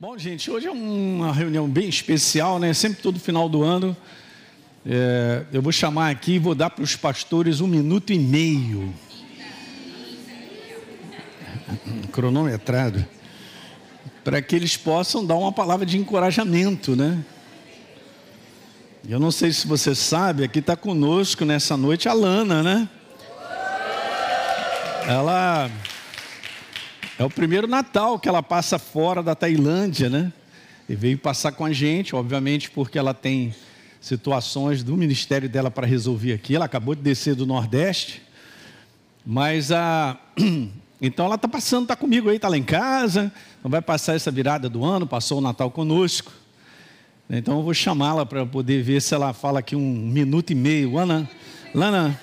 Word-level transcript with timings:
Bom, 0.00 0.16
gente, 0.16 0.48
hoje 0.48 0.68
é 0.68 0.70
uma 0.70 1.32
reunião 1.32 1.68
bem 1.68 1.88
especial, 1.88 2.60
né? 2.60 2.72
Sempre 2.72 3.02
todo 3.02 3.18
final 3.18 3.48
do 3.48 3.64
ano. 3.64 3.96
É, 4.86 5.42
eu 5.52 5.60
vou 5.60 5.72
chamar 5.72 6.10
aqui 6.10 6.34
e 6.34 6.38
vou 6.38 6.54
dar 6.54 6.70
para 6.70 6.84
os 6.84 6.94
pastores 6.94 7.60
um 7.60 7.66
minuto 7.66 8.12
e 8.12 8.18
meio. 8.20 8.94
Cronometrado. 12.12 13.04
Para 14.22 14.40
que 14.40 14.54
eles 14.54 14.76
possam 14.76 15.26
dar 15.26 15.34
uma 15.34 15.50
palavra 15.50 15.84
de 15.84 15.98
encorajamento, 15.98 16.94
né? 16.94 17.18
Eu 19.08 19.18
não 19.18 19.32
sei 19.32 19.50
se 19.50 19.66
você 19.66 19.96
sabe, 19.96 20.44
aqui 20.44 20.60
está 20.60 20.76
conosco 20.76 21.44
nessa 21.44 21.76
noite 21.76 22.08
a 22.08 22.12
Lana, 22.12 22.62
né? 22.62 22.88
Ela 25.08 25.68
é 27.18 27.24
o 27.24 27.28
primeiro 27.28 27.66
Natal 27.66 28.16
que 28.16 28.28
ela 28.28 28.42
passa 28.42 28.78
fora 28.78 29.24
da 29.24 29.34
Tailândia, 29.34 30.08
né? 30.08 30.32
E 30.88 30.94
veio 30.94 31.18
passar 31.18 31.50
com 31.50 31.64
a 31.64 31.72
gente, 31.72 32.14
obviamente, 32.14 32.70
porque 32.70 32.96
ela 32.96 33.12
tem 33.12 33.52
situações 34.00 34.84
do 34.84 34.96
ministério 34.96 35.48
dela 35.48 35.68
para 35.68 35.84
resolver 35.84 36.32
aqui. 36.32 36.54
Ela 36.54 36.66
acabou 36.66 36.94
de 36.94 37.02
descer 37.02 37.34
do 37.34 37.44
Nordeste, 37.44 38.22
mas 39.26 39.72
a. 39.72 40.16
Então 41.00 41.26
ela 41.26 41.36
está 41.36 41.46
passando, 41.46 41.84
está 41.84 41.94
comigo 41.94 42.28
aí, 42.28 42.34
está 42.34 42.48
lá 42.48 42.58
em 42.58 42.62
casa, 42.64 43.32
não 43.62 43.70
vai 43.70 43.80
passar 43.80 44.16
essa 44.16 44.32
virada 44.32 44.68
do 44.68 44.84
ano, 44.84 45.06
passou 45.06 45.38
o 45.38 45.40
Natal 45.40 45.70
conosco. 45.70 46.32
Então 47.30 47.58
eu 47.58 47.62
vou 47.62 47.72
chamá-la 47.72 48.26
para 48.26 48.44
poder 48.44 48.82
ver 48.82 49.00
se 49.00 49.14
ela 49.14 49.32
fala 49.32 49.60
aqui 49.60 49.76
um 49.76 49.80
minuto 49.80 50.50
e 50.50 50.56
meio. 50.56 50.94
Lana, 50.94 51.30
Lana, 51.72 52.20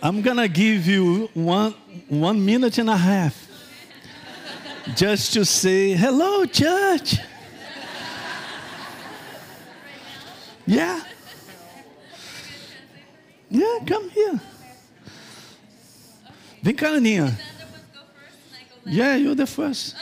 I'm 0.00 0.22
gonna 0.22 0.46
give 0.46 0.88
you 0.88 1.28
one, 1.34 1.74
one 2.08 2.38
minute 2.38 2.80
and 2.80 2.92
a 2.92 2.94
half 2.94 3.47
just 4.96 5.32
to 5.34 5.44
say, 5.44 5.92
hello, 5.92 6.44
church. 6.46 7.18
Yeah. 10.66 11.00
Yeah, 13.50 13.78
come 13.86 14.10
here. 14.10 14.40
Vem 16.62 16.74
cá, 16.74 16.96
Aninha. 16.96 17.32
Yeah, 18.84 19.16
you're 19.16 19.34
the 19.34 19.46
first. 19.46 19.96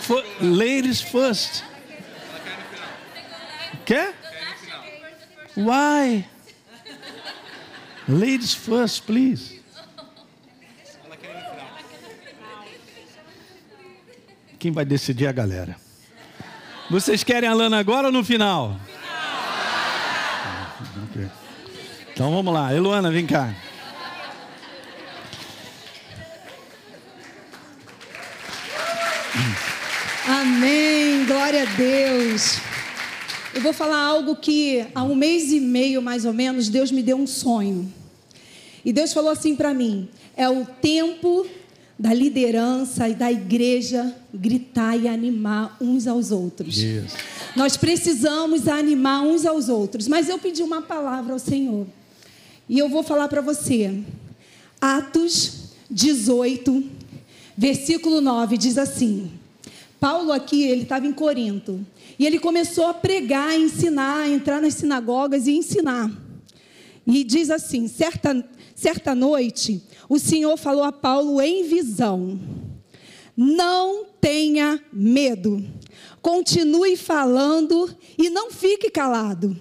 For, 0.00 0.22
ladies 0.40 1.00
first. 1.00 1.64
Quer? 3.86 4.12
Why? 5.54 6.26
Ladies 8.08 8.54
first, 8.54 9.06
please. 9.06 9.59
Quem 14.60 14.70
vai 14.70 14.84
decidir 14.84 15.24
é 15.24 15.28
a 15.28 15.32
galera. 15.32 15.74
Vocês 16.90 17.24
querem 17.24 17.48
a 17.48 17.54
Lana 17.54 17.78
agora 17.78 18.08
ou 18.08 18.12
no 18.12 18.22
final? 18.22 18.78
Okay. 21.10 21.26
Então 22.12 22.30
vamos 22.30 22.52
lá. 22.52 22.74
Eluana, 22.74 23.10
vem 23.10 23.24
cá. 23.24 23.54
Amém. 30.28 31.24
Glória 31.24 31.62
a 31.62 31.76
Deus. 31.76 32.58
Eu 33.54 33.62
vou 33.62 33.72
falar 33.72 33.98
algo 33.98 34.36
que 34.36 34.86
há 34.94 35.02
um 35.02 35.14
mês 35.14 35.50
e 35.52 35.58
meio, 35.58 36.02
mais 36.02 36.26
ou 36.26 36.34
menos, 36.34 36.68
Deus 36.68 36.92
me 36.92 37.02
deu 37.02 37.16
um 37.16 37.26
sonho. 37.26 37.90
E 38.84 38.92
Deus 38.92 39.14
falou 39.14 39.30
assim 39.30 39.56
para 39.56 39.72
mim: 39.72 40.10
é 40.36 40.46
o 40.50 40.66
tempo 40.66 41.46
da 42.00 42.14
liderança 42.14 43.10
e 43.10 43.14
da 43.14 43.30
igreja 43.30 44.16
gritar 44.32 44.96
e 44.96 45.06
animar 45.06 45.76
uns 45.78 46.06
aos 46.06 46.30
outros. 46.30 46.74
Nós 47.54 47.76
precisamos 47.76 48.66
animar 48.66 49.20
uns 49.20 49.44
aos 49.44 49.68
outros. 49.68 50.08
Mas 50.08 50.26
eu 50.26 50.38
pedi 50.38 50.62
uma 50.62 50.80
palavra 50.80 51.34
ao 51.34 51.38
Senhor. 51.38 51.86
E 52.66 52.78
eu 52.78 52.88
vou 52.88 53.02
falar 53.02 53.28
para 53.28 53.42
você. 53.42 54.02
Atos 54.80 55.74
18, 55.90 56.82
versículo 57.54 58.22
9 58.22 58.56
diz 58.56 58.78
assim: 58.78 59.30
Paulo 60.00 60.32
aqui, 60.32 60.62
ele 60.62 60.84
estava 60.84 61.06
em 61.06 61.12
Corinto. 61.12 61.84
E 62.18 62.24
ele 62.24 62.38
começou 62.38 62.86
a 62.86 62.94
pregar, 62.94 63.50
a 63.50 63.58
ensinar, 63.58 64.22
a 64.22 64.28
entrar 64.30 64.62
nas 64.62 64.72
sinagogas 64.72 65.46
e 65.46 65.52
ensinar. 65.52 66.10
E 67.06 67.24
diz 67.24 67.50
assim: 67.50 67.88
certa, 67.88 68.48
certa 68.74 69.14
noite, 69.14 69.82
o 70.08 70.18
Senhor 70.18 70.56
falou 70.56 70.84
a 70.84 70.92
Paulo 70.92 71.40
em 71.40 71.64
visão: 71.64 72.38
Não 73.36 74.06
tenha 74.20 74.80
medo, 74.92 75.64
continue 76.20 76.96
falando 76.96 77.94
e 78.18 78.28
não 78.30 78.50
fique 78.50 78.90
calado, 78.90 79.56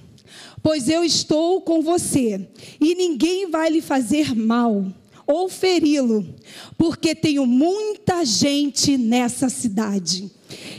pois 0.62 0.90
eu 0.90 1.04
estou 1.04 1.62
com 1.62 1.82
você 1.82 2.48
e 2.80 2.96
ninguém 2.96 3.50
vai 3.50 3.70
lhe 3.70 3.82
fazer 3.82 4.36
mal 4.36 4.86
ou 5.26 5.48
feri-lo, 5.48 6.26
porque 6.76 7.14
tenho 7.14 7.46
muita 7.46 8.26
gente 8.26 8.98
nessa 8.98 9.48
cidade. 9.48 10.32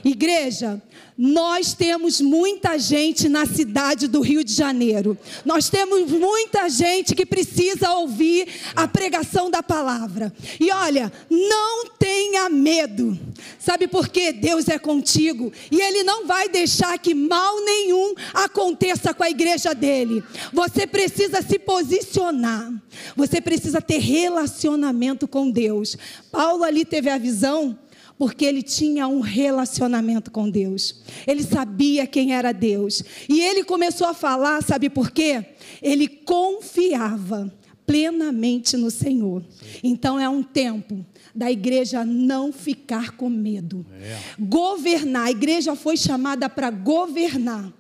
Igreja, 0.05 0.83
nós 1.23 1.75
temos 1.75 2.19
muita 2.19 2.79
gente 2.79 3.29
na 3.29 3.45
cidade 3.45 4.09
do 4.09 4.23
Rio 4.23 4.43
de 4.43 4.55
Janeiro. 4.55 5.19
Nós 5.45 5.69
temos 5.69 6.11
muita 6.11 6.67
gente 6.71 7.15
que 7.15 7.27
precisa 7.27 7.93
ouvir 7.93 8.49
a 8.75 8.89
pregação 8.89 9.51
da 9.51 9.63
palavra. 9.63 10.33
E 10.59 10.73
olha, 10.73 11.13
não 11.29 11.91
tenha 11.99 12.49
medo. 12.49 13.19
Sabe 13.59 13.87
por 13.87 14.09
quê? 14.09 14.33
Deus 14.33 14.67
é 14.69 14.79
contigo 14.79 15.53
e 15.71 15.79
ele 15.79 16.03
não 16.05 16.27
vai 16.27 16.49
deixar 16.49 16.99
que 16.99 17.15
mal 17.15 17.63
nenhum 17.67 18.15
aconteça 18.33 19.13
com 19.13 19.23
a 19.23 19.29
igreja 19.29 19.75
dele. 19.75 20.25
Você 20.55 20.87
precisa 20.87 21.43
se 21.43 21.59
posicionar. 21.59 22.73
Você 23.15 23.43
precisa 23.43 23.83
ter 23.83 23.99
relacionamento 23.99 25.29
com 25.29 25.51
Deus. 25.51 25.99
Paulo 26.33 26.65
ali 26.65 26.83
teve 26.83 27.11
a 27.11 27.19
visão 27.19 27.79
porque 28.21 28.45
ele 28.45 28.63
tinha 28.63 29.09
um 29.09 29.21
relacionamento 29.21 30.31
com 30.31 30.51
Deus. 30.51 30.97
Ele 31.27 31.43
sabia 31.43 32.07
quem 32.07 32.35
era 32.35 32.53
Deus. 32.53 33.03
E 33.27 33.41
ele 33.41 33.65
começou 33.65 34.07
a 34.07 34.13
falar, 34.13 34.63
sabe 34.63 34.91
por 34.91 35.11
quê? 35.11 35.43
Ele 35.81 36.07
confiava 36.07 37.51
plenamente 37.87 38.77
no 38.77 38.91
Senhor. 38.91 39.43
Então 39.83 40.21
é 40.21 40.29
um 40.29 40.43
tempo 40.43 41.03
da 41.35 41.51
igreja 41.51 42.05
não 42.05 42.53
ficar 42.53 43.17
com 43.17 43.31
medo. 43.31 43.87
É. 43.99 44.19
Governar, 44.39 45.29
a 45.29 45.31
igreja 45.31 45.75
foi 45.75 45.97
chamada 45.97 46.47
para 46.47 46.71
governar. 46.71 47.73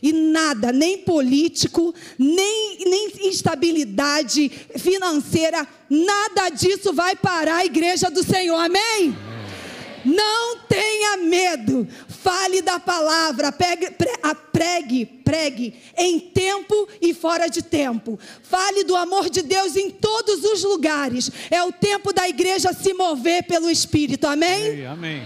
E 0.00 0.12
nada, 0.12 0.70
nem 0.70 0.98
político, 0.98 1.92
nem, 2.16 2.78
nem 2.84 3.26
instabilidade 3.26 4.48
financeira, 4.76 5.66
nada 5.90 6.50
disso 6.50 6.92
vai 6.92 7.16
parar 7.16 7.56
a 7.56 7.66
igreja 7.66 8.08
do 8.08 8.22
Senhor. 8.22 8.60
Amém? 8.60 9.27
Não 10.04 10.58
tenha 10.68 11.16
medo. 11.18 11.86
Fale 12.08 12.62
da 12.62 12.78
palavra, 12.78 13.52
pregue, 13.52 13.90
pregue, 14.52 15.06
pregue 15.06 15.74
em 15.96 16.20
tempo 16.20 16.88
e 17.00 17.14
fora 17.14 17.48
de 17.48 17.62
tempo. 17.62 18.18
Fale 18.42 18.84
do 18.84 18.96
amor 18.96 19.30
de 19.30 19.42
Deus 19.42 19.76
em 19.76 19.90
todos 19.90 20.44
os 20.44 20.62
lugares. 20.62 21.30
É 21.50 21.62
o 21.62 21.72
tempo 21.72 22.12
da 22.12 22.28
igreja 22.28 22.72
se 22.72 22.92
mover 22.94 23.44
pelo 23.44 23.70
Espírito. 23.70 24.26
Amém? 24.26 24.64
Ei, 24.66 24.86
amém. 24.86 25.22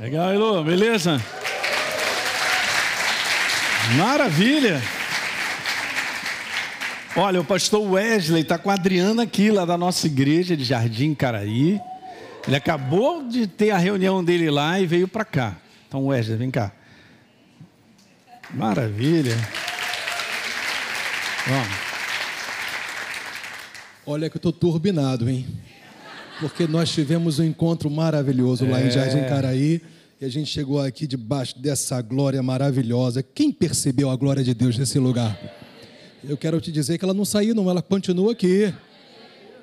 Legal, 0.00 0.32
Elô, 0.32 0.62
beleza? 0.62 1.20
Maravilha. 3.96 4.82
Olha, 7.16 7.40
o 7.40 7.44
pastor 7.44 7.80
Wesley 7.80 8.42
está 8.42 8.58
com 8.58 8.70
a 8.70 8.74
Adriana 8.74 9.22
aqui, 9.22 9.50
lá 9.50 9.64
da 9.64 9.78
nossa 9.78 10.06
igreja 10.06 10.56
de 10.56 10.64
Jardim 10.64 11.14
Caraí. 11.14 11.80
Ele 12.46 12.56
acabou 12.56 13.26
de 13.26 13.46
ter 13.46 13.70
a 13.70 13.78
reunião 13.78 14.22
dele 14.22 14.50
lá 14.50 14.78
e 14.78 14.86
veio 14.86 15.08
para 15.08 15.24
cá. 15.24 15.56
Então, 15.88 16.06
Wesley, 16.06 16.36
vem 16.36 16.50
cá. 16.50 16.72
Maravilha. 18.52 19.36
Vamos. 21.46 21.84
Olha 24.06 24.28
que 24.28 24.36
eu 24.36 24.38
estou 24.38 24.52
turbinado, 24.52 25.28
hein? 25.28 25.46
Porque 26.38 26.66
nós 26.66 26.90
tivemos 26.90 27.38
um 27.38 27.44
encontro 27.44 27.88
maravilhoso 27.88 28.66
lá 28.66 28.80
é. 28.80 28.86
em 28.86 28.90
Jardim 28.90 29.20
Caraí. 29.28 29.80
E 30.20 30.24
a 30.24 30.28
gente 30.28 30.50
chegou 30.50 30.80
aqui 30.80 31.06
debaixo 31.06 31.58
dessa 31.58 32.00
glória 32.02 32.42
maravilhosa. 32.42 33.22
Quem 33.22 33.50
percebeu 33.50 34.10
a 34.10 34.16
glória 34.16 34.44
de 34.44 34.52
Deus 34.52 34.76
nesse 34.76 34.98
lugar? 34.98 35.38
Eu 36.22 36.36
quero 36.36 36.60
te 36.60 36.70
dizer 36.70 36.98
que 36.98 37.04
ela 37.04 37.14
não 37.14 37.24
saiu, 37.24 37.54
não, 37.54 37.68
ela 37.68 37.82
continua 37.82 38.32
aqui. 38.32 38.72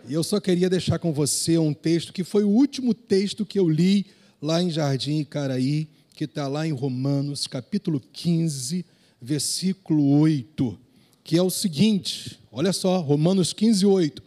E 0.08 0.14
eu 0.14 0.24
só 0.24 0.40
queria 0.40 0.70
deixar 0.70 0.98
com 1.00 1.14
você 1.14 1.58
um 1.58 1.74
texto 1.74 2.12
que 2.12 2.24
foi 2.24 2.44
o 2.44 2.50
último 2.50 2.94
texto 2.94 3.46
que 3.46 3.60
eu 3.60 3.70
li 3.70 4.08
lá 4.42 4.62
em 4.62 4.70
Jardim 4.70 5.20
Icaraí, 5.20 5.88
que 6.16 6.24
está 6.24 6.48
lá 6.48 6.68
em 6.68 6.72
Romanos, 6.72 7.46
capítulo 7.46 8.02
15, 8.12 8.86
versículo 9.22 10.20
8, 10.20 10.78
que 11.24 11.38
é 11.38 11.42
o 11.42 11.50
seguinte: 11.50 12.40
olha 12.52 12.74
só, 12.74 13.00
Romanos 13.00 13.54
15, 13.54 13.86
8. 13.86 14.24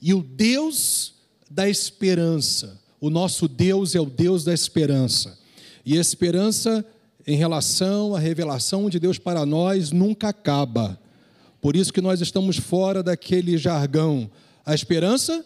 E 0.00 0.14
o 0.14 0.22
Deus 0.22 1.14
da 1.50 1.68
esperança, 1.68 2.80
o 3.00 3.10
nosso 3.10 3.46
Deus 3.46 3.94
é 3.94 4.00
o 4.00 4.06
Deus 4.06 4.44
da 4.44 4.54
esperança, 4.54 5.38
E 5.84 5.96
esperança 5.96 6.84
em 7.26 7.36
relação 7.36 8.14
à 8.14 8.18
revelação 8.18 8.88
de 8.88 8.98
Deus 8.98 9.18
para 9.18 9.44
nós 9.44 9.92
nunca 9.92 10.28
acaba. 10.28 10.98
Por 11.60 11.76
isso 11.76 11.92
que 11.92 12.00
nós 12.00 12.20
estamos 12.22 12.56
fora 12.56 13.02
daquele 13.02 13.58
jargão. 13.58 14.30
A 14.68 14.74
esperança 14.74 15.42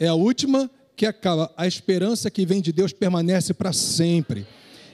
é 0.00 0.08
a 0.08 0.14
última 0.14 0.68
que 0.96 1.06
acaba. 1.06 1.48
A 1.56 1.64
esperança 1.64 2.28
que 2.28 2.44
vem 2.44 2.60
de 2.60 2.72
Deus 2.72 2.92
permanece 2.92 3.54
para 3.54 3.72
sempre. 3.72 4.44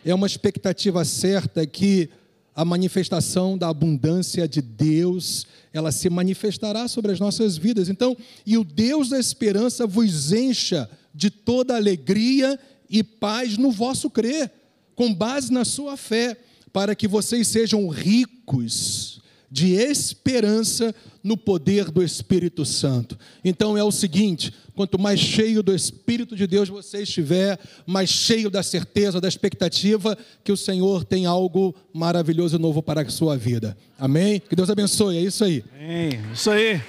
É 0.05 0.14
uma 0.14 0.26
expectativa 0.26 1.02
certa 1.02 1.67
que 1.67 2.11
a 2.55 2.62
manifestação 2.62 3.56
da 3.56 3.70
abundância 3.70 4.46
de 4.46 4.61
Deus, 4.61 5.46
ela 5.73 5.90
se 5.90 6.11
manifestará 6.11 6.87
sobre 6.88 7.11
as 7.11 7.19
nossas 7.19 7.56
vidas. 7.56 7.88
Então, 7.88 8.14
e 8.44 8.58
o 8.58 8.64
Deus 8.64 9.08
da 9.08 9.19
esperança 9.19 9.87
vos 9.87 10.31
encha 10.31 10.87
de 11.14 11.31
toda 11.31 11.75
alegria 11.75 12.61
e 12.90 13.02
paz 13.02 13.56
no 13.56 13.70
vosso 13.70 14.11
crer, 14.11 14.52
com 14.94 15.14
base 15.14 15.50
na 15.50 15.64
sua 15.64 15.96
fé, 15.96 16.37
para 16.70 16.94
que 16.94 17.08
vocês 17.08 17.49
sejam 17.49 17.88
ricos 17.88 19.22
de 19.52 19.75
esperança 19.75 20.94
no 21.22 21.37
poder 21.37 21.90
do 21.90 22.02
Espírito 22.02 22.64
Santo. 22.64 23.19
Então 23.44 23.76
é 23.76 23.84
o 23.84 23.93
seguinte: 23.93 24.50
quanto 24.75 24.99
mais 24.99 25.20
cheio 25.20 25.62
do 25.62 25.75
Espírito 25.75 26.34
de 26.34 26.46
Deus 26.46 26.70
você 26.70 27.02
estiver, 27.02 27.60
mais 27.87 28.08
cheio 28.08 28.49
da 28.49 28.62
certeza, 28.62 29.20
da 29.20 29.28
expectativa 29.28 30.16
que 30.43 30.50
o 30.50 30.56
Senhor 30.56 31.04
tem 31.04 31.26
algo 31.26 31.75
maravilhoso 31.93 32.56
e 32.56 32.58
novo 32.58 32.82
para 32.82 33.02
a 33.02 33.10
sua 33.10 33.37
vida. 33.37 33.76
Amém? 33.99 34.40
Que 34.40 34.56
Deus 34.56 34.70
abençoe, 34.70 35.19
é 35.19 35.20
isso 35.20 35.44
aí. 35.44 35.62
Amém. 35.78 36.19
Isso 36.32 36.50
aí. 36.50 36.81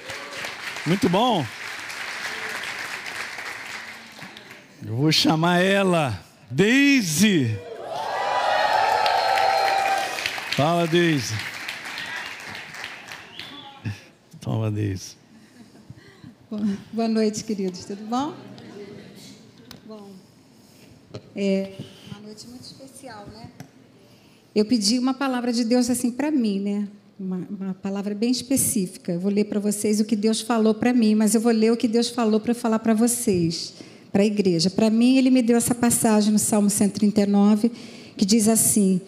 Muito 0.86 1.06
bom. 1.10 1.44
Eu 4.86 4.96
vou 4.96 5.12
chamar 5.12 5.60
ela, 5.60 6.18
Daisy. 6.50 7.58
Fala, 10.56 10.86
Daisy. 10.86 11.53
Toma, 14.44 14.70
Deise. 14.70 15.14
Boa 16.92 17.08
noite, 17.08 17.42
queridos. 17.44 17.86
Tudo 17.86 18.04
bom? 18.04 18.34
Bom, 19.86 20.10
é 21.34 21.72
uma 22.10 22.20
noite 22.20 22.46
muito 22.48 22.60
especial, 22.62 23.26
né? 23.32 23.48
Eu 24.54 24.66
pedi 24.66 24.98
uma 24.98 25.14
palavra 25.14 25.50
de 25.50 25.64
Deus 25.64 25.88
assim 25.88 26.10
para 26.10 26.30
mim, 26.30 26.60
né? 26.60 26.86
Uma, 27.18 27.48
uma, 27.58 27.72
palavra 27.72 28.14
bem 28.14 28.30
específica. 28.30 29.12
Eu 29.12 29.20
vou 29.20 29.32
ler 29.32 29.44
para 29.44 29.58
vocês 29.58 29.98
o 29.98 30.04
que 30.04 30.14
Deus 30.14 30.42
falou 30.42 30.74
para 30.74 30.92
mim, 30.92 31.14
mas 31.14 31.34
eu 31.34 31.40
vou 31.40 31.50
ler 31.50 31.72
o 31.72 31.76
que 31.76 31.88
Deus 31.88 32.10
falou 32.10 32.38
para 32.38 32.52
falar 32.52 32.80
para 32.80 32.92
vocês, 32.92 33.72
para 34.12 34.24
a 34.24 34.26
igreja. 34.26 34.68
Para 34.68 34.90
mim, 34.90 35.16
Ele 35.16 35.30
me 35.30 35.40
deu 35.40 35.56
essa 35.56 35.74
passagem 35.74 36.30
no 36.30 36.38
Salmo 36.38 36.68
139 36.68 37.72
que 38.14 38.26
diz 38.26 38.46
assim: 38.46 39.00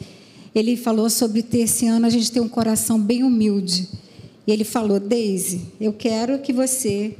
Ele 0.54 0.78
falou 0.78 1.10
sobre 1.10 1.42
ter 1.42 1.58
esse 1.58 1.86
ano 1.86 2.06
a 2.06 2.10
gente 2.10 2.32
ter 2.32 2.40
um 2.40 2.48
coração 2.48 2.98
bem 2.98 3.22
humilde 3.22 4.05
e 4.46 4.52
ele 4.52 4.64
falou: 4.64 5.00
Daisy, 5.00 5.62
eu 5.80 5.92
quero 5.92 6.38
que 6.38 6.52
você 6.52 7.16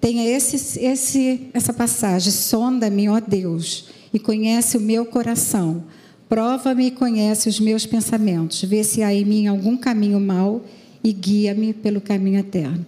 tenha 0.00 0.24
esse, 0.24 0.78
esse, 0.80 1.48
essa 1.52 1.72
passagem. 1.72 2.30
Sonda-me, 2.30 3.08
ó 3.08 3.20
Deus, 3.20 3.88
e 4.12 4.18
conhece 4.18 4.76
o 4.76 4.80
meu 4.80 5.06
coração. 5.06 5.84
Prova-me 6.28 6.86
e 6.86 6.90
conhece 6.90 7.48
os 7.48 7.58
meus 7.60 7.86
pensamentos. 7.86 8.62
Vê 8.62 8.82
se 8.82 9.02
há 9.02 9.14
em 9.14 9.24
mim 9.24 9.46
algum 9.46 9.76
caminho 9.76 10.20
mau 10.20 10.64
e 11.02 11.12
guia-me 11.12 11.72
pelo 11.72 12.00
caminho 12.00 12.38
eterno. 12.38 12.84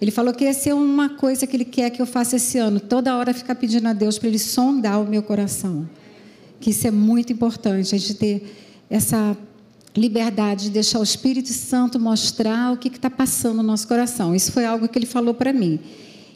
Ele 0.00 0.10
falou 0.10 0.32
que 0.32 0.44
essa 0.44 0.70
é 0.70 0.74
uma 0.74 1.08
coisa 1.08 1.46
que 1.46 1.56
ele 1.56 1.64
quer 1.64 1.90
que 1.90 2.00
eu 2.00 2.06
faça 2.06 2.36
esse 2.36 2.58
ano. 2.58 2.78
Toda 2.78 3.16
hora 3.16 3.34
ficar 3.34 3.54
pedindo 3.54 3.88
a 3.88 3.92
Deus 3.92 4.18
para 4.18 4.28
ele 4.28 4.38
sondar 4.38 5.00
o 5.00 5.06
meu 5.06 5.22
coração. 5.22 5.88
Que 6.60 6.70
isso 6.70 6.86
é 6.86 6.90
muito 6.90 7.32
importante, 7.32 7.94
a 7.94 7.98
gente 7.98 8.14
ter 8.14 8.54
essa 8.88 9.36
liberdade 9.96 10.64
de 10.64 10.70
deixar 10.70 11.00
o 11.00 11.02
Espírito 11.02 11.52
Santo 11.52 11.98
mostrar 11.98 12.72
o 12.72 12.76
que 12.76 12.88
está 12.88 13.08
passando 13.08 13.56
no 13.56 13.62
nosso 13.62 13.88
coração. 13.88 14.34
Isso 14.34 14.52
foi 14.52 14.64
algo 14.64 14.86
que 14.86 14.98
ele 14.98 15.06
falou 15.06 15.32
para 15.32 15.52
mim. 15.52 15.80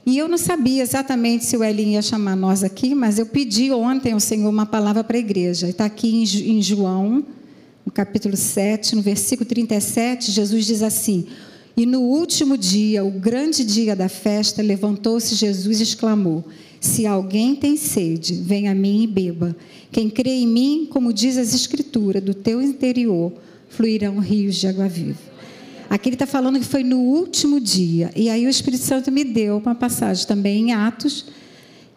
E 0.06 0.16
eu 0.16 0.28
não 0.28 0.38
sabia 0.38 0.82
exatamente 0.82 1.44
se 1.44 1.56
o 1.56 1.62
Elinho 1.62 1.90
ia 1.90 2.02
chamar 2.02 2.34
nós 2.34 2.64
aqui, 2.64 2.94
mas 2.94 3.18
eu 3.18 3.26
pedi 3.26 3.70
ontem 3.70 4.12
ao 4.12 4.20
Senhor 4.20 4.48
uma 4.48 4.64
palavra 4.64 5.04
para 5.04 5.16
a 5.16 5.20
igreja. 5.20 5.68
Está 5.68 5.84
aqui 5.84 6.22
em 6.22 6.62
João, 6.62 7.24
no 7.84 7.92
capítulo 7.92 8.36
7, 8.36 8.96
no 8.96 9.02
versículo 9.02 9.48
37, 9.48 10.32
Jesus 10.32 10.64
diz 10.64 10.82
assim: 10.82 11.26
E 11.76 11.84
no 11.84 12.00
último 12.00 12.56
dia, 12.56 13.04
o 13.04 13.10
grande 13.10 13.62
dia 13.62 13.94
da 13.94 14.08
festa, 14.08 14.62
levantou-se 14.62 15.34
Jesus 15.34 15.80
e 15.80 15.82
exclamou: 15.82 16.44
Se 16.80 17.06
alguém 17.06 17.54
tem 17.54 17.76
sede, 17.76 18.34
venha 18.34 18.72
a 18.72 18.74
mim 18.74 19.02
e 19.02 19.06
beba. 19.06 19.54
Quem 19.92 20.08
crê 20.08 20.30
em 20.30 20.46
mim, 20.46 20.88
como 20.88 21.12
diz 21.12 21.36
as 21.36 21.54
Escrituras, 21.54 22.22
do 22.22 22.32
teu 22.32 22.62
interior 22.62 23.32
fluirão 23.70 24.19
rios 24.19 24.56
de 24.56 24.67
água 24.67 24.88
viva. 24.88 25.31
Aqui 25.88 26.08
ele 26.08 26.14
está 26.14 26.26
falando 26.26 26.61
que 26.61 26.64
foi 26.64 26.84
no 26.84 26.99
último 26.99 27.58
dia. 27.58 28.12
E 28.14 28.28
aí 28.28 28.46
o 28.46 28.50
Espírito 28.50 28.84
Santo 28.84 29.11
me 29.11 29.25
deu 29.25 29.56
uma 29.56 29.75
passagem 29.75 30.25
também 30.26 30.69
em 30.69 30.72
Atos, 30.72 31.26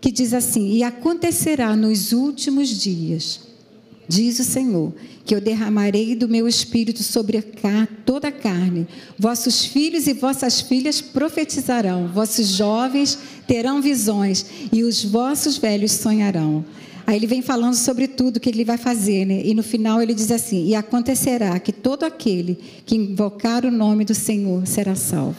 que 0.02 0.12
diz 0.12 0.34
assim: 0.34 0.74
E 0.74 0.84
acontecerá 0.84 1.76
nos 1.76 2.12
últimos 2.12 2.70
dias, 2.70 3.42
diz 4.08 4.40
o 4.40 4.44
Senhor, 4.44 4.94
que 5.24 5.36
eu 5.36 5.40
derramarei 5.40 6.16
do 6.16 6.28
meu 6.28 6.48
espírito 6.48 7.04
sobre 7.04 7.42
toda 8.06 8.30
a 8.30 8.32
carne. 8.32 8.88
Vossos 9.18 9.64
filhos 9.64 10.08
e 10.08 10.14
vossas 10.14 10.60
filhas 10.60 11.00
profetizarão, 11.00 12.08
vossos 12.08 12.48
jovens 12.48 13.20
terão 13.48 13.80
visões, 13.82 14.46
e 14.72 14.84
os 14.84 15.04
vossos 15.04 15.58
velhos 15.58 15.92
sonharão. 15.92 16.66
Aí 17.06 17.18
ele 17.18 17.28
vem 17.28 17.42
falando 17.42 17.76
sobre 17.76 18.08
tudo 18.08 18.40
que 18.40 18.50
ele 18.50 18.64
vai 18.64 18.78
fazer, 18.78 19.26
né? 19.26 19.42
E 19.44 19.54
no 19.54 19.62
final 19.62 20.02
ele 20.02 20.14
diz 20.14 20.32
assim: 20.32 20.66
E 20.68 20.76
acontecerá 20.76 21.60
que 21.60 21.72
todo 21.72 22.04
aquele 22.04 22.58
que 22.86 22.96
invocar 22.96 23.66
o 23.66 23.72
nome 23.72 24.06
do 24.06 24.16
Senhor 24.16 24.66
será 24.66 24.96
salvo. 24.96 25.36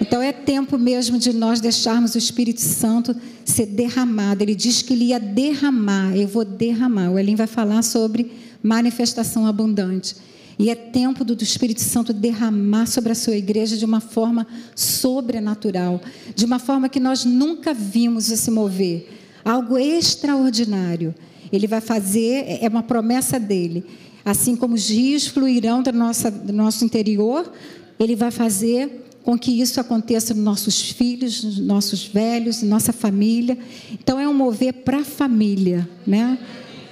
Então 0.00 0.20
é 0.20 0.32
tempo 0.32 0.76
mesmo 0.76 1.18
de 1.18 1.32
nós 1.32 1.60
deixarmos 1.60 2.14
o 2.14 2.18
Espírito 2.18 2.60
Santo 2.60 3.16
ser 3.44 3.66
derramado. 3.66 4.42
Ele 4.42 4.54
diz 4.54 4.82
que 4.82 4.92
ele 4.92 5.06
ia 5.06 5.20
derramar, 5.20 6.14
eu 6.14 6.28
vou 6.28 6.44
derramar. 6.44 7.10
O 7.10 7.18
Elim 7.18 7.34
vai 7.34 7.46
falar 7.46 7.82
sobre 7.82 8.30
manifestação 8.62 9.46
abundante. 9.46 10.16
E 10.58 10.70
é 10.70 10.74
tempo 10.74 11.24
do, 11.24 11.42
Espírito 11.42 11.80
Santo 11.80 12.12
derramar 12.12 12.86
sobre 12.86 13.12
a 13.12 13.14
sua 13.14 13.34
igreja 13.36 13.76
de 13.76 13.84
uma 13.84 14.00
forma 14.00 14.46
sobrenatural, 14.76 16.00
de 16.34 16.44
uma 16.44 16.58
forma 16.58 16.88
que 16.88 17.00
nós 17.00 17.24
nunca 17.24 17.74
vimos 17.74 18.26
se 18.26 18.50
mover 18.50 19.23
algo 19.44 19.78
extraordinário. 19.78 21.14
Ele 21.52 21.66
vai 21.66 21.80
fazer, 21.80 22.58
é 22.60 22.68
uma 22.68 22.82
promessa 22.82 23.38
dele. 23.38 23.84
Assim 24.24 24.56
como 24.56 24.74
os 24.74 24.88
rios 24.88 25.26
fluirão 25.26 25.82
do 25.82 25.92
nosso, 25.92 26.30
do 26.30 26.52
nosso 26.52 26.84
interior, 26.84 27.52
ele 27.98 28.16
vai 28.16 28.30
fazer 28.30 29.04
com 29.22 29.38
que 29.38 29.60
isso 29.60 29.80
aconteça 29.80 30.34
nos 30.34 30.44
nossos 30.44 30.90
filhos, 30.90 31.42
nos 31.42 31.58
nossos 31.58 32.06
velhos, 32.06 32.62
nossa 32.62 32.92
família. 32.92 33.56
Então 33.92 34.18
é 34.20 34.28
um 34.28 34.34
mover 34.34 34.72
para 34.72 34.98
a 34.98 35.04
família, 35.04 35.88
né? 36.06 36.38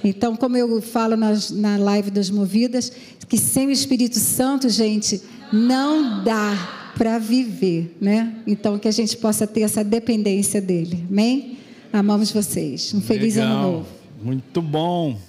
Então, 0.03 0.35
como 0.35 0.57
eu 0.57 0.81
falo 0.81 1.15
nas, 1.15 1.49
na 1.49 1.77
live 1.77 2.11
das 2.11 2.29
movidas, 2.29 2.91
que 3.29 3.37
sem 3.37 3.67
o 3.67 3.71
Espírito 3.71 4.19
Santo, 4.19 4.67
gente, 4.67 5.21
não 5.51 6.23
dá 6.23 6.91
para 6.97 7.17
viver, 7.17 7.95
né? 8.01 8.35
Então 8.45 8.77
que 8.77 8.87
a 8.87 8.91
gente 8.91 9.15
possa 9.17 9.47
ter 9.47 9.61
essa 9.61 9.83
dependência 9.83 10.59
dele. 10.59 11.05
Amém? 11.09 11.57
Amamos 11.93 12.31
vocês. 12.31 12.91
Um 12.95 12.99
feliz 12.99 13.35
Legal. 13.35 13.51
ano 13.51 13.61
novo. 13.71 13.87
Muito 14.19 14.63
bom. 14.63 15.21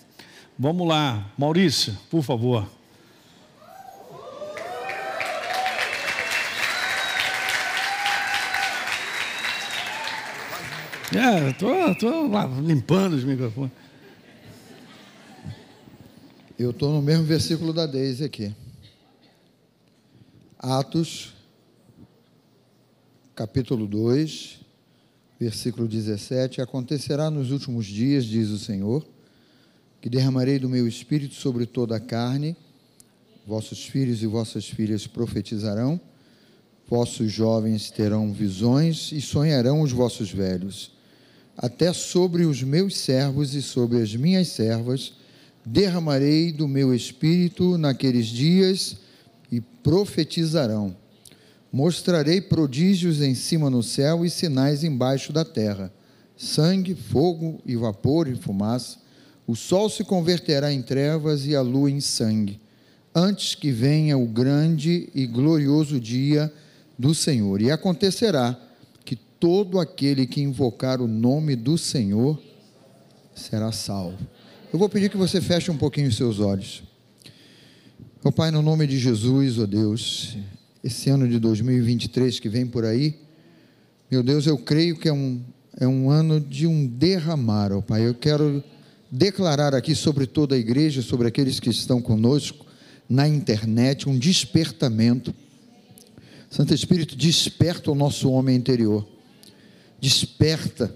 Vamos 0.58 0.88
lá, 0.88 1.30
Maurício, 1.36 1.94
por 2.10 2.22
favor. 2.22 2.66
É, 11.14 11.52
tô, 11.52 11.94
tô 11.96 12.60
limpando 12.62 13.12
os 13.12 13.24
microfones. 13.24 13.72
Eu 16.58 16.70
estou 16.70 16.94
no 16.94 17.02
mesmo 17.02 17.26
versículo 17.26 17.74
da 17.74 17.84
Deise 17.84 18.24
aqui. 18.24 18.54
Atos, 20.58 21.34
capítulo 23.34 23.86
2, 23.86 24.63
versículo 25.38 25.88
17: 25.88 26.60
Acontecerá 26.60 27.30
nos 27.30 27.50
últimos 27.50 27.86
dias, 27.86 28.24
diz 28.24 28.50
o 28.50 28.58
Senhor, 28.58 29.04
que 30.00 30.08
derramarei 30.08 30.58
do 30.58 30.68
meu 30.68 30.86
espírito 30.86 31.34
sobre 31.34 31.66
toda 31.66 31.96
a 31.96 32.00
carne, 32.00 32.56
vossos 33.46 33.84
filhos 33.84 34.22
e 34.22 34.26
vossas 34.26 34.68
filhas 34.68 35.06
profetizarão, 35.06 36.00
vossos 36.88 37.32
jovens 37.32 37.90
terão 37.90 38.32
visões 38.32 39.12
e 39.12 39.20
sonharão 39.20 39.80
os 39.80 39.92
vossos 39.92 40.30
velhos. 40.30 40.92
Até 41.56 41.92
sobre 41.92 42.44
os 42.44 42.62
meus 42.62 42.96
servos 42.96 43.54
e 43.54 43.62
sobre 43.62 44.02
as 44.02 44.14
minhas 44.14 44.48
servas 44.48 45.14
derramarei 45.64 46.52
do 46.52 46.68
meu 46.68 46.94
espírito 46.94 47.78
naqueles 47.78 48.26
dias 48.26 48.96
e 49.50 49.60
profetizarão. 49.60 50.96
Mostrarei 51.74 52.40
prodígios 52.40 53.20
em 53.20 53.34
cima 53.34 53.68
no 53.68 53.82
céu 53.82 54.24
e 54.24 54.30
sinais 54.30 54.84
embaixo 54.84 55.32
da 55.32 55.44
terra: 55.44 55.92
sangue, 56.36 56.94
fogo 56.94 57.60
e 57.66 57.74
vapor 57.74 58.28
e 58.28 58.36
fumaça. 58.36 58.98
o 59.44 59.56
sol 59.56 59.90
se 59.90 60.04
converterá 60.04 60.72
em 60.72 60.80
trevas 60.80 61.44
e 61.46 61.56
a 61.56 61.60
lua 61.60 61.90
em 61.90 62.00
sangue, 62.00 62.60
antes 63.12 63.56
que 63.56 63.72
venha 63.72 64.16
o 64.16 64.24
grande 64.24 65.10
e 65.12 65.26
glorioso 65.26 65.98
dia 65.98 66.52
do 66.96 67.12
Senhor. 67.12 67.60
E 67.60 67.72
acontecerá 67.72 68.56
que 69.04 69.16
todo 69.16 69.80
aquele 69.80 70.28
que 70.28 70.40
invocar 70.40 71.00
o 71.00 71.08
nome 71.08 71.56
do 71.56 71.76
Senhor 71.76 72.40
será 73.34 73.72
salvo. 73.72 74.24
Eu 74.72 74.78
vou 74.78 74.88
pedir 74.88 75.10
que 75.10 75.16
você 75.16 75.40
feche 75.40 75.72
um 75.72 75.76
pouquinho 75.76 76.06
os 76.06 76.16
seus 76.16 76.38
olhos. 76.38 76.84
Meu 78.22 78.30
Pai, 78.30 78.52
no 78.52 78.62
nome 78.62 78.86
de 78.86 78.96
Jesus, 78.96 79.58
ó 79.58 79.62
oh 79.62 79.66
Deus, 79.66 80.36
esse 80.84 81.08
ano 81.08 81.26
de 81.26 81.38
2023 81.38 82.38
que 82.38 82.48
vem 82.50 82.66
por 82.66 82.84
aí, 82.84 83.18
meu 84.10 84.22
Deus, 84.22 84.46
eu 84.46 84.58
creio 84.58 84.98
que 84.98 85.08
é 85.08 85.12
um, 85.14 85.42
é 85.80 85.88
um 85.88 86.10
ano 86.10 86.38
de 86.38 86.66
um 86.66 86.86
derramar, 86.86 87.72
ó 87.72 87.80
Pai. 87.80 88.06
Eu 88.06 88.14
quero 88.14 88.62
declarar 89.10 89.74
aqui 89.74 89.94
sobre 89.94 90.26
toda 90.26 90.54
a 90.54 90.58
igreja, 90.58 91.00
sobre 91.00 91.26
aqueles 91.26 91.58
que 91.58 91.70
estão 91.70 92.02
conosco 92.02 92.66
na 93.08 93.26
internet, 93.26 94.06
um 94.06 94.18
despertamento. 94.18 95.34
Santo 96.50 96.74
Espírito, 96.74 97.16
desperta 97.16 97.90
o 97.90 97.94
nosso 97.94 98.30
homem 98.30 98.54
interior. 98.54 99.08
Desperta, 99.98 100.94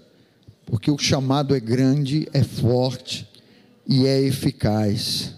porque 0.66 0.90
o 0.90 0.98
chamado 0.98 1.56
é 1.56 1.60
grande, 1.60 2.28
é 2.34 2.44
forte 2.44 3.26
e 3.86 4.06
é 4.06 4.20
eficaz. 4.20 5.32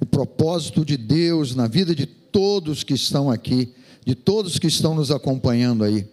O 0.00 0.06
propósito 0.06 0.84
de 0.84 0.96
Deus 0.96 1.56
na 1.56 1.66
vida 1.66 1.96
de 1.96 2.21
todos 2.32 2.82
que 2.82 2.94
estão 2.94 3.30
aqui, 3.30 3.72
de 4.04 4.14
todos 4.14 4.58
que 4.58 4.66
estão 4.66 4.94
nos 4.94 5.10
acompanhando 5.10 5.84
aí. 5.84 6.06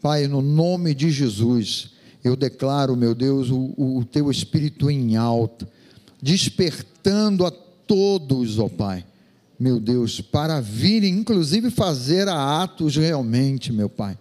Pai, 0.00 0.26
no 0.26 0.40
nome 0.40 0.94
de 0.94 1.10
Jesus, 1.10 1.90
eu 2.22 2.36
declaro, 2.36 2.96
meu 2.96 3.14
Deus, 3.14 3.50
o, 3.50 3.74
o 3.76 4.04
teu 4.10 4.30
espírito 4.30 4.90
em 4.90 5.16
alta, 5.16 5.68
despertando 6.22 7.44
a 7.44 7.50
todos, 7.50 8.58
ó 8.58 8.68
Pai, 8.68 9.04
meu 9.58 9.78
Deus, 9.78 10.20
para 10.20 10.60
virem, 10.60 11.14
inclusive, 11.14 11.70
fazer 11.70 12.28
atos 12.28 12.96
realmente, 12.96 13.72
meu 13.72 13.88
Pai, 13.88 14.18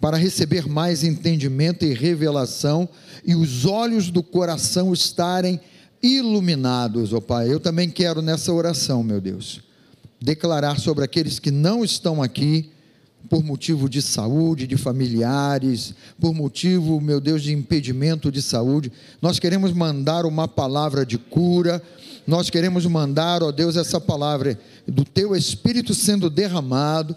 para 0.00 0.16
receber 0.16 0.66
mais 0.68 1.04
entendimento 1.04 1.84
e 1.84 1.92
revelação 1.92 2.88
e 3.24 3.34
os 3.34 3.64
olhos 3.64 4.10
do 4.10 4.22
coração 4.22 4.92
estarem 4.92 5.60
iluminados, 6.02 7.12
ó 7.12 7.20
Pai. 7.20 7.52
Eu 7.52 7.60
também 7.60 7.90
quero 7.90 8.22
nessa 8.22 8.52
oração, 8.52 9.02
meu 9.02 9.20
Deus, 9.20 9.62
declarar 10.20 10.78
sobre 10.78 11.04
aqueles 11.04 11.38
que 11.38 11.50
não 11.50 11.84
estão 11.84 12.22
aqui 12.22 12.70
por 13.28 13.44
motivo 13.44 13.88
de 13.88 14.02
saúde, 14.02 14.66
de 14.66 14.76
familiares, 14.76 15.94
por 16.18 16.34
motivo, 16.34 17.00
meu 17.00 17.20
Deus, 17.20 17.42
de 17.42 17.52
impedimento 17.52 18.30
de 18.30 18.42
saúde. 18.42 18.90
Nós 19.20 19.38
queremos 19.38 19.72
mandar 19.72 20.26
uma 20.26 20.48
palavra 20.48 21.06
de 21.06 21.16
cura, 21.16 21.82
nós 22.26 22.50
queremos 22.50 22.84
mandar, 22.86 23.42
ó 23.42 23.52
Deus, 23.52 23.76
essa 23.76 24.00
palavra 24.00 24.58
do 24.86 25.04
teu 25.04 25.34
Espírito 25.36 25.94
sendo 25.94 26.28
derramado, 26.28 27.14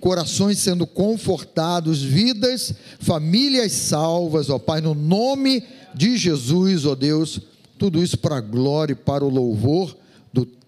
corações 0.00 0.58
sendo 0.58 0.86
confortados, 0.86 2.02
vidas, 2.02 2.72
famílias 3.00 3.72
salvas, 3.72 4.50
ó 4.50 4.58
Pai, 4.58 4.80
no 4.80 4.94
nome 4.94 5.64
de 5.94 6.16
Jesus, 6.16 6.84
ó 6.84 6.94
Deus, 6.94 7.40
tudo 7.78 8.02
isso 8.02 8.18
para 8.18 8.36
a 8.36 8.40
glória 8.40 8.92
e 8.92 8.96
para 8.96 9.24
o 9.24 9.28
louvor 9.28 9.96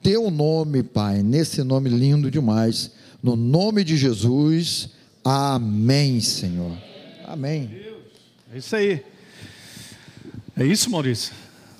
teu 0.08 0.30
nome, 0.30 0.82
Pai, 0.82 1.22
nesse 1.22 1.62
nome 1.62 1.90
lindo 1.90 2.30
demais 2.30 2.92
no 3.22 3.36
nome 3.36 3.84
de 3.84 3.94
Jesus, 3.94 4.88
amém, 5.22 6.18
Senhor. 6.18 6.72
Amém. 7.26 7.78
É 8.50 8.56
isso 8.56 8.74
aí. 8.74 9.04
É 10.56 10.64
isso, 10.64 10.88
Maurício? 10.88 11.34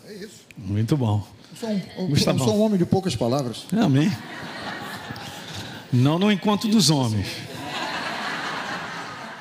É 0.07 0.13
isso. 0.13 0.43
Muito 0.59 0.95
bom. 0.95 1.27
Eu 1.53 1.57
sou 1.57 1.71
um, 1.71 1.81
eu 2.11 2.39
sou 2.39 2.55
um 2.55 2.61
homem 2.61 2.79
de 2.79 2.85
poucas 2.85 3.17
palavras. 3.17 3.65
Amém. 3.73 4.15
Não 5.91 6.19
no 6.19 6.31
encontro 6.31 6.69
dos 6.69 6.91
homens. 6.91 7.29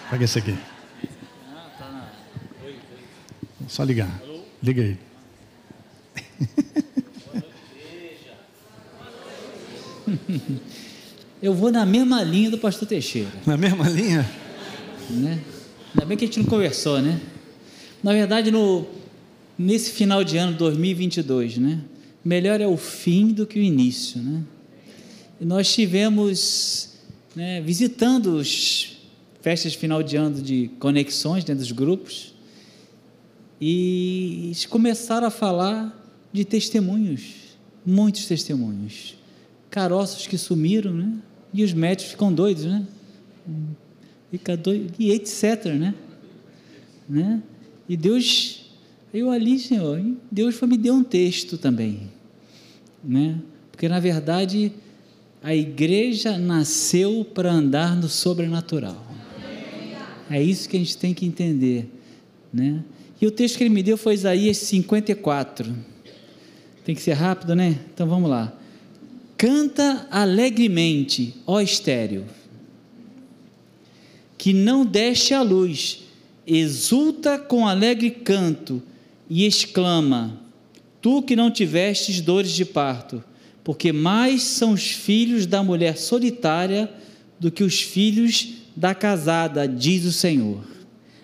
Pega 0.10 0.24
esse 0.24 0.40
aqui. 0.40 0.58
Só 3.68 3.84
ligar. 3.84 4.22
Liga 4.64 4.82
aí. 4.82 4.98
Eu 11.42 11.54
vou 11.54 11.72
na 11.72 11.86
mesma 11.86 12.24
linha 12.24 12.50
do 12.50 12.58
pastor 12.58 12.88
Teixeira. 12.88 13.30
Na 13.46 13.56
mesma 13.56 13.88
linha? 13.88 14.28
Né? 15.10 15.40
Ainda 15.94 16.06
bem 16.06 16.18
que 16.18 16.26
a 16.26 16.28
gente 16.28 16.40
não 16.40 16.46
conversou, 16.46 17.02
né? 17.02 17.22
Na 18.02 18.12
verdade, 18.12 18.52
no, 18.52 18.86
nesse 19.58 19.92
final 19.92 20.24
de 20.24 20.38
ano 20.38 20.58
2022, 20.58 21.58
né? 21.58 21.82
Melhor 22.24 22.60
é 22.60 22.68
o 22.68 22.78
fim 22.78 23.28
do 23.28 23.46
que 23.46 23.60
o 23.60 23.62
início, 23.62 24.22
né? 24.22 24.44
E 25.40 25.46
nós 25.46 25.72
tivemos, 25.72 26.96
né, 27.36 27.62
visitando 27.62 28.40
as 28.40 28.98
festas 29.42 29.74
de 29.74 29.78
final 29.78 30.02
de 30.02 30.18
ano 30.18 30.42
de 30.42 30.72
conexões 30.80 31.44
dentro 31.44 31.62
dos 31.62 31.72
grupos, 31.72 32.34
e 33.62 34.46
eles 34.46 34.66
começaram 34.66 35.28
a 35.28 35.32
falar 35.32 35.94
de 36.34 36.44
testemunhos, 36.44 37.22
muitos 37.86 38.26
testemunhos, 38.26 39.17
caroços 39.70 40.28
que 40.28 40.38
sumiram, 40.38 40.94
né? 40.94 41.14
E 41.54 41.64
os 41.64 41.74
médicos 41.74 42.12
ficam 42.12 42.32
doidos, 42.32 42.66
né? 42.66 42.86
Fica 44.30 44.58
doido, 44.58 44.94
e 45.00 45.12
etc, 45.12 45.66
né? 45.66 45.96
né? 47.08 47.42
E 47.88 47.96
Deus, 47.96 48.72
eu 49.14 49.32
ali, 49.32 49.58
Senhor, 49.58 50.04
Deus 50.30 50.56
foi 50.56 50.68
me 50.68 50.78
deu 50.78 50.94
um 50.94 51.04
texto 51.04 51.58
também, 51.58 52.12
né? 53.04 53.40
Porque 53.72 53.88
na 53.88 54.00
verdade 54.00 54.72
a 55.42 55.56
igreja 55.56 56.38
nasceu 56.38 57.26
para 57.34 57.52
andar 57.52 57.96
no 57.96 58.10
sobrenatural. 58.10 59.06
É 60.30 60.42
isso 60.44 60.68
que 60.68 60.76
a 60.76 60.80
gente 60.80 60.98
tem 60.98 61.14
que 61.14 61.26
entender, 61.26 61.90
né? 62.52 62.84
E 63.20 63.26
o 63.26 63.32
texto 63.32 63.58
que 63.58 63.64
ele 63.64 63.74
me 63.74 63.82
deu 63.82 63.98
foi 63.98 64.14
Isaías 64.14 64.58
54. 64.58 65.74
Tem 66.84 66.94
que 66.94 67.02
ser 67.02 67.14
rápido, 67.14 67.56
né? 67.56 67.80
Então 67.94 68.08
vamos 68.08 68.30
lá. 68.30 68.57
Canta 69.38 70.08
alegremente, 70.10 71.36
ó 71.46 71.62
estéreo, 71.62 72.26
que 74.36 74.52
não 74.52 74.84
deste 74.84 75.34
a 75.34 75.44
luz, 75.44 76.04
exulta 76.46 77.38
com 77.38 77.68
alegre 77.68 78.10
canto 78.10 78.82
e 79.30 79.46
exclama: 79.46 80.42
Tu 81.02 81.22
que 81.22 81.36
não 81.36 81.52
tivestes 81.52 82.20
dores 82.20 82.52
de 82.52 82.66
parto, 82.66 83.24
porque 83.64 83.92
mais 83.92 84.42
são 84.42 84.72
os 84.72 84.90
filhos 84.90 85.46
da 85.46 85.62
mulher 85.62 85.98
solitária 85.98 86.92
do 87.40 87.52
que 87.52 87.64
os 87.64 87.82
filhos 87.82 88.54
da 88.76 88.96
casada, 88.96 89.68
diz 89.68 90.06
o 90.06 90.12
Senhor. 90.12 90.64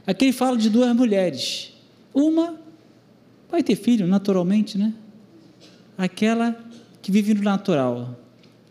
Aqui 0.05 0.25
ele 0.25 0.33
fala 0.33 0.57
de 0.57 0.69
duas 0.69 0.95
mulheres. 0.95 1.71
Uma 2.13 2.59
vai 3.49 3.63
ter 3.63 3.75
filho 3.75 4.05
naturalmente, 4.05 4.77
né? 4.77 4.93
Aquela 5.97 6.57
que 7.03 7.11
vive 7.11 7.35
no 7.35 7.43
natural. 7.43 8.17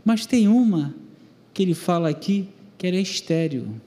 Mas 0.05 0.27
tem 0.27 0.49
uma 0.49 0.93
que 1.55 1.62
ele 1.62 1.75
fala 1.75 2.09
aqui 2.09 2.49
que 2.77 2.87
ela 2.87 2.97
é 2.97 3.01
estéreo. 3.01 3.81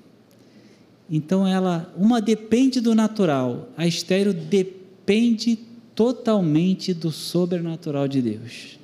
Então 1.09 1.45
ela, 1.45 1.93
uma 1.97 2.21
depende 2.21 2.79
do 2.79 2.95
natural, 2.95 3.67
a 3.75 3.85
estéreo 3.85 4.33
depende 4.33 5.59
totalmente 5.93 6.93
do 6.93 7.11
sobrenatural 7.11 8.07
de 8.07 8.21
Deus. 8.21 8.79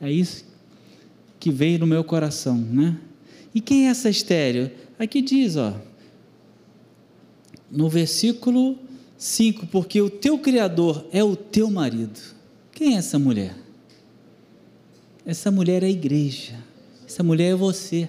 É 0.00 0.10
isso 0.10 0.44
que 1.38 1.50
veio 1.50 1.78
no 1.78 1.86
meu 1.86 2.02
coração, 2.02 2.56
né? 2.56 2.98
E 3.54 3.60
quem 3.60 3.86
é 3.86 3.90
essa 3.90 4.08
estéreo? 4.08 4.70
Aqui 4.98 5.20
diz, 5.20 5.56
ó, 5.56 5.74
no 7.70 7.88
versículo 7.88 8.78
5, 9.18 9.66
porque 9.66 10.00
o 10.00 10.10
teu 10.10 10.38
Criador 10.38 11.06
é 11.12 11.22
o 11.22 11.36
teu 11.36 11.70
marido. 11.70 12.39
Quem 12.80 12.94
é 12.94 12.96
essa 12.96 13.18
mulher? 13.18 13.54
Essa 15.26 15.50
mulher 15.50 15.82
é 15.82 15.86
a 15.86 15.90
igreja. 15.90 16.54
Essa 17.06 17.22
mulher 17.22 17.52
é 17.52 17.54
você. 17.54 18.08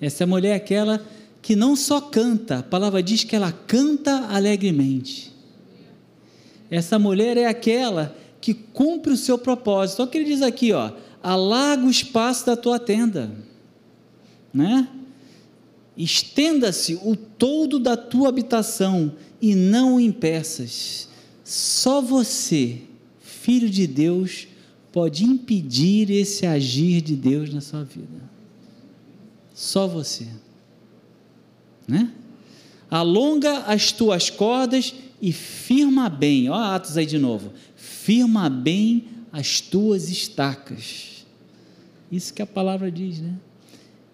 Essa 0.00 0.26
mulher 0.26 0.52
é 0.52 0.54
aquela 0.54 1.06
que 1.42 1.54
não 1.54 1.76
só 1.76 2.00
canta, 2.00 2.60
a 2.60 2.62
palavra 2.62 3.02
diz 3.02 3.22
que 3.22 3.36
ela 3.36 3.52
canta 3.52 4.28
alegremente. 4.28 5.30
Essa 6.70 6.98
mulher 6.98 7.36
é 7.36 7.44
aquela 7.44 8.16
que 8.40 8.54
cumpre 8.54 9.12
o 9.12 9.16
seu 9.16 9.36
propósito. 9.36 10.00
Olha 10.00 10.08
o 10.08 10.10
que 10.10 10.16
ele 10.16 10.24
diz 10.24 10.40
aqui, 10.40 10.72
ó, 10.72 10.92
alarga 11.22 11.84
o 11.84 11.90
espaço 11.90 12.46
da 12.46 12.56
tua 12.56 12.78
tenda, 12.78 13.30
né? 14.54 14.88
Estenda-se 15.98 16.98
o 17.02 17.14
todo 17.14 17.78
da 17.78 17.94
tua 17.94 18.30
habitação 18.30 19.12
e 19.38 19.54
não 19.54 19.96
o 19.96 20.00
impeças. 20.00 21.10
Só 21.44 22.00
você 22.00 22.88
filho 23.42 23.70
de 23.70 23.86
Deus 23.86 24.46
pode 24.92 25.24
impedir 25.24 26.10
esse 26.10 26.46
agir 26.46 27.00
de 27.00 27.16
Deus 27.16 27.52
na 27.52 27.60
sua 27.60 27.84
vida. 27.84 28.30
Só 29.54 29.86
você. 29.86 30.26
Né? 31.86 32.10
Alonga 32.90 33.60
as 33.60 33.92
tuas 33.92 34.28
cordas 34.30 34.94
e 35.22 35.32
firma 35.32 36.08
bem, 36.08 36.48
ó 36.48 36.54
Atos 36.54 36.96
aí 36.96 37.06
de 37.06 37.18
novo, 37.18 37.52
firma 37.76 38.48
bem 38.48 39.04
as 39.32 39.60
tuas 39.60 40.08
estacas. 40.08 41.24
Isso 42.10 42.34
que 42.34 42.42
a 42.42 42.46
palavra 42.46 42.90
diz, 42.90 43.20
né? 43.20 43.34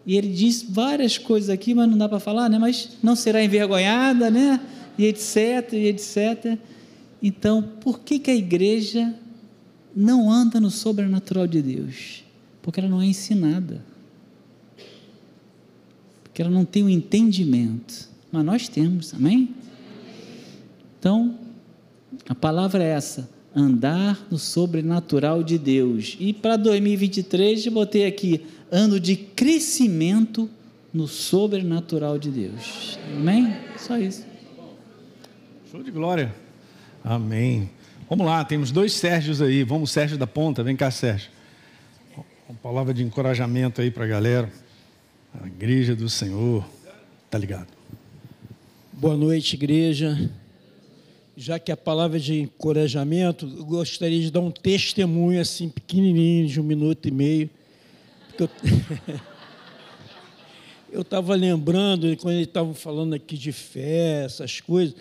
E 0.04 0.16
ele 0.16 0.28
diz 0.28 0.62
várias 0.62 1.18
coisas 1.18 1.50
aqui, 1.50 1.74
mas 1.74 1.88
não 1.88 1.98
dá 1.98 2.08
para 2.08 2.20
falar, 2.20 2.48
né? 2.48 2.58
Mas 2.58 2.90
não 3.02 3.16
será 3.16 3.42
envergonhada, 3.42 4.30
né? 4.30 4.60
E 4.98 5.06
etc, 5.06 5.72
e 5.72 5.86
etc. 5.86 6.58
Então, 7.26 7.60
por 7.60 7.98
que, 8.02 8.20
que 8.20 8.30
a 8.30 8.36
igreja 8.36 9.12
não 9.96 10.30
anda 10.30 10.60
no 10.60 10.70
sobrenatural 10.70 11.44
de 11.44 11.60
Deus? 11.60 12.22
Porque 12.62 12.78
ela 12.78 12.88
não 12.88 13.02
é 13.02 13.06
ensinada. 13.06 13.84
Porque 16.22 16.40
ela 16.40 16.52
não 16.52 16.64
tem 16.64 16.84
o 16.84 16.86
um 16.86 16.88
entendimento. 16.88 18.08
Mas 18.30 18.44
nós 18.44 18.68
temos, 18.68 19.12
amém? 19.12 19.52
Então, 21.00 21.36
a 22.28 22.34
palavra 22.34 22.84
é 22.84 22.90
essa: 22.90 23.28
andar 23.52 24.24
no 24.30 24.38
sobrenatural 24.38 25.42
de 25.42 25.58
Deus. 25.58 26.16
E 26.20 26.32
para 26.32 26.54
2023, 26.56 27.66
eu 27.66 27.72
botei 27.72 28.06
aqui: 28.06 28.46
ano 28.70 29.00
de 29.00 29.16
crescimento 29.16 30.48
no 30.94 31.08
sobrenatural 31.08 32.20
de 32.20 32.30
Deus. 32.30 32.96
Amém? 33.16 33.52
Só 33.76 33.98
isso. 33.98 34.24
Show 35.68 35.82
de 35.82 35.90
glória. 35.90 36.45
Amém. 37.08 37.70
Vamos 38.10 38.26
lá, 38.26 38.44
temos 38.44 38.72
dois 38.72 38.92
Sérgios 38.92 39.40
aí. 39.40 39.62
Vamos, 39.62 39.92
Sérgio 39.92 40.18
da 40.18 40.26
Ponta. 40.26 40.64
Vem 40.64 40.74
cá, 40.74 40.90
Sérgio. 40.90 41.30
Uma 42.48 42.58
palavra 42.60 42.92
de 42.92 43.04
encorajamento 43.04 43.80
aí 43.80 43.92
para 43.92 44.04
a 44.04 44.08
galera. 44.08 44.52
A 45.40 45.46
igreja 45.46 45.94
do 45.94 46.08
Senhor. 46.08 46.68
Tá 47.30 47.38
ligado? 47.38 47.68
Boa 48.92 49.16
noite, 49.16 49.54
igreja 49.54 50.18
já 51.36 51.58
que 51.58 51.70
a 51.70 51.76
palavra 51.76 52.18
de 52.18 52.40
encorajamento, 52.40 53.46
eu 53.58 53.64
gostaria 53.64 54.20
de 54.20 54.30
dar 54.30 54.40
um 54.40 54.50
testemunho 54.50 55.38
assim 55.38 55.68
pequenininho, 55.68 56.48
de 56.48 56.58
um 56.58 56.64
minuto 56.64 57.06
e 57.06 57.10
meio. 57.10 57.50
eu 60.90 61.02
estava 61.02 61.34
lembrando, 61.34 62.16
quando 62.16 62.34
ele 62.34 62.44
estava 62.44 62.72
falando 62.72 63.14
aqui 63.14 63.36
de 63.36 63.52
fé, 63.52 64.24
essas 64.24 64.60
coisas, 64.60 64.96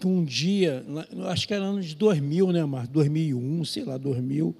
que 0.00 0.06
um 0.06 0.24
dia, 0.24 0.84
acho 1.28 1.46
que 1.46 1.52
era 1.52 1.64
ano 1.64 1.80
de 1.80 1.94
2000, 1.94 2.52
né, 2.52 2.64
Marta? 2.64 2.90
2001, 2.92 3.64
sei 3.66 3.84
lá, 3.84 3.98
2000. 3.98 4.56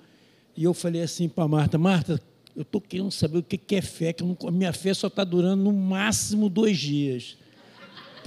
E 0.56 0.64
eu 0.64 0.75
falei 0.75 1.02
assim 1.02 1.28
para 1.28 1.49
Marta: 1.49 1.78
Marta, 1.78 2.20
eu 2.54 2.62
estou 2.62 2.80
querendo 2.80 3.11
saber 3.11 3.38
o 3.38 3.42
que 3.42 3.75
é 3.75 3.80
fé, 3.80 4.12
que 4.12 4.23
a 4.23 4.50
minha 4.50 4.73
fé 4.73 4.92
só 4.92 5.06
está 5.06 5.25
durando 5.25 5.64
no 5.64 5.73
máximo 5.73 6.49
dois 6.49 6.78
dias. 6.78 7.38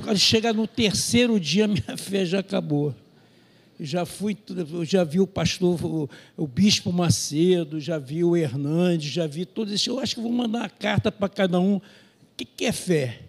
Quando 0.01 0.17
chegar 0.17 0.53
no 0.53 0.65
terceiro 0.65 1.39
dia, 1.39 1.67
minha 1.69 1.95
fé 1.95 2.25
já 2.25 2.39
acabou. 2.39 2.95
Já 3.79 4.05
fui, 4.05 4.37
já 4.83 5.03
vi 5.03 5.19
o 5.19 5.27
pastor, 5.27 5.83
o, 5.83 6.09
o 6.37 6.47
bispo 6.47 6.91
Macedo, 6.91 7.79
já 7.79 7.97
vi 7.97 8.23
o 8.23 8.35
Hernandes, 8.35 9.11
já 9.11 9.27
vi 9.27 9.45
todos 9.45 9.73
esses. 9.73 9.85
Eu 9.85 9.99
acho 9.99 10.15
que 10.15 10.21
vou 10.21 10.31
mandar 10.31 10.59
uma 10.59 10.69
carta 10.69 11.11
para 11.11 11.29
cada 11.29 11.59
um. 11.59 11.75
O 11.75 11.81
que 12.35 12.65
é 12.65 12.71
fé? 12.71 13.22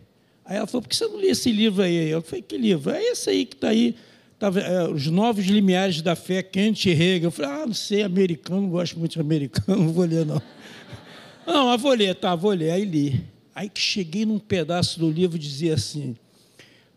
Aí 0.44 0.56
ela 0.56 0.66
falou, 0.66 0.82
por 0.82 0.88
que 0.88 0.96
você 0.96 1.06
não 1.06 1.16
lê 1.16 1.28
esse 1.28 1.50
livro 1.50 1.82
aí? 1.82 2.10
Eu 2.10 2.20
falei, 2.20 2.42
que 2.42 2.56
livro? 2.56 2.90
É 2.90 3.02
esse 3.02 3.30
aí 3.30 3.46
que 3.46 3.54
está 3.54 3.68
aí, 3.68 3.96
tá, 4.38 4.48
é, 4.48 4.88
Os 4.88 5.06
Novos 5.06 5.46
Limiares 5.46 6.02
da 6.02 6.14
Fé, 6.14 6.42
Kent 6.42 6.86
Hegel. 6.86 7.24
Eu 7.24 7.30
falei, 7.30 7.50
ah, 7.50 7.66
não 7.66 7.74
sei, 7.74 8.02
americano, 8.02 8.62
não 8.62 8.68
gosto 8.68 8.98
muito 8.98 9.12
de 9.12 9.20
americano, 9.20 9.80
não 9.84 9.92
vou 9.92 10.04
ler, 10.04 10.26
não. 10.26 10.42
Não, 11.46 11.66
mas 11.66 11.80
vou 11.80 11.92
ler, 11.92 12.14
tá, 12.14 12.34
vou 12.34 12.52
ler. 12.52 12.70
Aí 12.70 12.84
li. 12.84 13.24
Aí 13.54 13.68
que 13.68 13.80
cheguei 13.80 14.26
num 14.26 14.38
pedaço 14.38 14.98
do 14.98 15.10
livro 15.10 15.38
dizia 15.38 15.74
assim, 15.74 16.16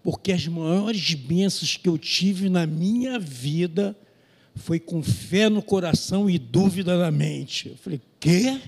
porque 0.04 0.32
as 0.32 0.48
maiores 0.48 1.14
bênçãos 1.14 1.78
que 1.78 1.88
eu 1.88 1.98
tive 1.98 2.50
na 2.50 2.66
minha 2.66 3.20
vida 3.20 3.96
foi 4.56 4.80
com 4.80 5.04
fé 5.04 5.50
no 5.50 5.62
coração 5.62 6.30
e 6.30 6.40
dúvida 6.40 6.98
na 6.98 7.12
mente. 7.12 7.70
Eu 7.70 7.78
falei, 7.78 8.02
quê? 8.20 8.60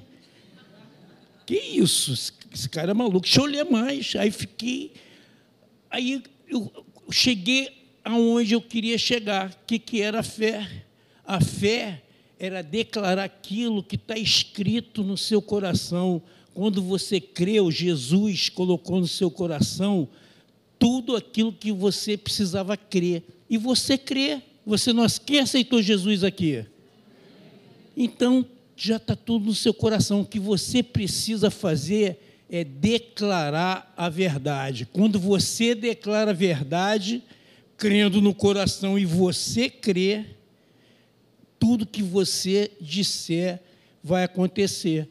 Que 1.46 1.55
isso? 1.55 2.13
Esse 2.53 2.68
cara 2.68 2.92
é 2.92 2.94
maluco. 2.94 3.22
Deixa 3.22 3.42
eu 3.42 3.46
ler 3.46 3.66
mais. 3.66 4.16
Aí 4.16 4.31
fiquei. 4.31 4.94
Aí 5.90 6.24
eu 6.48 6.72
cheguei 7.12 7.70
aonde 8.03 8.53
eu 8.53 8.62
queria 8.62 8.98
chegar. 8.98 9.50
O 9.50 9.66
que, 9.66 9.79
que 9.79 10.01
era 10.01 10.20
a 10.20 10.24
fé? 10.24 10.85
A 11.25 11.40
fé 11.40 12.01
era 12.40 12.62
declarar 12.62 13.24
aquilo 13.24 13.83
que 13.83 13.96
está 13.96 14.18
escrito 14.18 15.03
no 15.03 15.18
seu 15.18 15.42
coração. 15.42 16.22
Quando 16.53 16.81
você 16.81 17.20
creu, 17.22 17.72
Jesus 17.72 18.50
colocou 18.50 19.00
no 19.00 19.07
seu 19.07 19.29
coração 19.29 20.07
tudo 20.77 21.16
aquilo 21.16 21.51
que 21.51 21.72
você 21.72 22.18
precisava 22.18 22.75
crer. 22.75 23.24
E 23.50 23.57
você 23.57 23.98
crê. 23.98 24.42
Você 24.66 24.94
não 24.94 25.05
quem 25.25 25.40
aceitou 25.40 25.81
Jesus 25.81 26.24
aqui? 26.24 26.66
Então, 27.98 28.46
já 28.75 28.96
está 28.96 29.16
tudo 29.16 29.48
no 29.48 29.55
seu 29.55 29.74
coração. 29.74 30.22
O 30.22 30.25
que 30.25 30.40
você 30.40 30.81
precisa 30.81 31.50
fazer 31.51 32.28
é 32.50 32.64
declarar 32.64 33.94
a 33.96 34.09
verdade. 34.09 34.88
Quando 34.92 35.20
você 35.20 35.75
declara 35.75 36.31
a 36.31 36.33
verdade, 36.33 37.24
crendo 37.77 38.22
no 38.22 38.33
coração 38.33 38.98
e 38.98 39.05
você 39.05 39.70
crê, 39.70 40.25
tudo 41.59 41.85
que 41.85 42.01
você 42.01 42.72
disser 42.81 43.62
vai 44.03 44.24
acontecer. 44.24 45.07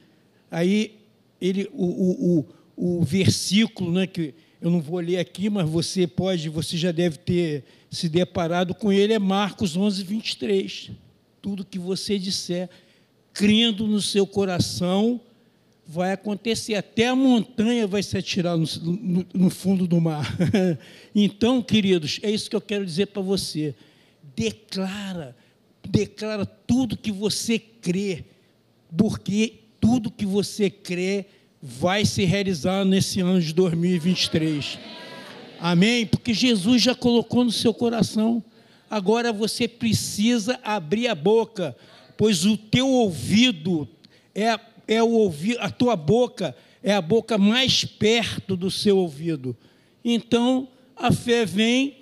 Aí 0.51 0.97
ele, 1.41 1.69
o, 1.73 1.85
o, 1.85 2.47
o, 2.77 2.99
o 2.99 3.03
versículo 3.05 3.93
né, 3.93 4.07
que 4.07 4.35
eu 4.61 4.71
não 4.71 4.81
vou 4.81 4.99
ler 4.99 5.19
aqui, 5.19 5.49
mas 5.49 5.69
você 5.69 6.07
pode, 6.07 6.49
você 6.49 6.77
já 6.77 6.91
deve 6.91 7.19
ter 7.19 7.65
se 7.91 8.09
deparado 8.09 8.75
com 8.75 8.93
ele, 8.93 9.13
é 9.13 9.19
Marcos 9.19 9.77
11, 9.77 10.03
23. 10.03 10.91
Tudo 11.41 11.65
que 11.65 11.79
você 11.79 12.19
disser, 12.19 12.69
crendo 13.33 13.87
no 13.87 14.03
seu 14.03 14.27
coração, 14.27 15.21
vai 15.91 16.13
acontecer. 16.13 16.75
Até 16.75 17.09
a 17.09 17.17
montanha 17.17 17.87
vai 17.87 18.03
se 18.03 18.19
atirar 18.19 18.59
no, 18.59 18.67
no, 18.83 19.27
no 19.33 19.51
fundo 19.51 19.87
do 19.87 19.99
mar. 19.99 20.37
então, 21.15 21.63
queridos, 21.63 22.21
é 22.23 22.31
isso 22.31 22.51
que 22.51 22.55
eu 22.55 22.61
quero 22.61 22.85
dizer 22.85 23.07
para 23.07 23.23
você. 23.23 23.75
Declara, 24.37 25.35
declara 25.89 26.45
tudo 26.45 26.97
que 26.97 27.11
você 27.11 27.59
crê, 27.59 28.27
porque 28.95 29.55
tudo 29.81 30.11
que 30.11 30.27
você 30.27 30.69
crê 30.69 31.25
vai 31.61 32.05
se 32.05 32.25
realizar 32.25 32.85
nesse 32.85 33.21
ano 33.21 33.41
de 33.41 33.55
2023. 33.55 34.79
Amém? 35.59 36.07
Porque 36.07 36.35
Jesus 36.35 36.83
já 36.83 36.95
colocou 36.95 37.45
no 37.45 37.51
seu 37.51 37.73
coração. 37.73 38.45
Agora 38.91 39.33
você 39.33 39.67
precisa 39.67 40.61
abrir 40.63 41.09
a 41.09 41.15
boca, 41.15 41.75
pois 42.17 42.45
o 42.45 42.57
teu 42.57 42.89
ouvido 42.89 43.89
é, 44.35 44.59
é 44.89 45.03
o 45.03 45.11
ouvido, 45.11 45.61
a 45.61 45.71
tua 45.71 45.95
boca 45.95 46.57
é 46.83 46.95
a 46.95 47.03
boca 47.03 47.37
mais 47.37 47.85
perto 47.85 48.57
do 48.57 48.71
seu 48.71 48.97
ouvido. 48.97 49.55
Então, 50.03 50.67
a 50.97 51.13
fé 51.13 51.45
vem. 51.45 51.99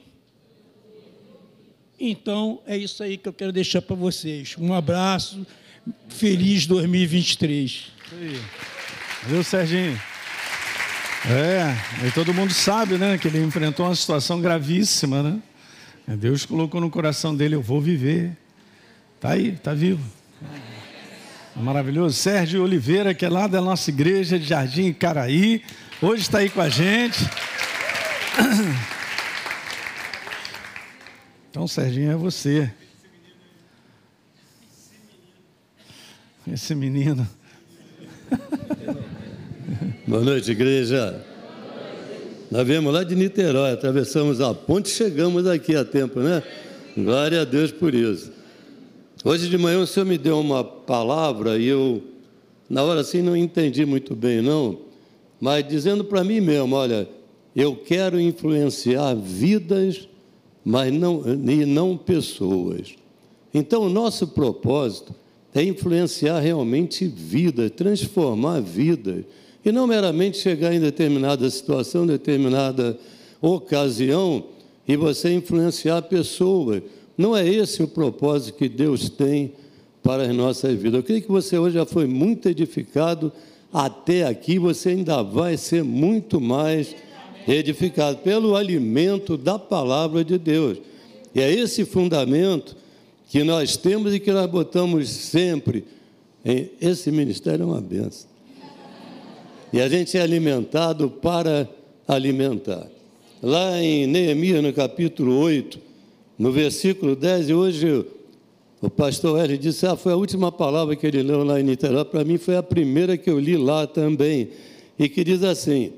Então, 1.99 2.61
é 2.67 2.77
isso 2.77 3.03
aí 3.03 3.19
que 3.19 3.29
eu 3.29 3.33
quero 3.33 3.53
deixar 3.53 3.83
para 3.83 3.97
vocês. 3.97 4.55
Um 4.59 4.73
abraço. 4.73 5.45
Feliz 6.09 6.67
2023. 6.67 7.71
Isso 7.71 8.15
aí. 8.21 8.41
Viu, 9.27 9.43
Serginho? 9.43 10.01
É, 11.29 12.07
e 12.07 12.11
todo 12.13 12.33
mundo 12.33 12.53
sabe, 12.53 12.97
né, 12.97 13.19
que 13.19 13.27
ele 13.27 13.43
enfrentou 13.43 13.87
uma 13.87 13.97
situação 13.97 14.41
gravíssima, 14.41 15.23
né? 15.23 15.43
Deus 16.17 16.47
colocou 16.47 16.81
no 16.81 16.89
coração 16.89 17.35
dele, 17.35 17.57
eu 17.57 17.63
vou 17.63 17.81
viver. 17.81 18.37
Tá 19.19 19.31
aí, 19.31 19.53
tá 19.53 19.75
vivo. 19.75 20.05
Maravilhoso. 21.57 22.15
Sérgio 22.15 22.63
Oliveira, 22.63 23.15
que 23.15 23.25
é 23.25 23.31
lá 23.31 23.47
da 23.47 23.63
nossa 23.63 23.89
igreja 23.89 24.39
de 24.39 24.47
Jardim 24.47 24.93
Caraí, 24.93 25.63
hoje 26.03 26.23
está 26.23 26.39
aí 26.39 26.51
com 26.51 26.61
a 26.61 26.69
gente. 26.69 27.19
Então, 31.49 31.67
Serginho, 31.67 32.13
é 32.13 32.15
você. 32.15 32.71
Esse 36.47 36.75
menino. 36.75 37.27
Boa 40.07 40.23
noite, 40.23 40.51
igreja. 40.51 41.25
Nós 42.51 42.67
viemos 42.67 42.93
lá 42.93 43.03
de 43.05 43.17
Niterói, 43.17 43.73
atravessamos 43.73 44.39
a 44.43 44.53
ponte 44.53 44.91
e 44.91 44.95
chegamos 44.95 45.47
aqui 45.47 45.75
a 45.75 45.83
tempo, 45.83 46.21
né? 46.21 46.43
Glória 46.95 47.41
a 47.41 47.45
Deus 47.47 47.73
por 47.73 47.95
isso. 47.95 48.36
Hoje 49.29 49.49
de 49.49 49.59
manhã 49.59 49.81
o 49.81 49.87
Senhor 49.89 50.07
me 50.07 50.17
deu 50.17 50.39
uma 50.39 50.63
palavra 50.63 51.59
e 51.59 51.67
eu, 51.67 52.01
na 52.71 52.85
hora 52.85 53.01
assim, 53.01 53.23
não 53.23 53.37
entendi 53.37 53.85
muito 53.85 54.15
bem, 54.15 54.41
não, 54.41 54.79
mas 55.41 55.67
dizendo 55.67 56.05
para 56.05 56.23
mim 56.23 56.41
mesmo: 56.41 56.77
olha, 56.77 57.09
eu 57.57 57.75
quero 57.75 58.21
influenciar 58.21 59.17
vidas, 59.17 60.09
mas 60.65 60.93
não, 60.93 61.25
e 61.27 61.67
não 61.67 61.97
pessoas. 61.97 62.95
Então, 63.53 63.83
o 63.83 63.91
nosso 63.91 64.29
propósito 64.29 65.13
é 65.53 65.61
influenciar 65.61 66.39
realmente 66.39 67.05
vidas, 67.05 67.73
transformar 67.73 68.61
vidas 68.61 69.25
e 69.65 69.73
não 69.73 69.89
meramente 69.89 70.39
chegar 70.39 70.73
em 70.73 70.79
determinada 70.79 71.51
situação, 71.51 72.07
determinada 72.07 72.97
ocasião 73.43 74.45
e 74.87 74.97
você 74.97 75.33
influenciar 75.33 76.03
pessoas. 76.03 76.81
Não 77.17 77.37
é 77.37 77.47
esse 77.49 77.83
o 77.83 77.89
propósito 77.89 78.57
que 78.57 78.69
Deus 78.69 79.09
tem 79.09 79.53
para 80.03 80.25
as 80.25 80.35
nossas 80.35 80.75
vidas. 80.75 80.95
Eu 80.95 81.03
creio 81.03 81.23
que 81.23 81.29
você 81.29 81.59
hoje 81.59 81.75
já 81.75 81.87
foi 81.87 82.07
muito 82.07 82.49
edificado 82.49 83.33
até 83.73 84.25
aqui, 84.25 84.59
você 84.59 84.91
ainda 84.91 85.23
vai 85.23 85.57
ser 85.57 85.83
muito 85.83 86.41
mais 86.41 86.95
edificado 87.47 88.19
pelo 88.19 88.57
alimento 88.57 89.37
da 89.37 89.59
palavra 89.59 90.25
de 90.25 90.39
Deus. 90.39 90.79
E 91.35 91.41
é 91.41 91.53
esse 91.53 91.85
fundamento 91.85 92.77
que 93.29 93.43
nós 93.43 93.77
temos 93.77 94.15
e 94.15 94.21
que 94.21 94.33
nós 94.33 94.49
botamos 94.51 95.09
sempre. 95.09 95.85
Em, 96.45 96.71
esse 96.81 97.11
ministério 97.11 97.65
é 97.65 97.67
uma 97.67 97.81
benção. 97.81 98.31
E 99.73 99.81
a 99.81 99.89
gente 99.89 100.17
é 100.17 100.23
alimentado 100.23 101.11
para 101.11 101.69
alimentar. 102.07 102.87
Lá 103.43 103.83
em 103.83 104.07
Neemias, 104.07 104.63
no 104.63 104.73
capítulo 104.73 105.39
8, 105.39 105.79
no 106.39 106.53
versículo 106.53 107.17
10, 107.17 107.49
e 107.49 107.55
hoje 107.55 108.07
o 108.81 108.91
pastor 108.91 109.41
Hélio 109.41 109.57
disse: 109.57 109.87
Ah, 109.87 109.97
foi 109.97 110.13
a 110.13 110.17
última 110.17 110.53
palavra 110.53 110.95
que 110.95 111.07
ele 111.07 111.23
leu 111.23 111.43
lá 111.43 111.61
em 111.61 111.65
Niterói. 111.65 112.05
Para 112.05 112.25
mim, 112.25 112.37
foi 112.37 112.57
a 112.57 112.63
primeira 112.63 113.17
que 113.17 113.31
eu 113.31 113.39
li 113.39 113.57
lá 113.57 113.87
também. 113.87 114.51
E 114.99 115.09
que 115.09 115.25
diz 115.25 115.43
assim: 115.43 115.93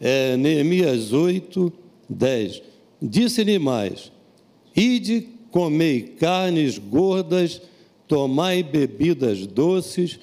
é, 0.00 0.36
Neemias 0.36 1.12
8, 1.12 1.72
10. 2.08 2.62
Disse-lhe 3.00 3.58
mais: 3.58 4.12
Ide, 4.74 5.26
comei 5.50 6.02
carnes 6.02 6.78
gordas, 6.78 7.62
tomai 8.06 8.62
bebidas 8.62 9.46
doces, 9.46 10.18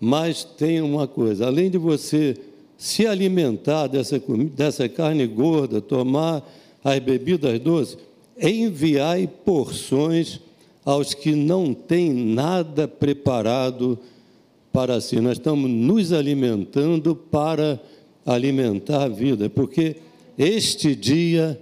mas 0.00 0.44
tem 0.44 0.80
uma 0.80 1.06
coisa: 1.06 1.46
além 1.46 1.70
de 1.70 1.78
você 1.78 2.36
se 2.76 3.06
alimentar 3.06 3.86
dessa, 3.86 4.20
dessa 4.56 4.88
carne 4.88 5.26
gorda, 5.26 5.80
tomar 5.80 6.42
as 6.82 6.98
bebidas 6.98 7.60
doces, 7.60 7.98
enviai 8.42 9.26
porções 9.26 10.40
aos 10.84 11.14
que 11.14 11.34
não 11.34 11.72
têm 11.72 12.12
nada 12.12 12.88
preparado 12.88 13.98
para 14.72 15.00
si. 15.00 15.20
Nós 15.20 15.38
estamos 15.38 15.70
nos 15.70 16.12
alimentando 16.12 17.14
para 17.14 17.80
alimentar 18.26 19.04
a 19.04 19.08
vida, 19.08 19.48
porque 19.48 19.96
este 20.36 20.94
dia, 20.94 21.60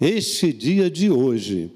este 0.00 0.52
dia 0.52 0.90
de 0.90 1.10
hoje, 1.10 1.70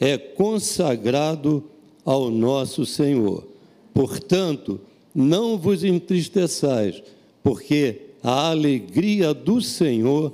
é 0.00 0.16
consagrado 0.16 1.64
ao 2.04 2.30
nosso 2.30 2.86
Senhor. 2.86 3.46
Portanto, 3.92 4.80
não 5.14 5.58
vos 5.58 5.82
entristeçais, 5.82 7.02
porque 7.42 8.02
a 8.22 8.50
alegria 8.50 9.34
do 9.34 9.60
Senhor 9.60 10.32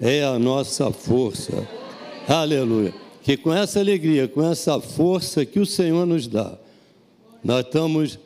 é 0.00 0.24
a 0.24 0.38
nossa 0.38 0.90
força. 0.90 1.68
Aleluia. 2.26 3.01
Que 3.22 3.36
com 3.36 3.52
essa 3.52 3.78
alegria, 3.78 4.26
com 4.26 4.42
essa 4.42 4.80
força 4.80 5.44
que 5.44 5.60
o 5.60 5.66
Senhor 5.66 6.04
nos 6.06 6.26
dá, 6.26 6.58
nós 7.42 7.64
estamos 7.64 8.18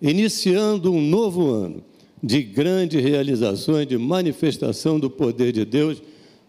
iniciando 0.00 0.92
um 0.92 1.00
novo 1.00 1.50
ano 1.50 1.82
de 2.22 2.42
grandes 2.42 3.02
realizações, 3.02 3.86
de 3.86 3.98
manifestação 3.98 4.98
do 4.98 5.10
poder 5.10 5.52
de 5.52 5.64
Deus, 5.64 6.02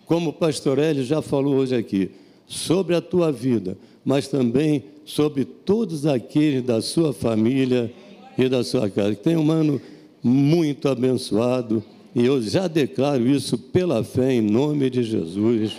como 0.06 0.30
o 0.30 0.34
pastor 0.34 0.80
Hélio 0.80 1.04
já 1.04 1.22
falou 1.22 1.56
hoje 1.56 1.76
aqui, 1.76 2.12
sobre 2.48 2.96
a 2.96 3.02
tua 3.02 3.32
vida, 3.32 3.78
mas 4.04 4.28
também 4.28 4.84
sobre 5.04 5.44
todos 5.44 6.06
aqueles 6.06 6.63
da 6.63 6.82
sua 6.82 7.12
família 7.12 7.91
e 8.38 8.48
da 8.48 8.63
sua 8.63 8.89
casa. 8.89 9.15
Que 9.15 9.24
tenha 9.24 9.39
um 9.39 9.52
ano 9.52 9.82
muito 10.24 10.88
abençoado 10.88 11.84
e 12.15 12.26
eu 12.26 12.41
já 12.41 12.68
declaro 12.68 13.28
isso 13.28 13.58
pela 13.58 14.04
fé 14.04 14.34
em 14.34 14.41
nome 14.41 14.89
de 14.89 15.04
Jesus. 15.04 15.74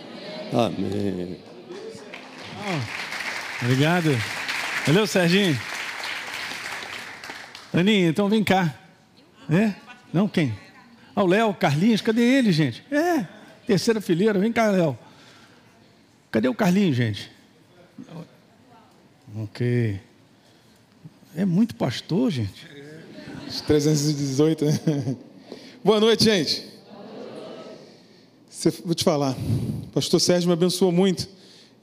Amém. 0.52 1.45
Obrigado. 3.62 4.10
Valeu, 4.86 5.06
Serginho. 5.06 5.58
Aninha, 7.72 8.08
então 8.08 8.28
vem 8.28 8.42
cá. 8.42 8.74
É? 9.48 9.74
Não, 10.12 10.26
quem? 10.28 10.56
Ah, 11.14 11.22
o 11.22 11.26
Léo, 11.26 11.54
Carlinhos, 11.54 12.00
cadê 12.00 12.22
ele, 12.22 12.50
gente? 12.52 12.84
É, 12.90 13.26
terceira 13.66 14.00
fileira, 14.00 14.38
vem 14.38 14.52
cá, 14.52 14.68
Léo. 14.70 14.98
Cadê 16.30 16.48
o 16.48 16.54
Carlinhos, 16.54 16.96
gente? 16.96 17.30
Ok. 19.36 20.00
É 21.36 21.44
muito 21.44 21.74
pastor, 21.76 22.30
gente. 22.30 22.66
318, 23.66 24.64
né? 24.64 25.16
Boa 25.84 26.00
noite, 26.00 26.24
gente. 26.24 26.66
Vou 28.84 28.94
te 28.94 29.04
falar, 29.04 29.36
pastor 29.92 30.18
Sérgio 30.18 30.48
me 30.48 30.54
abençoou 30.54 30.90
muito. 30.90 31.28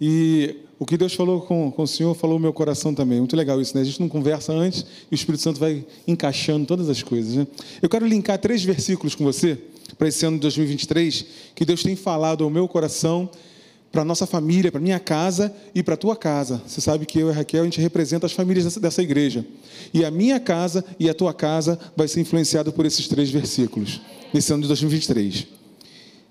E 0.02 0.58
o 0.84 0.86
que 0.86 0.98
Deus 0.98 1.14
falou 1.14 1.40
com, 1.40 1.72
com 1.72 1.84
o 1.84 1.88
Senhor 1.88 2.14
falou 2.14 2.36
no 2.36 2.42
meu 2.42 2.52
coração 2.52 2.94
também. 2.94 3.18
Muito 3.20 3.38
legal 3.38 3.62
isso, 3.62 3.74
né? 3.74 3.82
A 3.82 3.86
gente 3.86 4.02
não 4.02 4.10
conversa 4.10 4.52
antes 4.52 4.86
e 5.10 5.14
o 5.14 5.16
Espírito 5.16 5.42
Santo 5.42 5.58
vai 5.58 5.86
encaixando 6.06 6.66
todas 6.66 6.90
as 6.90 7.02
coisas. 7.02 7.36
Né? 7.36 7.48
Eu 7.82 7.88
quero 7.88 8.06
linkar 8.06 8.38
três 8.38 8.66
versículos 8.66 9.16
com 9.16 9.24
você 9.24 9.58
para 9.98 10.10
esse 10.10 10.26
ano 10.26 10.36
de 10.36 10.42
2023 10.42 11.26
que 11.56 11.64
Deus 11.64 11.84
tem 11.84 11.96
falado 11.96 12.44
ao 12.44 12.50
meu 12.50 12.68
coração, 12.68 13.30
para 13.94 14.04
nossa 14.04 14.28
família, 14.28 14.74
para 14.74 14.82
minha 14.82 15.00
casa 15.00 15.56
e 15.74 15.82
para 15.82 15.96
tua 15.96 16.18
casa. 16.18 16.62
Você 16.68 16.82
sabe 16.82 17.06
que 17.06 17.18
eu 17.18 17.30
e 17.30 17.32
a 17.32 17.34
Raquel, 17.34 17.62
a 17.62 17.66
gente 17.66 17.80
representa 17.80 18.26
as 18.26 18.34
famílias 18.34 18.66
dessa, 18.66 18.80
dessa 18.82 19.02
igreja. 19.02 19.46
E 19.94 20.04
a 20.04 20.12
minha 20.12 20.38
casa 20.38 20.84
e 21.00 21.10
a 21.10 21.14
tua 21.14 21.34
casa 21.34 21.80
vai 21.96 22.10
ser 22.10 22.20
influenciada 22.20 22.74
por 22.74 22.86
esses 22.86 23.08
três 23.08 23.30
versículos, 23.30 24.02
nesse 24.34 24.52
ano 24.52 24.64
de 24.64 24.68
2023. 24.68 25.48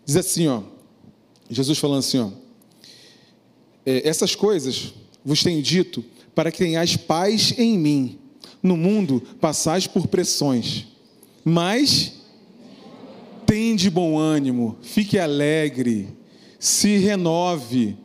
Diz 0.05 0.17
assim, 0.17 0.47
ó, 0.47 0.61
Jesus 1.49 1.79
falando 1.79 2.01
assim, 2.01 2.19
ó, 2.19 2.29
essas 3.85 4.35
coisas 4.35 4.95
vos 5.25 5.43
tenho 5.43 5.63
dito 5.63 6.05
para 6.35 6.51
que 6.51 6.59
tenhais 6.59 6.97
paz 6.97 7.55
em 7.59 7.79
mim. 7.79 8.19
No 8.63 8.77
mundo 8.77 9.21
passais 9.41 9.89
por 9.89 10.07
pressões, 10.07 10.87
mas 11.45 12.13
tende 13.45 13.91
bom 13.91 14.17
ânimo, 14.17 14.77
fique 14.83 15.19
alegre, 15.19 16.09
se 16.61 16.97
renove. 16.97 17.97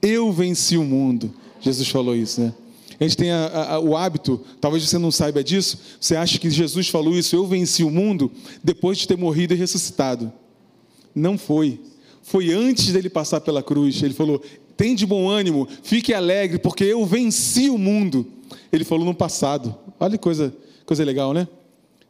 Eu 0.00 0.32
venci 0.32 0.76
o 0.76 0.84
mundo. 0.84 1.34
Jesus 1.60 1.88
falou 1.88 2.14
isso, 2.14 2.40
né? 2.40 2.54
A 3.00 3.04
gente 3.04 3.16
tem 3.16 3.30
a, 3.30 3.74
a, 3.74 3.80
o 3.80 3.96
hábito, 3.96 4.40
talvez 4.60 4.88
você 4.88 4.96
não 4.96 5.10
saiba 5.10 5.42
disso, 5.42 5.78
você 6.00 6.16
acha 6.16 6.38
que 6.38 6.48
Jesus 6.48 6.88
falou 6.88 7.14
isso, 7.14 7.36
eu 7.36 7.46
venci 7.46 7.84
o 7.84 7.90
mundo, 7.90 8.30
depois 8.62 8.98
de 8.98 9.08
ter 9.08 9.18
morrido 9.18 9.52
e 9.52 9.56
ressuscitado. 9.56 10.32
Não 11.14 11.36
foi. 11.36 11.80
Foi 12.22 12.52
antes 12.52 12.92
dele 12.92 13.10
passar 13.10 13.40
pela 13.40 13.62
cruz. 13.62 14.02
Ele 14.02 14.14
falou: 14.14 14.42
tem 14.76 14.94
de 14.94 15.06
bom 15.06 15.28
ânimo, 15.28 15.68
fique 15.82 16.12
alegre, 16.12 16.58
porque 16.58 16.84
eu 16.84 17.04
venci 17.06 17.70
o 17.70 17.78
mundo. 17.78 18.26
Ele 18.70 18.84
falou 18.84 19.04
no 19.04 19.14
passado. 19.14 19.74
Olha 19.98 20.12
que 20.12 20.22
coisa, 20.22 20.54
coisa 20.84 21.04
legal, 21.04 21.32
né? 21.32 21.48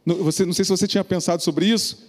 Você, 0.05 0.45
não 0.45 0.53
sei 0.53 0.65
se 0.65 0.71
você 0.71 0.87
tinha 0.87 1.03
pensado 1.03 1.41
sobre 1.41 1.65
isso, 1.65 2.05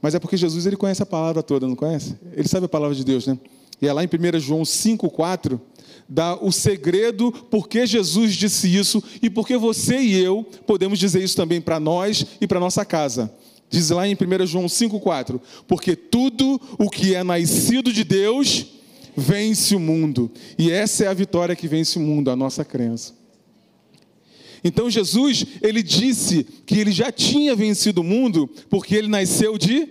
mas 0.00 0.14
é 0.14 0.18
porque 0.18 0.36
Jesus 0.36 0.66
ele 0.66 0.76
conhece 0.76 1.02
a 1.02 1.06
palavra 1.06 1.42
toda, 1.42 1.66
não 1.66 1.76
conhece? 1.76 2.16
Ele 2.32 2.48
sabe 2.48 2.66
a 2.66 2.68
palavra 2.68 2.94
de 2.94 3.04
Deus, 3.04 3.26
né? 3.26 3.38
E 3.80 3.86
é 3.86 3.92
lá 3.92 4.02
em 4.02 4.06
1 4.06 4.40
João 4.40 4.62
5,4 4.62 5.60
dá 6.08 6.36
o 6.36 6.52
segredo 6.52 7.32
porque 7.50 7.86
Jesus 7.86 8.34
disse 8.34 8.74
isso 8.74 9.02
e 9.20 9.28
porque 9.28 9.56
você 9.56 9.98
e 9.98 10.16
eu 10.16 10.44
podemos 10.66 10.98
dizer 10.98 11.22
isso 11.22 11.36
também 11.36 11.60
para 11.60 11.80
nós 11.80 12.24
e 12.40 12.46
para 12.46 12.60
nossa 12.60 12.84
casa. 12.84 13.32
Diz 13.68 13.90
lá 13.90 14.06
em 14.06 14.14
1 14.14 14.46
João 14.46 14.66
5,4: 14.66 15.40
Porque 15.66 15.96
tudo 15.96 16.60
o 16.78 16.88
que 16.88 17.14
é 17.14 17.24
nascido 17.24 17.92
de 17.92 18.04
Deus 18.04 18.66
vence 19.16 19.74
o 19.74 19.80
mundo. 19.80 20.30
E 20.58 20.70
essa 20.70 21.04
é 21.04 21.06
a 21.08 21.14
vitória 21.14 21.56
que 21.56 21.66
vence 21.66 21.98
o 21.98 22.02
mundo, 22.02 22.30
a 22.30 22.36
nossa 22.36 22.64
crença. 22.64 23.14
Então 24.62 24.90
Jesus, 24.90 25.46
ele 25.62 25.82
disse 25.82 26.44
que 26.66 26.78
ele 26.78 26.90
já 26.90 27.12
tinha 27.12 27.54
vencido 27.54 28.00
o 28.00 28.04
mundo 28.04 28.48
porque 28.68 28.94
ele 28.94 29.08
nasceu 29.08 29.56
de 29.56 29.88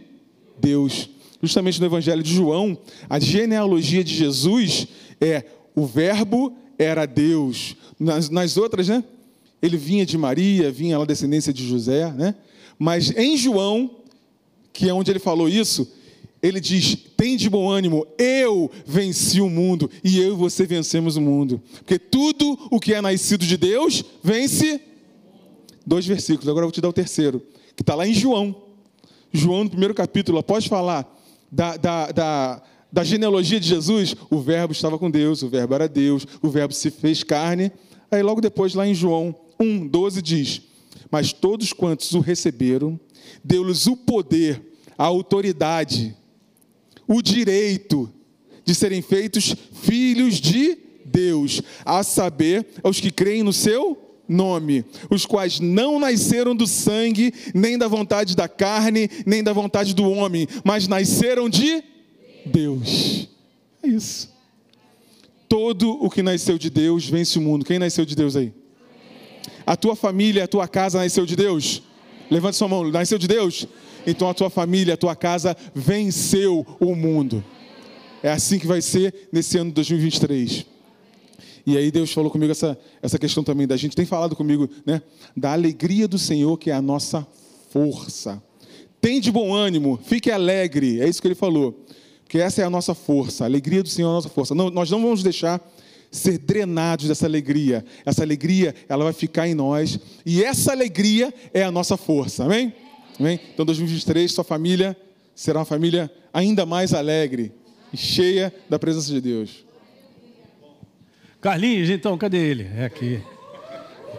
Deus. 0.59 1.09
Justamente 1.41 1.79
no 1.79 1.85
Evangelho 1.85 2.23
de 2.23 2.33
João, 2.33 2.77
a 3.09 3.19
genealogia 3.19 4.03
de 4.03 4.13
Jesus 4.13 4.87
é 5.21 5.45
o 5.75 5.85
Verbo 5.85 6.53
era 6.77 7.05
Deus. 7.05 7.75
Nas, 7.99 8.29
nas 8.29 8.57
outras, 8.57 8.87
né? 8.87 9.03
Ele 9.61 9.77
vinha 9.77 10.05
de 10.05 10.17
Maria, 10.17 10.71
vinha 10.71 10.97
lá 10.97 11.05
descendência 11.05 11.53
de 11.53 11.67
José, 11.67 12.11
né? 12.11 12.35
Mas 12.77 13.11
em 13.15 13.37
João, 13.37 13.89
que 14.73 14.89
é 14.89 14.93
onde 14.93 15.11
ele 15.11 15.19
falou 15.19 15.47
isso, 15.47 15.89
ele 16.47 16.59
diz: 16.59 16.95
tem 17.17 17.35
de 17.35 17.49
bom 17.49 17.69
ânimo, 17.69 18.05
eu 18.17 18.69
venci 18.85 19.41
o 19.41 19.49
mundo 19.49 19.89
e 20.03 20.19
eu 20.19 20.33
e 20.33 20.37
você 20.37 20.65
vencemos 20.65 21.15
o 21.15 21.21
mundo. 21.21 21.61
Porque 21.77 21.97
tudo 21.97 22.57
o 22.69 22.79
que 22.79 22.93
é 22.93 23.01
nascido 23.01 23.45
de 23.45 23.57
Deus 23.57 24.03
vence. 24.23 24.79
Dois 25.85 26.05
versículos, 26.05 26.47
agora 26.47 26.63
eu 26.63 26.67
vou 26.67 26.71
te 26.71 26.81
dar 26.81 26.89
o 26.89 26.93
terceiro, 26.93 27.41
que 27.75 27.81
está 27.81 27.95
lá 27.95 28.07
em 28.07 28.13
João. 28.13 28.55
João, 29.31 29.63
no 29.63 29.69
primeiro 29.69 29.93
capítulo, 29.93 30.37
após 30.37 30.65
falar 30.65 31.07
da, 31.51 31.77
da, 31.77 32.11
da, 32.11 32.63
da 32.91 33.03
genealogia 33.03 33.59
de 33.59 33.67
Jesus, 33.67 34.15
o 34.29 34.39
Verbo 34.39 34.71
estava 34.71 34.97
com 34.97 35.11
Deus, 35.11 35.43
o 35.43 35.49
Verbo 35.49 35.75
era 35.75 35.87
Deus, 35.87 36.25
o 36.41 36.49
Verbo 36.49 36.73
se 36.73 36.89
fez 36.89 37.23
carne. 37.23 37.71
Aí 38.09 38.21
logo 38.21 38.41
depois, 38.41 38.73
lá 38.73 38.87
em 38.87 38.95
João 38.95 39.35
1, 39.59 39.87
12, 39.87 40.21
diz: 40.21 40.61
Mas 41.09 41.33
todos 41.33 41.73
quantos 41.73 42.13
o 42.13 42.19
receberam, 42.19 42.99
deu-lhes 43.43 43.87
o 43.87 43.95
poder, 43.95 44.61
a 44.97 45.05
autoridade 45.05 46.15
o 47.07 47.21
direito 47.21 48.11
de 48.63 48.73
serem 48.73 49.01
feitos 49.01 49.55
filhos 49.81 50.35
de 50.35 50.77
Deus, 51.05 51.61
a 51.85 52.03
saber, 52.03 52.65
aos 52.83 52.99
que 52.99 53.11
creem 53.11 53.43
no 53.43 53.53
seu 53.53 53.97
nome, 54.27 54.83
os 55.09 55.25
quais 55.25 55.59
não 55.59 55.99
nasceram 55.99 56.55
do 56.55 56.65
sangue, 56.65 57.33
nem 57.53 57.77
da 57.77 57.87
vontade 57.87 58.35
da 58.35 58.47
carne, 58.47 59.09
nem 59.25 59.43
da 59.43 59.53
vontade 59.53 59.93
do 59.93 60.09
homem, 60.09 60.47
mas 60.63 60.87
nasceram 60.87 61.47
de 61.47 61.83
Deus. 62.45 63.29
É 63.83 63.87
isso. 63.87 64.33
Todo 65.47 65.91
o 66.03 66.09
que 66.09 66.23
nasceu 66.23 66.57
de 66.57 66.69
Deus 66.69 67.07
vence 67.07 67.37
o 67.37 67.41
mundo. 67.41 67.65
Quem 67.65 67.77
nasceu 67.77 68.03
de 68.03 68.15
Deus 68.15 68.35
aí? 68.35 68.51
A 69.65 69.75
tua 69.75 69.95
família, 69.95 70.43
a 70.43 70.47
tua 70.47 70.67
casa 70.67 70.99
nasceu 70.99 71.25
de 71.25 71.35
Deus? 71.35 71.83
Levante 72.29 72.57
sua 72.57 72.67
mão, 72.67 72.89
nasceu 72.89 73.19
de 73.19 73.27
Deus? 73.27 73.67
Então 74.05 74.29
a 74.29 74.33
tua 74.33 74.49
família, 74.49 74.93
a 74.93 74.97
tua 74.97 75.15
casa 75.15 75.55
venceu 75.73 76.65
o 76.79 76.95
mundo. 76.95 77.43
É 78.21 78.31
assim 78.31 78.57
que 78.57 78.67
vai 78.67 78.81
ser 78.81 79.27
nesse 79.31 79.57
ano 79.57 79.69
de 79.69 79.75
2023. 79.75 80.65
E 81.65 81.77
aí 81.77 81.91
Deus 81.91 82.13
falou 82.13 82.29
comigo 82.29 82.51
essa, 82.51 82.77
essa 83.01 83.17
questão 83.17 83.43
também 83.43 83.65
da 83.65 83.75
gente, 83.75 83.95
tem 83.95 84.05
falado 84.05 84.35
comigo, 84.35 84.69
né? 84.85 85.01
Da 85.35 85.53
alegria 85.53 86.07
do 86.07 86.19
Senhor, 86.19 86.57
que 86.57 86.69
é 86.69 86.73
a 86.73 86.81
nossa 86.81 87.25
força. 87.71 88.41
Tem 89.01 89.19
de 89.19 89.31
bom 89.31 89.53
ânimo, 89.53 89.99
fique 90.03 90.29
alegre, 90.29 91.01
é 91.01 91.09
isso 91.09 91.21
que 91.21 91.27
ele 91.27 91.35
falou. 91.35 91.85
Porque 92.23 92.39
essa 92.39 92.61
é 92.61 92.65
a 92.65 92.69
nossa 92.69 92.93
força, 92.93 93.43
a 93.43 93.47
alegria 93.47 93.81
do 93.81 93.89
Senhor 93.89 94.09
é 94.09 94.11
a 94.11 94.15
nossa 94.15 94.29
força. 94.29 94.53
Não, 94.53 94.69
nós 94.69 94.89
não 94.89 95.01
vamos 95.01 95.23
deixar 95.23 95.61
ser 96.11 96.37
drenados 96.37 97.07
dessa 97.07 97.25
alegria. 97.25 97.83
Essa 98.05 98.23
alegria, 98.23 98.73
ela 98.87 99.03
vai 99.03 99.13
ficar 99.13 99.47
em 99.47 99.53
nós. 99.53 99.99
E 100.25 100.43
essa 100.43 100.71
alegria 100.71 101.33
é 101.53 101.63
a 101.63 101.71
nossa 101.71 101.97
força, 101.97 102.45
amém? 102.45 102.73
Amém? 103.19 103.39
Então, 103.53 103.65
2023, 103.65 104.31
sua 104.31 104.43
família 104.43 104.95
será 105.33 105.59
uma 105.59 105.65
família 105.65 106.11
ainda 106.33 106.65
mais 106.65 106.93
alegre 106.93 107.51
e 107.91 107.97
cheia 107.97 108.53
da 108.69 108.77
presença 108.77 109.11
de 109.11 109.21
Deus. 109.21 109.65
Carlinhos, 111.41 111.89
então, 111.89 112.17
cadê 112.17 112.37
ele? 112.37 112.69
É 112.75 112.85
aqui. 112.85 113.21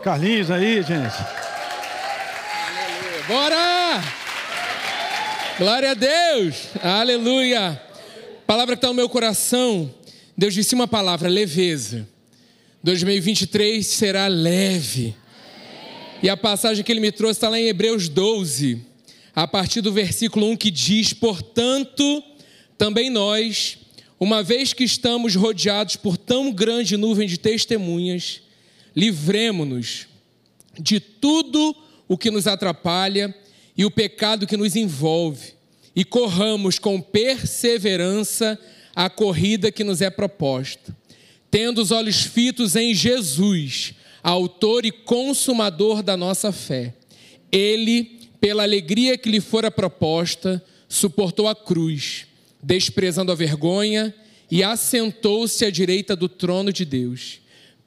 Carlinhos 0.03 0.51
aí, 0.51 0.83
gente. 0.83 1.17
Bora! 3.27 4.03
Glória 5.59 5.91
a 5.91 5.95
Deus! 5.95 6.69
Aleluia! 6.83 7.83
Palavra 8.47 8.77
que 8.77 8.79
está 8.79 8.89
no 8.89 8.95
meu 8.95 9.09
coração. 9.09 9.93
Deus 10.37 10.55
disse 10.55 10.75
uma 10.75 10.87
palavra: 10.87 11.29
leveza. 11.29 12.07
2023 12.83 13.85
será 13.85 14.29
leve. 14.29 15.17
E 16.27 16.29
a 16.29 16.37
passagem 16.37 16.83
que 16.83 16.91
ele 16.91 16.99
me 16.99 17.13
trouxe 17.13 17.39
está 17.39 17.49
lá 17.49 17.57
em 17.57 17.69
Hebreus 17.69 18.09
12, 18.09 18.81
a 19.33 19.47
partir 19.47 19.81
do 19.81 19.93
versículo 19.93 20.51
1 20.51 20.57
que 20.57 20.73
diz: 20.73 21.13
Portanto, 21.13 22.21
também 22.77 23.11
nós, 23.11 23.79
uma 24.19 24.43
vez 24.43 24.73
que 24.73 24.83
estamos 24.83 25.37
rodeados 25.37 25.95
por 25.95 26.17
tão 26.17 26.51
grande 26.51 26.97
nuvem 26.97 27.29
de 27.29 27.39
testemunhas, 27.39 28.41
livremo-nos 28.97 30.09
de 30.77 30.99
tudo 30.99 31.77
o 32.09 32.19
que 32.19 32.33
nos 32.33 32.49
atrapalha 32.49 33.33
e 33.79 33.85
o 33.85 33.91
pecado 33.93 34.49
que 34.49 34.57
nos 34.57 34.75
envolve, 34.75 35.53
e 35.95 36.05
corramos 36.05 36.77
com 36.77 37.01
perseverança 37.01 38.59
a 38.97 39.09
corrida 39.09 39.71
que 39.71 39.85
nos 39.85 40.03
é 40.03 40.11
proposta, 40.11 40.93
tendo 41.53 41.81
os 41.81 41.93
olhos 41.93 42.23
fitos 42.23 42.75
em 42.75 42.93
Jesus, 42.93 43.95
autor 44.31 44.85
e 44.85 44.93
consumador 44.93 46.03
da 46.03 46.17
nossa 46.17 46.53
fé. 46.53 46.95
Ele, 47.51 48.29
pela 48.41 48.63
alegria 48.63 49.17
que 49.17 49.31
lhe 49.31 49.41
fora 49.41 49.71
proposta, 49.71 50.63
suportou 50.89 51.49
a 51.49 51.55
cruz 51.55 52.27
desprezando 52.67 53.31
a 53.31 53.35
vergonha, 53.35 54.13
e 54.51 54.63
assentou-se 54.63 55.65
à 55.65 55.71
direita 55.71 56.15
do 56.17 56.29
trono 56.29 56.73
de 56.73 56.85
Deus. 56.85 57.41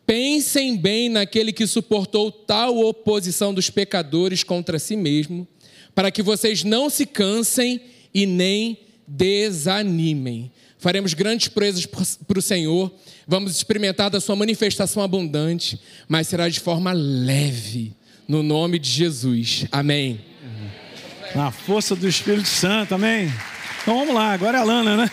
Pensem 0.06 0.76
bem 0.76 1.10
naquele 1.10 1.54
que 1.54 1.68
suportou 1.68 2.32
tal 2.32 2.78
oposição 2.80 3.54
dos 3.54 3.70
pecadores 3.70 4.44
contra 4.44 4.80
si 4.80 4.96
mesmo, 4.96 5.48
para 5.94 6.12
que 6.12 6.22
vocês 6.22 6.64
não 6.64 6.90
se 6.90 7.06
cansem 7.06 7.82
e 8.14 8.26
nem 8.26 8.78
desanimem. 9.08 10.52
Faremos 10.80 11.14
grandes 11.14 11.50
proezas 11.50 11.86
para 11.86 12.40
o 12.40 12.42
Senhor, 12.42 12.90
vamos 13.28 13.52
experimentar 13.52 14.10
da 14.10 14.22
sua 14.22 14.36
manifestação 14.36 15.04
abundante, 15.04 15.80
mas 16.08 16.28
será 16.28 16.48
de 16.48 16.62
forma 16.62 16.94
leve, 16.94 17.94
no 18.26 18.42
nome 18.42 18.80
de 18.80 18.90
Jesus. 18.90 19.66
Amém. 19.74 20.22
Na 21.36 21.52
força 21.52 21.98
do 21.98 22.08
Espírito 22.08 22.48
Santo, 22.48 22.96
amém. 22.96 23.30
Então 23.82 24.00
vamos 24.00 24.16
lá, 24.16 24.32
agora 24.32 24.58
é 24.58 24.62
a 24.62 24.64
Lana, 24.64 24.96
né? 24.98 25.12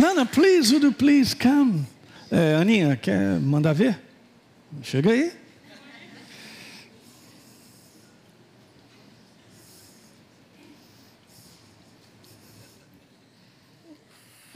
Lana, 0.00 0.24
please, 0.24 0.72
would 0.72 0.86
you 0.86 0.92
please 0.92 1.36
come? 1.36 1.86
É, 2.30 2.56
Aninha, 2.56 2.96
quer 2.96 3.38
mandar 3.40 3.74
ver? 3.74 4.00
Chega 4.82 5.12
aí. 5.12 5.43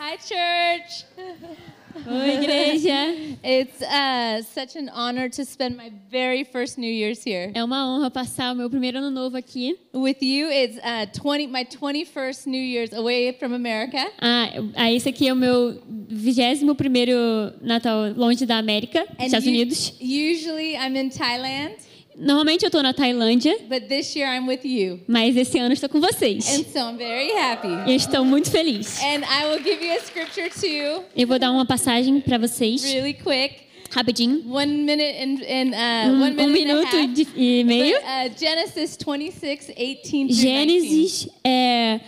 Hi, 0.08 0.16
church. 0.16 1.04
Oi, 2.08 2.30
igreja. 2.40 3.36
It's 3.44 3.82
uh, 3.82 4.40
such 4.42 4.74
an 4.74 4.88
honor 4.88 5.28
to 5.28 5.44
spend 5.44 5.76
my 5.76 5.92
very 6.10 6.44
first 6.44 6.78
New 6.78 6.90
Year's 6.90 7.22
here. 7.22 7.52
É 7.54 7.62
uma 7.62 7.84
honra 7.86 8.10
passar 8.10 8.54
o 8.54 8.56
meu 8.56 8.70
primeiro 8.70 9.00
ano 9.00 9.10
novo 9.10 9.36
aqui. 9.36 9.76
With 9.92 10.22
you, 10.22 10.48
it's 10.50 10.78
uh, 10.78 11.04
20, 11.12 11.48
my 11.48 11.62
21st 11.62 12.46
New 12.46 12.62
Year's 12.62 12.94
away 12.94 13.32
from 13.32 13.52
America. 13.52 13.98
Ah, 14.18 14.48
ah, 14.76 14.90
esse 14.90 15.10
aqui 15.10 15.28
é 15.28 15.32
o 15.34 15.36
meu 15.36 15.78
21 16.08 16.74
primeiro 16.74 17.12
Natal 17.60 18.10
longe 18.16 18.46
da 18.46 18.56
América, 18.56 19.06
And 19.18 19.26
Estados 19.26 19.46
Unidos. 19.46 19.92
Usually, 20.00 20.74
I'm 20.74 20.96
in 20.96 21.10
Thailand, 21.10 21.74
Normalmente 22.18 22.64
eu 22.64 22.70
tô 22.70 22.82
na 22.82 22.92
Tailândia, 22.92 23.56
but 23.68 23.86
this 23.88 24.16
year 24.16 24.28
I'm 24.34 24.48
with 24.48 24.64
you. 24.64 25.00
mas 25.06 25.36
esse 25.36 25.56
ano 25.58 25.72
estou 25.72 25.88
com 25.88 26.00
vocês. 26.00 26.48
And 26.48 26.64
so 26.64 26.78
I'm 26.90 26.96
very 26.96 27.30
happy. 27.32 27.90
E 27.90 27.94
estou 27.94 28.24
muito 28.24 28.50
feliz. 28.50 29.00
And 29.00 29.20
I 29.24 29.46
will 29.48 29.62
give 29.62 29.84
you 29.84 29.92
a 29.92 30.00
scripture 30.00 30.50
too, 30.50 31.04
Eu 31.14 31.28
vou 31.28 31.38
dar 31.38 31.52
uma 31.52 31.64
passagem 31.64 32.20
para 32.20 32.36
vocês, 32.38 32.82
really 32.82 33.14
quick. 33.14 33.54
rapidinho. 33.92 34.42
One 34.52 34.66
minute 34.82 35.16
and, 35.22 35.38
and 35.48 35.70
uh, 35.70 36.10
Um, 36.12 36.20
one 36.22 36.42
um 36.42 36.48
minute 36.48 36.70
and 36.70 36.72
a 36.72 36.74
minuto 36.82 36.96
half. 36.96 37.14
de- 37.14 37.28
e 37.36 37.62
meio. 37.64 37.94
But, 37.96 38.04
uh, 38.04 38.38
Genesis 38.38 38.96
26, 38.96 39.66
18 39.68 40.02
through 40.02 40.28
19. 40.28 40.34
Gênesis 40.34 41.28
é, 41.44 42.00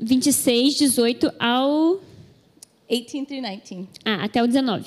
26, 0.00 0.74
18 0.78 1.30
ao. 1.38 2.00
18 2.88 3.26
through 3.26 3.42
19. 3.42 3.88
Ah, 4.06 4.24
até 4.24 4.42
o 4.42 4.46
19. 4.46 4.84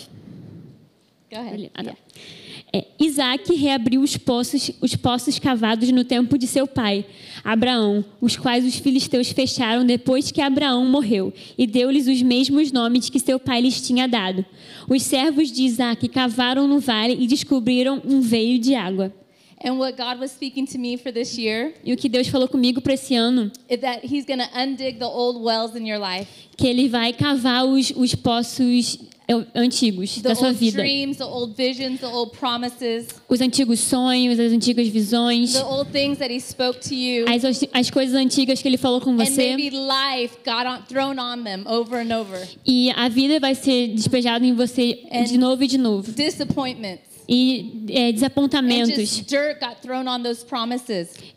Go 1.32 1.38
ahead. 1.40 1.72
Ah, 1.76 1.84
tá. 1.84 1.96
É, 2.74 2.86
Isaac 3.00 3.54
reabriu 3.56 4.02
os 4.02 4.18
poços, 4.18 4.72
os 4.82 4.94
poços 4.96 5.40
cavados 5.40 5.90
no 5.90 6.04
tempo 6.04 6.38
de 6.38 6.46
seu 6.46 6.68
pai, 6.68 7.06
Abraão, 7.44 8.04
os 8.20 8.36
quais 8.36 8.66
os 8.66 8.76
filisteus 8.76 9.32
fecharam 9.32 9.86
depois 9.86 10.32
que 10.32 10.42
Abraão 10.42 10.86
morreu, 10.86 11.34
e 11.58 11.66
deu-lhes 11.66 12.08
os 12.08 12.22
mesmos 12.22 12.72
nomes 12.72 13.10
que 13.10 13.20
seu 13.20 13.40
pai 13.40 13.62
lhes 13.62 13.82
tinha 13.82 14.06
dado. 14.06 14.46
Os 14.90 15.02
servos 15.04 15.50
de 15.50 15.64
Isaac 15.64 16.10
cavaram 16.10 16.68
no 16.68 16.80
vale 16.80 17.16
e 17.18 17.26
descobriram 17.26 18.02
um 18.06 18.20
veio 18.20 18.60
de 18.60 18.76
água. 18.76 19.14
And 19.64 19.80
what 19.80 19.98
God 19.98 20.20
was 20.20 20.32
speaking 20.32 20.66
to 20.68 20.78
me 20.78 20.98
for 20.98 21.12
this 21.12 21.36
year 21.36 21.74
E 21.84 21.92
o 21.92 21.98
que 21.98 22.08
Deus 22.08 22.28
falou 22.28 22.48
comigo 22.48 22.80
para 22.80 22.94
esse 22.94 23.16
ano, 23.16 23.52
que 26.56 26.68
Ele 26.68 26.88
vai 26.88 27.14
cavar 27.14 27.66
os, 27.66 27.92
os 27.96 28.14
poços 28.14 29.00
antigos 29.54 30.16
the 30.16 30.22
da 30.22 30.36
sua 30.36 30.50
old 30.50 30.60
vida. 30.60 30.82
Os 33.28 33.42
antigos 33.42 33.80
sonhos, 33.80 34.40
as 34.40 34.52
antigas 34.52 34.88
visões, 34.88 35.54
the 35.54 35.64
old 35.64 35.92
things 35.92 36.18
that 36.18 36.34
He 36.34 36.40
spoke 36.40 36.80
to 36.80 36.96
you. 36.96 37.26
as, 37.28 37.44
as 37.74 37.90
coisas 37.90 38.16
antigas 38.16 38.62
que 38.62 38.68
Ele 38.68 38.78
falou 38.78 39.02
com 39.02 39.18
você. 39.18 39.56
E 42.66 42.92
a 42.92 43.10
vida 43.10 43.40
vai 43.40 43.54
ser 43.56 43.90
despejada 43.90 44.46
em 44.46 44.54
você 44.54 45.00
de 45.28 45.38
novo 45.38 45.64
e 45.64 45.68
de 45.68 45.78
novo. 45.78 46.12
E 47.28 47.86
é, 47.90 48.10
And 48.10 48.14
desapontamentos. 48.14 49.24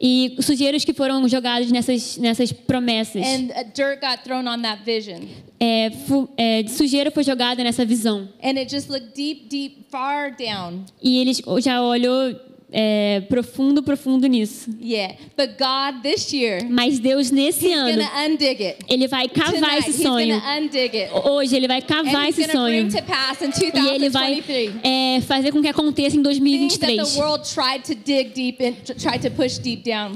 E 0.00 0.36
sujeiras 0.40 0.84
que 0.84 0.92
foram 0.92 1.26
jogadas 1.28 1.70
nessas, 1.70 2.16
nessas 2.16 2.52
promessas. 2.52 3.26
And 3.26 3.50
uh, 3.50 3.64
dirt 3.74 4.00
got 4.00 4.22
thrown 4.22 4.46
on 4.46 4.62
that 4.62 4.84
vision. 4.84 5.22
É, 5.58 5.90
é, 6.36 6.66
sujeira 6.68 7.10
foi 7.10 7.24
jogada 7.24 7.62
nessa 7.62 7.84
visão. 7.84 8.28
And 8.42 8.58
it 8.58 8.70
just 8.70 8.88
looked 8.88 9.14
deep, 9.14 9.48
deep, 9.48 9.86
far 9.90 10.34
down. 10.34 10.84
E 11.02 11.18
eles 11.18 11.42
já 11.62 11.82
olhou 11.82 12.34
é, 12.72 13.20
profundo, 13.28 13.82
profundo 13.82 14.26
nisso. 14.26 14.70
Yeah. 14.80 15.14
But 15.36 15.50
God 15.58 16.02
this 16.02 16.32
year, 16.32 16.64
Mas 16.68 16.98
Deus, 16.98 17.30
nesse 17.30 17.72
ano, 17.72 18.02
undig 18.26 18.62
it. 18.64 18.76
Ele 18.88 19.06
vai 19.08 19.28
cavar 19.28 19.52
Tonight, 19.54 19.90
esse 19.90 20.02
sonho. 20.02 20.36
undig 20.58 20.96
it. 20.96 21.10
Hoje, 21.28 21.56
Ele 21.56 21.66
vai 21.68 21.82
cavar 21.82 22.24
And 22.26 22.28
esse 22.28 22.42
bring 22.42 22.52
sonho. 22.52 22.90
to 22.90 23.02
pass 23.02 23.40
in 23.42 23.50
E 23.76 23.88
Ele 23.94 24.08
vai 24.08 24.34
2023. 24.36 24.72
é, 24.82 25.20
fazer 25.22 25.52
com 25.52 25.60
que 25.62 25.68
aconteça 25.68 26.16
em 26.16 26.22
Things 26.22 26.38
that 26.78 26.86
2023. 26.96 27.12
the 27.14 27.20
world 27.20 27.44
tried 27.54 27.82
to 27.84 27.94
dig 27.94 28.32
deep 28.34 28.64
and 28.64 28.72
t- 28.84 28.94
tried 28.94 29.20
to 29.22 29.30
push 29.30 29.58
deep 29.58 29.82
down. 29.88 30.12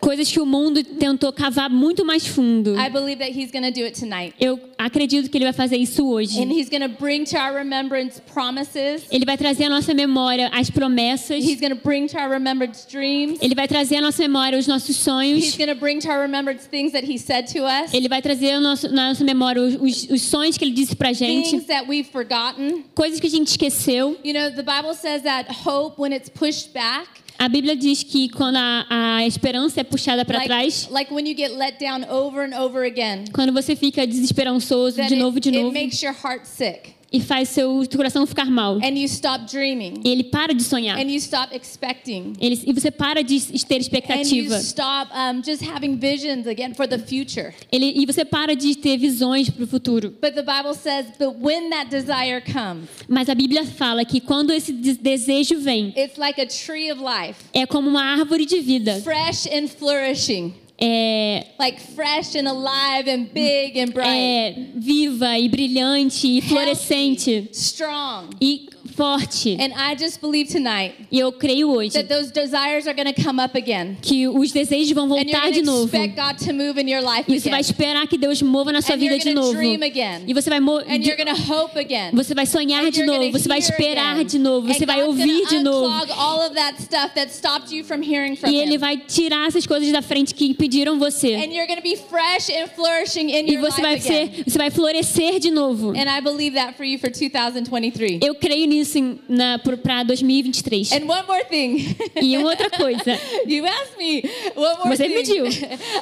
Coisas 0.00 0.30
que 0.30 0.40
o 0.40 0.46
mundo 0.46 0.82
tentou 0.82 1.32
cavar 1.32 1.68
muito 1.68 2.04
mais 2.04 2.26
fundo. 2.26 2.74
I 2.78 2.88
believe 2.90 3.16
that 3.16 3.32
He's 3.38 3.50
do 3.72 3.82
it 3.84 3.98
tonight. 3.98 4.34
Eu 4.40 4.58
acredito 4.78 5.28
que 5.30 5.36
ele 5.36 5.44
vai 5.44 5.52
fazer 5.52 5.76
isso 5.76 6.06
hoje. 6.08 6.40
And 6.40 6.52
He's 6.52 6.68
bring 6.88 7.24
to 7.24 7.36
our 7.36 7.52
remembrance 7.54 8.20
promises. 8.32 9.02
Ele 9.10 9.24
vai 9.24 9.36
trazer 9.36 9.64
à 9.64 9.70
nossa 9.70 9.92
memória 9.92 10.48
as 10.52 10.70
promessas. 10.70 11.44
He's 11.44 11.60
going 11.88 12.06
to 12.06 12.08
bring 12.08 12.08
to 12.08 12.18
our 12.18 12.28
remembrance 12.30 12.86
dreams. 12.86 13.38
Ele 13.40 13.54
vai 13.54 13.66
trazer 13.66 13.96
à 13.96 14.00
nossa 14.02 14.22
memória 14.22 14.58
os 14.58 14.66
nossos 14.66 14.90
He's 14.90 14.96
sonhos. 14.98 15.56
going 15.56 15.68
to 15.68 15.74
bring 15.74 15.98
to 16.00 16.08
our 16.08 16.20
remembrance 16.22 16.66
things 16.68 16.92
that 16.92 17.04
He 17.10 17.18
said 17.18 17.46
to 17.52 17.64
us, 17.64 17.92
Ele 17.94 18.08
vai 18.08 18.20
trazer 18.20 18.52
ao 18.54 18.60
nosso, 18.60 18.88
na 18.88 19.08
nossa 19.08 19.24
memória 19.24 19.60
os, 19.62 19.74
os- 19.80 20.10
os 20.10 20.22
sonhos 20.22 20.56
que 20.58 20.64
ele 20.64 20.72
disse 20.72 20.94
pra 20.94 21.12
gente, 21.12 21.50
things 21.50 21.66
that 21.66 21.88
we've 21.88 22.08
forgotten. 22.10 22.84
coisas 22.94 23.18
que 23.20 23.26
a 23.26 23.30
gente 23.30 23.48
esqueceu. 23.48 24.16
You 24.24 24.34
know, 24.34 24.50
the 24.50 24.62
Bible 24.62 24.94
says 24.94 25.22
that 25.22 25.50
hope, 25.66 25.98
when 26.00 26.12
it's 26.12 26.28
pushed 26.28 26.72
back, 26.72 27.08
A 27.40 27.48
Bíblia 27.48 27.76
diz 27.76 28.02
que 28.02 28.28
quando 28.30 28.56
a, 28.56 28.84
a 29.18 29.24
esperança 29.26 29.80
é 29.80 29.84
puxada 29.84 30.24
para 30.24 30.40
trás, 30.40 30.88
like, 30.90 31.12
like 31.12 31.14
when 31.14 31.24
you 31.24 31.36
get 31.36 31.52
let 31.56 31.78
down 31.78 32.04
over 32.10 32.42
and 32.44 32.52
over 32.60 32.82
again, 32.84 33.26
quando 33.32 33.52
você 33.52 33.76
fica 33.76 34.04
desesperançoso 34.04 34.96
de 34.96 35.02
it, 35.02 35.16
novo 35.16 35.38
e 35.38 35.40
de 35.40 35.48
it 35.50 35.58
novo 35.62 35.72
makes 35.72 36.02
your 36.02 36.12
heart 36.12 36.44
sick. 36.46 36.97
E 37.12 37.20
faz 37.20 37.48
seu 37.48 37.82
coração 37.94 38.26
ficar 38.26 38.50
mal. 38.50 38.76
And 38.82 38.98
you 38.98 39.04
stop 39.06 39.46
dreaming. 39.50 40.00
E 40.04 40.08
ele 40.10 40.24
para 40.24 40.52
de 40.54 40.62
sonhar. 40.62 40.98
And 40.98 41.10
you 41.10 41.16
stop 41.16 41.54
expecting. 41.54 42.34
Ele, 42.40 42.60
e 42.66 42.72
você 42.72 42.90
para 42.90 43.22
de 43.22 43.40
ter 43.64 43.80
expectativa. 43.80 44.58
stop 44.58 45.10
um, 45.14 45.42
just 45.42 45.62
having 45.62 45.96
visions 45.96 46.46
again 46.46 46.74
for 46.74 46.86
the 46.86 46.98
future. 46.98 47.54
Ele, 47.72 47.92
e 47.96 48.04
você 48.06 48.24
para 48.24 48.54
de 48.54 48.74
ter 48.76 48.96
visões 48.98 49.48
para 49.50 49.64
o 49.64 49.66
futuro. 49.66 50.10
But 50.20 50.34
the 50.34 50.42
Bible 50.42 50.74
says, 50.74 51.06
but 51.18 51.36
when 51.40 51.70
that 51.70 51.90
desire 51.90 52.40
comes, 52.42 52.88
Mas 53.08 53.28
a 53.28 53.34
Bíblia 53.34 53.64
fala 53.64 54.04
que 54.04 54.20
quando 54.20 54.52
esse 54.52 54.72
de- 54.72 54.94
desejo 54.94 55.58
vem, 55.60 55.94
it's 55.96 56.18
like 56.18 56.40
a 56.40 56.46
tree 56.46 56.90
of 56.92 57.00
life, 57.02 57.38
é 57.54 57.64
como 57.66 57.88
uma 57.88 58.02
árvore 58.02 58.44
de 58.44 58.60
vida. 58.60 59.00
fresh 59.02 59.46
and 59.46 59.68
flourishing, 59.68 60.52
É, 60.80 61.46
like 61.58 61.80
fresh 61.80 62.36
and 62.36 62.46
alive 62.48 63.08
and 63.08 63.24
big 63.34 63.76
and 63.80 63.92
bright, 63.92 64.06
é 64.08 64.54
viva 64.76 65.36
e 65.36 65.48
brilhante 65.48 66.38
e 66.38 66.40
florescente 66.40 67.48
strong. 67.52 68.28
e 68.40 68.68
forte. 68.98 69.56
And 69.60 69.72
I 69.74 69.94
just 69.96 70.20
believe 70.20 70.50
tonight 70.50 70.94
E 71.10 71.18
eu 71.20 71.30
creio 71.32 71.70
hoje 71.70 71.92
that 71.92 72.08
those 72.08 72.32
desires 72.32 72.86
are 72.88 72.94
going 72.94 73.12
to 73.12 73.22
come 73.22 73.40
up 73.40 73.56
again. 73.56 73.96
que 74.02 74.26
os 74.26 74.50
desejos 74.50 74.90
vão 74.92 75.08
voltar 75.08 75.24
de 75.50 75.62
going 75.62 75.64
to 75.64 75.70
novo. 75.70 75.84
expect 75.96 76.16
God 76.16 76.46
to 76.46 76.52
move 76.52 76.80
in 76.80 76.88
your 76.90 77.00
life 77.02 77.24
E 77.30 77.38
você 77.38 77.48
vai 77.48 77.60
again. 77.60 77.70
esperar 77.70 78.06
que 78.08 78.18
Deus 78.18 78.42
mova 78.42 78.72
na 78.72 78.82
sua 78.82 78.96
And 78.96 78.98
vida 78.98 79.14
you're 79.14 79.24
de 79.24 79.32
gonna 79.34 79.46
novo. 79.46 79.56
dream 79.56 79.82
again. 79.82 80.24
E 80.26 80.34
você 80.34 80.50
vai 80.50 80.58
And 80.58 80.96
you're 81.04 81.24
to 81.24 81.52
hope 81.52 81.78
again. 81.78 82.10
você 82.12 82.34
vai 82.34 82.44
sonhar 82.44 82.84
And 82.84 82.90
de 82.90 83.00
you're 83.00 83.06
novo, 83.06 83.26
gonna 83.30 83.38
você 83.38 83.48
vai 83.48 83.58
esperar 83.58 84.14
again. 84.14 84.26
de 84.26 84.38
novo, 84.38 84.66
você 84.66 84.82
And 84.82 84.86
vai 84.86 84.96
God's 84.96 85.08
ouvir 85.08 85.36
gonna 85.44 85.48
de 85.48 85.58
novo. 85.60 86.12
all 86.18 86.40
of 86.46 86.54
that 86.56 86.82
stuff 86.82 87.14
that 87.14 87.32
stopped 87.32 87.72
you 87.74 87.84
from 87.84 88.02
hearing 88.02 88.34
from 88.36 88.50
E 88.50 88.56
ele 88.56 88.74
him. 88.74 88.78
vai 88.78 88.96
tirar 88.96 89.46
essas 89.46 89.66
coisas 89.66 89.90
da 89.92 90.02
frente 90.02 90.34
que 90.34 90.46
impediram 90.46 90.98
você. 90.98 91.34
And 91.34 91.52
you're 91.52 91.66
going 91.66 91.76
to 91.76 91.82
be 91.82 91.96
fresh 91.96 92.50
and 92.50 92.66
flourishing 92.74 93.30
in 93.30 93.46
E 93.48 93.54
your 93.54 93.62
você 93.70 93.80
vai 93.80 93.94
life 93.94 94.08
again. 94.08 94.30
ser, 94.34 94.44
você 94.50 94.58
vai 94.58 94.70
florescer 94.70 95.38
de 95.38 95.50
novo. 95.50 95.90
And 95.90 96.08
I 96.08 96.20
believe 96.20 96.56
that 96.56 96.74
for 96.76 96.84
you 96.84 96.98
for 96.98 97.10
2023. 97.10 98.20
Eu 98.22 98.34
creio 98.34 98.66
nisso 98.66 98.87
na 99.28 99.58
para 99.58 100.02
2023. 100.04 100.92
And 100.92 101.06
one 101.06 101.26
more 101.26 101.44
thing. 101.44 101.96
E 102.22 102.36
uma 102.36 102.50
outra 102.50 102.70
coisa. 102.70 103.18
you 103.46 103.64
asked 103.66 103.96
me. 103.98 104.22
One 104.56 104.78
more 104.84 104.96
Você 104.96 105.08
thing. 105.08 105.14
pediu. 105.14 105.44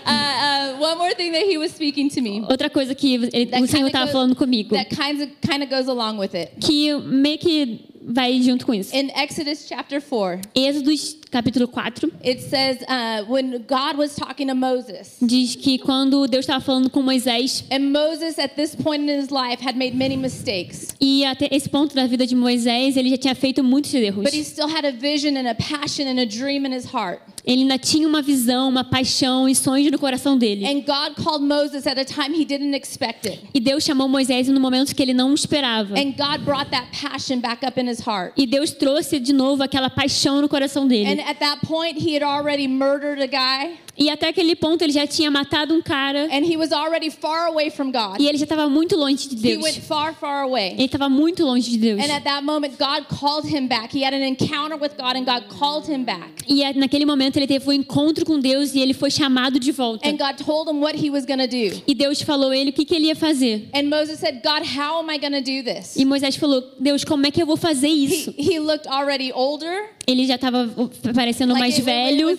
Uh, 0.07 0.77
uh, 0.77 0.81
one 0.81 0.99
more 0.99 1.15
thing 1.15 1.33
that 1.33 1.45
he 1.47 1.59
was 1.59 1.73
speaking 1.73 2.09
to 2.09 2.21
me. 2.21 2.41
Outra 2.49 2.71
coisa 2.71 2.95
que 2.95 3.15
ele, 3.15 3.47
That 3.47 3.63
o 3.63 3.67
Senhor 3.67 3.87
estava 3.89 4.11
falando 4.11 4.35
comigo, 4.37 4.75
That 4.75 4.89
kind 4.95 5.21
of 5.23 5.31
kind 5.47 5.63
of 5.63 5.69
goes 5.71 5.89
along 5.89 6.19
with 6.19 6.35
it. 6.35 6.53
que 6.61 6.93
meio 7.01 7.39
que 7.39 7.81
vai 8.09 8.41
junto 8.41 8.65
com 8.65 8.73
isso. 8.73 8.95
In 8.95 9.11
Exodus 9.17 9.67
chapter 9.69 10.01
4, 10.01 10.41
Êxodos 10.55 11.17
capítulo 11.37 11.69
4 11.69 12.11
it 12.23 12.41
says 12.41 12.79
uh, 12.89 13.23
when 13.29 13.63
God 13.67 13.99
was 13.99 14.17
talking 14.17 14.49
to 14.49 14.55
Moses, 14.55 15.19
diz 15.21 15.55
que 15.55 15.79
quando 15.79 16.27
Deus 16.27 16.47
estava 16.47 16.61
falando 16.65 16.89
com 16.89 17.03
Moisés 17.03 17.65
and 17.71 17.93
Moses 17.93 18.39
at 18.39 18.57
this 18.57 18.75
point 18.75 19.03
in 19.03 19.09
his 19.09 19.31
life 19.31 19.61
had 19.61 19.77
made 19.77 19.95
many 19.95 20.17
mistakes, 20.17 20.95
e 21.01 21.25
até 21.25 21.49
esse 21.51 21.69
ponto 21.69 21.95
da 21.95 22.07
vida 22.07 22.27
de 22.27 22.35
Moisés 22.35 22.97
ele 22.97 23.11
já 23.11 23.19
tinha 23.19 23.35
feito 23.35 23.63
muitos 23.63 23.93
erros. 23.93 24.25
but 24.25 24.33
he 24.33 24.43
still 24.43 24.69
had 24.69 24.87
a 24.87 24.93
vision 24.93 25.37
and 25.37 25.47
a 25.49 25.55
passion 25.55 26.07
and 26.09 26.19
a 26.19 26.27
dream 26.27 26.65
in 26.65 26.73
his 26.73 26.87
heart. 26.87 27.21
Ele 27.47 27.63
ainda 27.63 27.79
tinha 27.79 28.09
uma 28.09 28.21
visão, 28.21 28.69
uma 28.69 28.83
paixão 28.83 29.49
e 29.49 29.55
sonhos 29.55 29.93
no 29.93 29.99
coração 29.99 30.37
dele. 30.37 30.67
And 30.67 30.81
God 30.81 31.15
called 31.23 31.45
Moses 31.45 31.87
at 31.87 31.97
a 31.99 32.05
time 32.05 32.35
he 32.37 32.45
didn't 32.45 32.75
expect 32.77 33.29
it. 33.29 33.41
E 33.55 33.61
Deus 33.61 33.85
chamou 33.85 34.09
Moisés 34.09 34.49
no 34.49 34.59
momento 34.59 34.95
que 34.95 35.01
ele 35.03 35.15
não 35.15 35.33
esperava. 35.33 35.95
And 35.97 36.13
God 36.17 36.45
brought 36.45 36.71
that 36.73 36.89
passion 37.01 37.39
back 37.39 37.65
up 37.65 37.79
in 37.81 37.89
his 37.89 38.01
heart. 38.01 38.33
E 38.37 38.47
Deus 38.47 38.73
trouxe 38.73 39.21
de 39.21 39.33
novo 39.33 39.63
aquela 39.63 39.89
paixão 39.89 40.41
no 40.41 40.49
coração 40.49 40.83
And 40.85 40.89
dele. 40.89 41.21
at 41.23 41.39
that 41.39 41.65
point, 41.67 41.99
he 42.01 42.15
had 42.17 42.25
already 42.25 42.67
murdered 42.67 43.23
a 43.23 43.27
guy, 43.29 43.77
E 43.99 44.11
até 44.11 44.29
aquele 44.29 44.55
ponto 44.55 44.83
ele 44.83 44.93
já 44.93 45.07
tinha 45.07 45.31
matado 45.31 45.73
um 45.73 45.81
cara 45.81 46.25
and 46.31 46.45
he 46.45 46.55
was 46.57 46.71
already 46.71 47.09
far 47.11 47.47
away 47.47 47.71
from 47.71 47.91
God. 47.91 48.21
e 48.21 48.27
ele 48.29 48.37
já 48.37 48.45
estava 48.45 48.69
muito 48.69 48.95
longe 48.95 49.27
de 49.29 49.37
He 49.37 49.53
Deus. 49.57 49.63
went 49.65 49.81
far, 49.81 50.13
far 50.15 50.43
away. 50.43 50.73
Ele 50.73 50.85
estava 50.85 51.09
muito 51.09 51.43
longe 51.45 51.71
de 51.71 51.79
Deus. 51.79 51.99
And 52.03 52.13
at 52.13 52.23
that 52.25 52.43
moment, 52.45 52.75
God 52.77 53.07
called 53.09 53.47
him 53.49 53.67
back. 53.69 53.97
He 53.97 54.05
had 54.05 54.13
an 54.13 54.23
encounter 54.23 54.77
with 54.77 54.97
God, 54.99 55.17
and 55.17 55.25
God 55.25 55.45
called 55.49 55.89
him 55.91 56.05
back. 56.05 56.29
E 56.47 56.63
naquele 56.75 57.07
momento 57.07 57.36
ele 57.39 57.47
teve 57.47 57.69
um 57.69 57.73
encontro 57.73 58.25
com 58.25 58.39
Deus 58.39 58.75
e 58.75 58.81
ele 58.81 58.95
foi 58.95 59.11
chamado 59.11 59.59
de 59.59 59.73
volta. 59.73 60.09
And 60.09 60.17
God 60.17 60.37
told 60.45 60.71
him 60.71 60.81
what 60.81 60.97
he 60.97 61.11
was 61.11 61.25
going 61.25 61.39
to 61.39 61.47
do. 61.49 61.83
E 61.87 61.95
Deus 61.95 62.21
falou 62.23 62.51
a 62.51 62.57
ele 62.57 62.71
o 62.71 62.73
que, 62.73 62.85
que 62.85 62.95
ele 62.95 63.07
ia 63.07 63.17
fazer. 63.17 63.69
And 63.75 63.85
Moses 63.85 64.19
said, 64.19 64.41
God, 64.43 64.63
how 64.67 64.99
am 65.01 65.11
I 65.11 65.19
going 65.19 65.33
to 65.33 65.41
do 65.41 65.63
this? 65.63 65.97
E 65.97 66.05
Moisés 66.05 66.37
falou: 66.37 66.63
Deus, 66.81 67.05
como 67.05 67.27
é 67.27 67.31
que 67.31 67.43
eu 67.43 67.47
vou 67.47 67.57
fazer 67.57 67.89
He, 67.89 68.05
isso? 68.07 68.35
he 68.37 68.59
looked 68.59 68.89
already 68.89 69.33
older. 69.33 69.91
Ele 70.07 70.25
já 70.27 70.37
estava 70.37 70.69
parecendo 71.15 71.53
Like 71.53 71.61
mais 71.61 71.79
velho, 71.79 72.31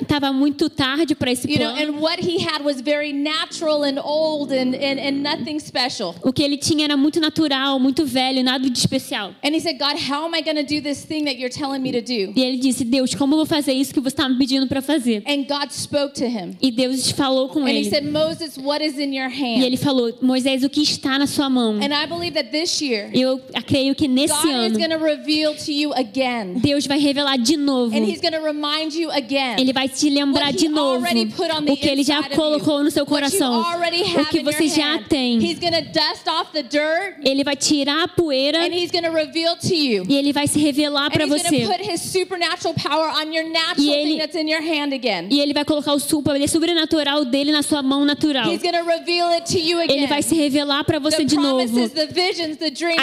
estava 0.00 0.32
muito 0.32 0.68
tarde 0.68 1.14
para 1.14 1.32
esse 1.32 1.48
You 1.50 1.58
know, 1.58 1.72
plano. 1.74 1.92
and 1.98 2.00
what 2.00 2.20
he 2.22 2.38
had 2.44 2.62
was 2.62 2.80
very 2.80 3.12
natural 3.12 3.84
and 3.84 3.98
old 4.02 4.52
and, 4.52 4.74
and, 4.74 4.98
and 5.00 5.22
nothing 5.22 5.58
special. 5.58 6.14
O 6.22 6.32
que 6.32 6.42
ele 6.42 6.56
tinha 6.58 6.84
era 6.84 6.96
muito 6.96 7.20
natural, 7.20 7.78
muito 7.78 8.04
velho, 8.04 8.42
nada 8.42 8.68
de 8.68 8.78
especial. 8.78 9.34
And 9.42 9.54
he 9.54 9.60
said, 9.60 9.78
God, 9.78 9.96
how 9.98 10.26
am 10.26 10.34
I 10.34 10.42
going 10.42 10.56
to 10.56 10.62
do 10.62 10.80
this 10.82 11.04
thing 11.04 11.24
that 11.24 11.38
you're 11.38 11.48
telling 11.52 11.80
me 11.80 11.90
to 11.92 12.00
do? 12.02 12.32
E 12.36 12.42
ele 12.44 12.58
disse: 12.58 12.84
Deus, 12.84 13.14
como 13.14 13.34
eu 13.34 13.38
vou 13.38 13.46
fazer 13.46 13.72
isso 13.72 13.94
que 13.94 14.00
você 14.00 14.08
está 14.08 14.28
me 14.28 14.36
pedindo 14.36 14.66
para 14.66 14.82
fazer? 14.82 15.22
And 15.26 15.44
God 15.44 15.70
spoke 15.70 16.14
to 16.14 16.24
him. 16.24 16.56
E 16.60 16.70
Deus 16.70 17.10
falou 17.10 17.48
com 17.48 17.60
And 17.64 17.68
he 17.70 17.78
ele. 17.78 17.90
said, 17.90 18.04
Moses, 18.04 18.58
what 18.58 18.84
is 18.84 18.98
in 18.98 19.14
your 19.16 19.30
E 19.30 19.42
hand? 19.56 19.64
ele 19.64 19.76
falou: 19.76 20.12
Moisés, 20.20 20.62
o 20.64 20.68
que 20.68 20.82
está 20.82 21.18
na 21.18 21.26
sua 21.26 21.48
mão? 21.48 21.76
And 21.80 21.92
I 21.94 22.06
believe 22.06 22.32
that 22.34 22.50
this 22.50 22.80
year, 22.82 23.10
Eu 23.14 23.40
creio 23.66 23.94
que 23.94 24.06
nesse 24.06 24.34
God 24.34 24.44
is 24.44 24.50
ano 24.50 24.78
going 24.78 24.90
to 24.90 24.98
reveal 25.02 25.54
to 25.54 25.72
you 25.72 25.77
again. 25.94 26.54
Deus 26.60 26.86
vai 26.86 26.98
revelar 26.98 27.36
de 27.38 27.56
novo. 27.56 27.96
And 27.96 28.04
he's 28.04 28.20
going 28.20 28.32
to 28.32 28.40
remind 28.44 28.92
you 28.94 29.10
again. 29.10 29.56
Ele 29.58 29.72
vai 29.72 29.88
te 29.88 30.08
lembrar 30.10 30.52
de 30.52 30.68
novo 30.68 31.04
already 31.06 31.26
put 31.26 31.50
on 31.50 31.64
the 31.64 31.72
o 31.72 31.76
que 31.76 31.88
ele 31.88 32.02
já 32.02 32.22
colocou 32.30 32.82
no 32.82 32.90
seu 32.90 33.04
coração, 33.06 33.60
o 33.60 34.26
que 34.26 34.42
você 34.42 34.68
já 34.68 34.94
hand. 34.96 35.04
tem. 35.08 35.38
He's 35.38 35.58
going 35.58 35.72
to 35.72 35.82
dust 35.92 36.26
off 36.28 36.52
the 36.52 36.62
dirt 36.62 37.16
Ele 37.24 37.42
vai 37.44 37.56
tirar 37.56 38.04
a 38.04 38.08
poeira 38.08 38.58
and 38.64 38.72
he's 38.74 38.90
going 38.90 39.04
to 39.04 39.10
reveal 39.12 39.56
to 39.56 39.74
you. 39.74 40.04
e 40.08 40.16
ele 40.16 40.32
vai 40.32 40.46
se 40.46 40.58
revelar 40.58 41.06
And 41.06 41.10
para 41.10 41.24
he's 41.24 41.30
going 41.30 41.42
você. 41.42 41.60
to 41.66 41.68
put 41.72 41.80
his 41.90 42.00
supernatural 42.00 42.74
power 42.74 43.08
on 43.10 43.32
your 43.32 43.48
natural 43.50 43.78
E 43.78 43.90
ele- 43.90 44.10
thing 44.12 44.18
that's 44.18 44.36
in 44.36 44.48
your 44.48 44.62
hand 44.62 44.92
again. 44.92 45.28
E 45.30 45.40
ele 45.40 45.52
vai 45.52 45.64
colocar 45.64 45.94
o 45.94 45.98
poder 46.22 46.48
sobrenatural 46.48 47.24
dele 47.24 47.52
na 47.52 47.62
sua 47.62 47.82
mão 47.82 48.04
natural. 48.04 48.50
He's 48.52 48.62
going 48.62 48.72
to 48.74 48.84
reveal 48.84 49.28
it 49.32 49.50
to 49.52 49.58
you 49.58 49.78
again. 49.80 49.96
Ele 49.98 50.06
vai 50.06 50.22
se 50.22 50.34
revelar 50.34 50.84
para 50.84 50.98
você 50.98 51.24
de 51.24 51.36
novo. 51.36 51.78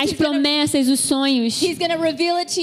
As 0.02 0.14
promessas, 0.14 0.88
os 0.88 1.00
sonhos. 1.00 1.62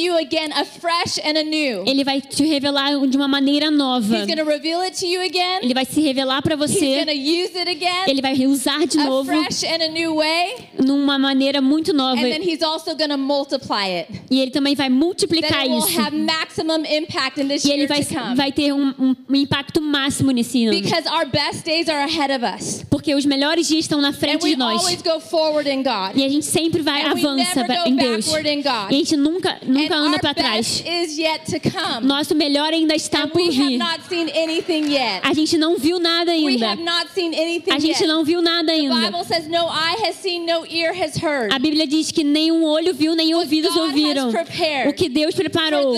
He's 0.02 0.08
going 0.10 0.14
to 0.14 0.14
reveal 0.14 0.16
it 0.18 0.26
to 0.26 0.34
you 0.36 0.42
again, 0.42 0.52
afresh 0.52 1.18
and 1.24 1.36
anew. 1.38 1.84
Ele 1.86 2.04
vai 2.04 2.20
te 2.20 2.44
revelar 2.44 3.06
de 3.06 3.16
uma 3.16 3.28
maneira 3.28 3.70
nova. 3.70 4.16
He's 4.18 4.34
to 4.36 4.44
reveal 4.44 4.80
it 4.80 4.98
to 4.98 5.06
you 5.06 5.20
again. 5.22 5.60
Ele 5.62 5.74
vai 5.74 5.84
se 5.84 6.00
revelar 6.00 6.42
para 6.42 6.54
He's 6.54 6.70
você. 6.72 7.04
to 7.04 7.12
use 7.12 7.56
it 7.56 7.68
again, 7.68 8.04
Ele 8.08 8.20
vai 8.20 8.34
usar 8.46 8.86
de 8.86 8.96
novo 8.98 9.30
afresh 9.30 9.62
and 9.64 9.82
a 9.82 9.88
new 9.88 10.16
way. 10.16 10.54
numa 10.82 11.18
maneira 11.18 11.60
muito 11.60 11.92
nova. 11.92 12.20
And 12.20 12.30
then 12.30 12.42
he's 12.42 12.62
also 12.62 12.94
to 12.96 13.16
multiply 13.16 13.86
it. 13.88 14.22
E 14.30 14.40
ele 14.40 14.50
também 14.50 14.74
vai 14.74 14.88
multiplicar 14.88 15.60
it 15.60 15.70
will 15.70 15.78
isso. 15.86 16.00
have 16.00 16.16
maximum 16.16 16.84
impact 16.84 17.40
in 17.40 17.48
this 17.48 17.64
E 17.64 17.70
ele 17.70 17.86
vai, 17.86 18.02
vai 18.34 18.52
ter 18.52 18.72
um, 18.72 18.94
um- 18.98 19.16
impacto 19.34 19.80
máximo 19.80 20.30
nesse 20.30 20.66
ano. 20.66 20.80
Because 20.80 21.08
our 21.08 21.26
best 21.26 21.64
days 21.64 21.88
are 21.88 22.02
ahead 22.02 22.32
of 22.32 22.44
us. 22.44 22.84
Porque 22.90 23.14
os 23.14 23.24
melhores 23.26 23.66
dias 23.68 23.84
estão 23.84 24.00
na 24.00 24.08
And 24.08 24.12
frente 24.12 24.44
we 24.44 24.50
de 24.50 24.56
nós. 24.56 24.80
always 24.80 25.02
go 25.02 25.20
forward 25.20 25.68
in 25.68 25.82
God. 25.82 26.16
E 26.16 26.24
a 26.24 26.28
gente 26.28 26.46
sempre 26.46 26.82
vai 26.82 27.02
And 27.02 27.14
we 27.14 27.20
avança 27.26 27.60
em 27.86 27.96
Deus. 27.96 28.26
E 28.32 28.36
a 28.36 28.92
gente 28.92 29.16
nunca, 29.16 29.58
nunca 29.66 29.91
and 29.94 30.06
anda 30.08 30.18
para 30.18 30.34
trás. 30.34 30.82
is 30.86 31.18
yet 31.18 31.44
to 31.46 31.58
come. 31.60 32.06
Nosso 32.06 32.34
melhor 32.34 32.72
ainda 32.72 32.94
está 32.94 33.26
por 33.26 33.36
we 33.40 33.48
have 33.48 33.68
vir. 33.68 33.78
not 33.78 34.00
seen 34.08 34.28
anything 34.34 34.90
yet. 34.90 35.20
A 35.24 35.32
gente 35.34 35.56
não 35.58 35.76
viu 35.76 35.98
nada 35.98 36.32
ainda. 36.32 36.76
A 37.70 37.78
gente 37.78 38.06
não 38.06 38.24
viu 38.24 38.40
nada 38.42 38.66
The 38.72 38.72
ainda. 38.72 39.10
Bible 39.10 39.24
says 39.24 39.46
no 39.48 39.66
eye 39.68 39.96
has 40.08 40.16
seen, 40.16 40.46
no 40.46 40.66
ear 40.66 40.92
has 40.92 41.16
heard. 41.16 41.52
A 41.52 41.58
Bíblia 41.58 41.86
diz 41.86 42.10
que 42.10 42.24
nenhum 42.24 42.64
olho 42.64 42.94
viu, 42.94 43.14
nem 43.14 43.34
ouvidos 43.34 43.74
ouviram. 43.76 44.30
O 44.88 44.92
que 44.92 45.08
Deus 45.08 45.34
preparou 45.34 45.94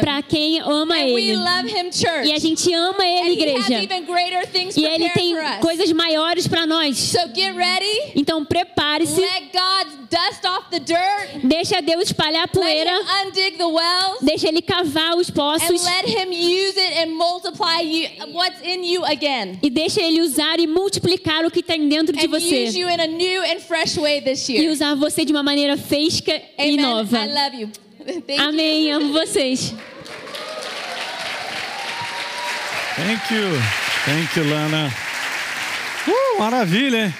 para 0.00 0.22
quem 0.22 0.60
ama 0.60 0.94
and 0.96 1.14
we 1.14 1.30
Ele. 1.30 1.36
love 1.36 1.68
him, 1.68 1.90
church. 1.90 2.26
E 2.28 2.32
a 2.32 2.38
gente 2.38 2.72
ama 2.72 3.04
Ele, 3.04 3.32
igreja. 3.32 3.82
even 3.82 4.04
greater 4.04 4.46
things 4.46 4.76
E 4.76 4.84
Ele 4.84 5.08
tem 5.10 5.34
coisas 5.60 5.90
maiores 5.92 6.46
para 6.46 6.66
nós. 6.66 6.96
So 6.98 7.18
get 7.34 7.54
ready. 7.54 8.12
Então 8.14 8.44
prepare-se. 8.44 9.20
Let 9.20 9.42
God 9.52 10.02
dust 10.10 10.44
off 10.44 10.68
the 10.70 10.80
dirt. 10.80 11.42
Deixa 11.44 11.80
Deus 11.80 12.04
espalhar 12.04 12.42
Let 12.42 12.52
cachoeira, 12.62 13.66
wells. 13.68 14.18
deixa 14.22 14.48
ele 14.48 14.62
cavar 14.62 15.16
os 15.16 15.28
And 15.30 15.32
poços 15.34 15.84
let 15.84 16.06
him 16.08 16.30
use 16.32 16.78
it 16.78 16.98
and 16.98 17.14
multiply 17.14 17.80
you, 17.82 18.08
what's 18.32 18.60
in 18.64 18.84
you 18.84 19.04
again. 19.04 19.58
e 19.62 19.70
deixa 19.70 20.00
ele 20.00 20.20
usar 20.20 20.58
e 20.60 20.66
multiplicar 20.66 21.44
o 21.44 21.50
que 21.50 21.62
tem 21.62 21.88
dentro 21.88 22.16
de 22.16 22.26
And 22.26 22.30
use 22.36 22.40
você. 22.48 22.78
you 22.78 22.88
in 22.88 23.00
a 23.00 23.06
new 23.06 23.42
and 23.42 23.60
fresh 23.60 23.96
way 23.96 24.20
this 24.20 24.48
E 24.48 24.54
year. 24.54 24.72
usar 24.72 24.94
você 24.94 25.24
de 25.24 25.32
uma 25.32 25.42
maneira 25.42 25.76
fresca 25.76 26.32
e 26.58 26.62
Amen. 26.62 26.76
nova. 26.76 27.18
I 27.18 27.26
love 27.32 27.56
you. 27.60 27.70
Thank 28.26 28.40
Amém, 28.40 28.88
you. 28.88 28.96
amo 28.96 29.12
vocês. 29.12 29.74
Thank 32.96 33.34
you. 33.34 33.60
Thank 34.04 34.36
you, 34.38 34.44
Lana. 34.50 34.92
Uh, 36.06 36.38
maravilha, 36.38 37.06
hein? 37.06 37.14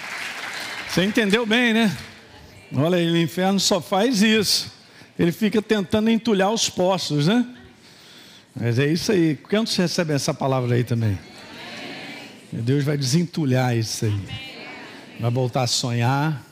Você 0.89 1.05
entendeu 1.05 1.47
bem, 1.47 1.73
né? 1.73 1.97
Olha 2.77 2.97
aí, 2.99 3.11
o 3.11 3.17
inferno 3.17 3.61
só 3.61 3.81
faz 3.81 4.23
isso. 4.23 4.72
Ele 5.19 5.33
fica 5.33 5.61
tentando 5.61 6.09
entulhar 6.11 6.51
os 6.51 6.69
poços, 6.69 7.27
né? 7.27 7.47
Mas 8.55 8.79
é 8.79 8.87
isso 8.87 9.13
aí. 9.13 9.37
Quantos 9.37 9.77
recebem 9.77 10.17
essa 10.17 10.33
palavra 10.33 10.75
aí 10.75 10.85
também? 10.85 11.19
Deus 12.53 12.85
vai 12.85 12.97
desentulhar 12.97 13.77
isso 13.77 14.05
aí. 14.05 14.21
Vai 15.21 15.31
voltar 15.31 15.63
a 15.63 15.67
sonhar. 15.67 16.45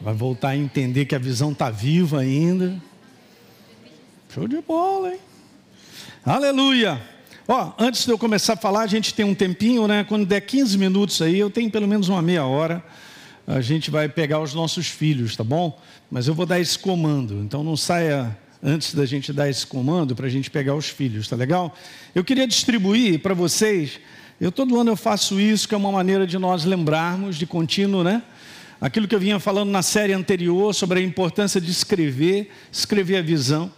Vai 0.00 0.14
voltar 0.14 0.50
a 0.50 0.56
entender 0.56 1.06
que 1.06 1.14
a 1.14 1.18
visão 1.18 1.52
está 1.52 1.70
viva 1.70 2.20
ainda. 2.20 2.80
Show 4.32 4.46
de 4.48 4.60
bola, 4.60 5.12
hein? 5.12 5.20
Aleluia! 6.24 7.00
Ó, 7.46 7.72
antes 7.78 8.04
de 8.04 8.10
eu 8.10 8.18
começar 8.18 8.54
a 8.54 8.56
falar, 8.56 8.82
a 8.82 8.86
gente 8.86 9.12
tem 9.12 9.24
um 9.24 9.34
tempinho, 9.34 9.86
né? 9.86 10.04
Quando 10.04 10.24
der 10.24 10.40
15 10.40 10.78
minutos 10.78 11.20
aí, 11.20 11.38
eu 11.38 11.50
tenho 11.50 11.70
pelo 11.70 11.86
menos 11.86 12.08
uma 12.08 12.22
meia 12.22 12.44
hora. 12.44 12.82
A 13.46 13.60
gente 13.60 13.90
vai 13.90 14.08
pegar 14.08 14.40
os 14.40 14.54
nossos 14.54 14.86
filhos, 14.88 15.36
tá 15.36 15.44
bom? 15.44 15.78
Mas 16.10 16.26
eu 16.26 16.34
vou 16.34 16.46
dar 16.46 16.60
esse 16.60 16.78
comando. 16.78 17.42
Então 17.42 17.62
não 17.62 17.76
saia 17.76 18.36
antes 18.62 18.94
da 18.94 19.04
gente 19.04 19.32
dar 19.32 19.50
esse 19.50 19.66
comando 19.66 20.16
para 20.16 20.26
a 20.26 20.30
gente 20.30 20.50
pegar 20.50 20.74
os 20.74 20.88
filhos, 20.88 21.28
tá 21.28 21.36
legal? 21.36 21.76
Eu 22.14 22.24
queria 22.24 22.46
distribuir 22.46 23.20
para 23.20 23.34
vocês. 23.34 24.00
Eu 24.40 24.50
todo 24.50 24.80
ano 24.80 24.90
eu 24.90 24.96
faço 24.96 25.38
isso, 25.38 25.68
que 25.68 25.74
é 25.74 25.78
uma 25.78 25.92
maneira 25.92 26.26
de 26.26 26.38
nós 26.38 26.64
lembrarmos 26.64 27.36
de 27.36 27.46
contínuo, 27.46 28.02
né? 28.02 28.22
Aquilo 28.80 29.06
que 29.06 29.14
eu 29.14 29.20
vinha 29.20 29.38
falando 29.38 29.70
na 29.70 29.82
série 29.82 30.12
anterior 30.12 30.74
sobre 30.74 30.98
a 30.98 31.02
importância 31.02 31.60
de 31.60 31.70
escrever, 31.70 32.50
escrever 32.72 33.18
a 33.18 33.22
visão, 33.22 33.70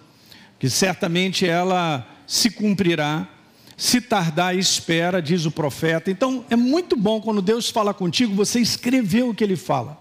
que 0.59 0.71
certamente 0.71 1.47
ela 1.47 2.07
se 2.27 2.51
cumprirá. 2.51 3.29
Se 3.77 4.01
tardar, 4.01 4.57
espera, 4.57 5.21
diz 5.21 5.45
o 5.45 5.51
profeta. 5.51 6.11
Então, 6.11 6.45
é 6.49 6.57
muito 6.57 6.97
bom 6.97 7.21
quando 7.21 7.43
Deus 7.43 7.69
fala 7.69 7.93
contigo, 7.93 8.35
você 8.35 8.59
escrever 8.59 9.25
o 9.25 9.35
que 9.35 9.45
ele 9.45 9.57
fala. 9.57 10.01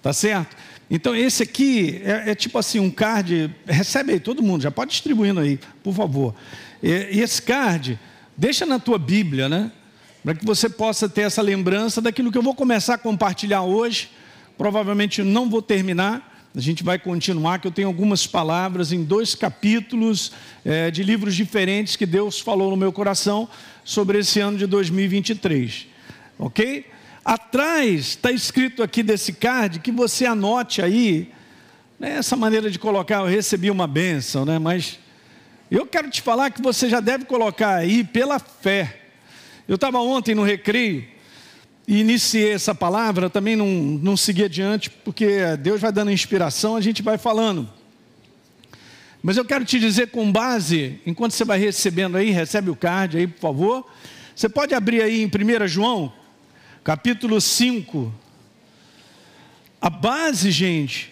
Tá 0.00 0.12
certo? 0.12 0.56
Então, 0.90 1.14
esse 1.14 1.42
aqui 1.42 2.00
é, 2.04 2.30
é 2.30 2.34
tipo 2.34 2.56
assim, 2.58 2.78
um 2.78 2.90
card. 2.90 3.52
Recebe 3.66 4.12
aí, 4.12 4.20
todo 4.20 4.42
mundo, 4.42 4.62
já 4.62 4.70
pode 4.70 4.92
distribuindo 4.92 5.40
aí, 5.40 5.58
por 5.82 5.92
favor. 5.92 6.34
E, 6.82 6.88
e 6.88 7.20
esse 7.20 7.42
card, 7.42 7.98
deixa 8.36 8.64
na 8.64 8.78
tua 8.78 8.98
Bíblia, 8.98 9.48
né? 9.48 9.72
Para 10.22 10.34
que 10.34 10.44
você 10.44 10.68
possa 10.68 11.08
ter 11.08 11.22
essa 11.22 11.42
lembrança 11.42 12.00
daquilo 12.00 12.30
que 12.30 12.38
eu 12.38 12.42
vou 12.42 12.54
começar 12.54 12.94
a 12.94 12.98
compartilhar 12.98 13.62
hoje. 13.62 14.10
Provavelmente 14.56 15.22
não 15.22 15.50
vou 15.50 15.62
terminar, 15.62 16.37
a 16.58 16.60
gente 16.60 16.82
vai 16.82 16.98
continuar, 16.98 17.60
que 17.60 17.68
eu 17.68 17.70
tenho 17.70 17.86
algumas 17.86 18.26
palavras 18.26 18.90
em 18.90 19.04
dois 19.04 19.32
capítulos 19.32 20.32
é, 20.64 20.90
de 20.90 21.04
livros 21.04 21.36
diferentes 21.36 21.94
que 21.94 22.04
Deus 22.04 22.40
falou 22.40 22.72
no 22.72 22.76
meu 22.76 22.92
coração 22.92 23.48
sobre 23.84 24.18
esse 24.18 24.40
ano 24.40 24.58
de 24.58 24.66
2023. 24.66 25.86
Ok? 26.36 26.84
Atrás 27.24 28.08
está 28.08 28.32
escrito 28.32 28.82
aqui 28.82 29.04
desse 29.04 29.34
card 29.34 29.78
que 29.78 29.92
você 29.92 30.26
anote 30.26 30.82
aí, 30.82 31.30
né, 31.96 32.16
essa 32.16 32.34
maneira 32.34 32.68
de 32.68 32.78
colocar, 32.80 33.20
eu 33.20 33.26
recebi 33.26 33.70
uma 33.70 33.86
bênção, 33.86 34.44
né? 34.44 34.58
Mas 34.58 34.98
eu 35.70 35.86
quero 35.86 36.10
te 36.10 36.20
falar 36.20 36.50
que 36.50 36.60
você 36.60 36.88
já 36.88 36.98
deve 36.98 37.24
colocar 37.24 37.76
aí 37.76 38.02
pela 38.02 38.40
fé. 38.40 39.02
Eu 39.68 39.76
estava 39.76 40.00
ontem 40.00 40.34
no 40.34 40.42
recreio 40.42 41.06
e 41.88 42.00
iniciei 42.00 42.52
essa 42.52 42.74
palavra, 42.74 43.30
também 43.30 43.56
não, 43.56 43.66
não 43.66 44.14
segui 44.14 44.44
adiante, 44.44 44.90
porque 44.90 45.56
Deus 45.56 45.80
vai 45.80 45.90
dando 45.90 46.12
inspiração, 46.12 46.76
a 46.76 46.82
gente 46.82 47.02
vai 47.02 47.16
falando. 47.16 47.66
Mas 49.22 49.38
eu 49.38 49.44
quero 49.44 49.64
te 49.64 49.80
dizer 49.80 50.08
com 50.08 50.30
base, 50.30 51.00
enquanto 51.06 51.32
você 51.32 51.46
vai 51.46 51.58
recebendo 51.58 52.18
aí, 52.18 52.30
recebe 52.30 52.68
o 52.68 52.76
card 52.76 53.16
aí, 53.16 53.26
por 53.26 53.40
favor. 53.40 53.90
Você 54.36 54.50
pode 54.50 54.74
abrir 54.74 55.00
aí 55.00 55.22
em 55.22 55.26
1 55.28 55.66
João, 55.66 56.12
capítulo 56.84 57.40
5. 57.40 58.12
A 59.80 59.88
base, 59.88 60.50
gente, 60.50 61.10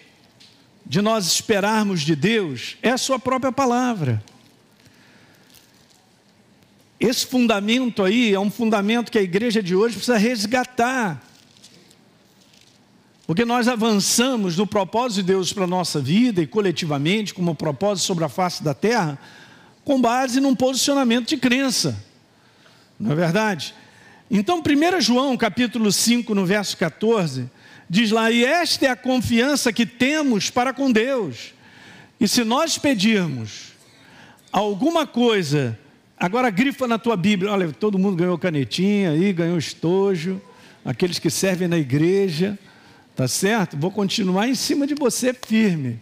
de 0.85 1.01
nós 1.01 1.25
esperarmos 1.25 2.01
de 2.01 2.15
Deus 2.15 2.77
é 2.83 2.91
a 2.91 2.99
sua 2.99 3.17
própria 3.17 3.51
palavra. 3.51 4.23
Esse 6.99 7.25
fundamento 7.25 8.03
aí 8.03 8.33
é 8.33 8.39
um 8.39 8.49
fundamento 8.49 9.11
que 9.11 9.19
a 9.19 9.21
igreja 9.21 9.61
de 9.61 9.75
hoje 9.75 9.95
precisa 9.95 10.17
resgatar. 10.17 11.21
Porque 13.27 13.45
nós 13.45 13.67
avançamos 13.67 14.57
no 14.57 14.65
propósito 14.65 15.17
de 15.17 15.23
Deus 15.23 15.53
para 15.53 15.65
a 15.65 15.67
nossa 15.67 15.99
vida 15.99 16.41
e 16.41 16.47
coletivamente, 16.47 17.33
como 17.33 17.53
propósito 17.53 18.05
sobre 18.05 18.23
a 18.23 18.29
face 18.29 18.63
da 18.63 18.73
terra, 18.73 19.19
com 19.83 20.01
base 20.01 20.39
num 20.39 20.55
posicionamento 20.55 21.27
de 21.27 21.37
crença. 21.37 22.01
Não 22.99 23.11
é 23.11 23.15
verdade? 23.15 23.75
Então, 24.31 24.59
1 24.59 25.01
João, 25.01 25.37
capítulo 25.37 25.91
5, 25.91 26.33
no 26.33 26.45
verso 26.45 26.75
14, 26.77 27.49
diz 27.89 28.11
lá: 28.11 28.31
E 28.31 28.43
esta 28.43 28.87
é 28.87 28.89
a 28.89 28.95
confiança 28.95 29.71
que 29.71 29.85
temos 29.85 30.49
para 30.49 30.73
com 30.73 30.91
Deus. 30.91 31.53
E 32.19 32.27
se 32.27 32.43
nós 32.43 32.77
pedirmos 32.77 33.73
alguma 34.51 35.05
coisa 35.05 35.77
Agora 36.19 36.49
grifa 36.49 36.87
na 36.87 36.97
tua 36.97 37.15
Bíblia. 37.15 37.51
Olha, 37.51 37.71
todo 37.71 37.99
mundo 37.99 38.15
ganhou 38.15 38.37
canetinha 38.37 39.11
aí, 39.11 39.31
ganhou 39.31 39.57
estojo. 39.57 40.41
Aqueles 40.83 41.19
que 41.19 41.29
servem 41.29 41.67
na 41.67 41.77
igreja, 41.77 42.57
tá 43.15 43.27
certo? 43.27 43.77
Vou 43.77 43.91
continuar 43.91 44.47
em 44.47 44.55
cima 44.55 44.87
de 44.87 44.95
você 44.95 45.33
firme. 45.33 45.99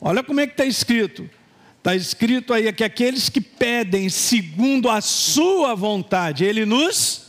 Olha 0.00 0.22
como 0.22 0.40
é 0.40 0.46
que 0.46 0.52
está 0.52 0.64
escrito. 0.64 1.28
Está 1.78 1.96
escrito 1.96 2.52
aí 2.52 2.70
que 2.72 2.84
aqueles 2.84 3.28
que 3.28 3.40
pedem 3.40 4.08
segundo 4.10 4.88
a 4.90 5.00
sua 5.00 5.74
vontade, 5.74 6.44
ele 6.44 6.66
nos, 6.66 7.28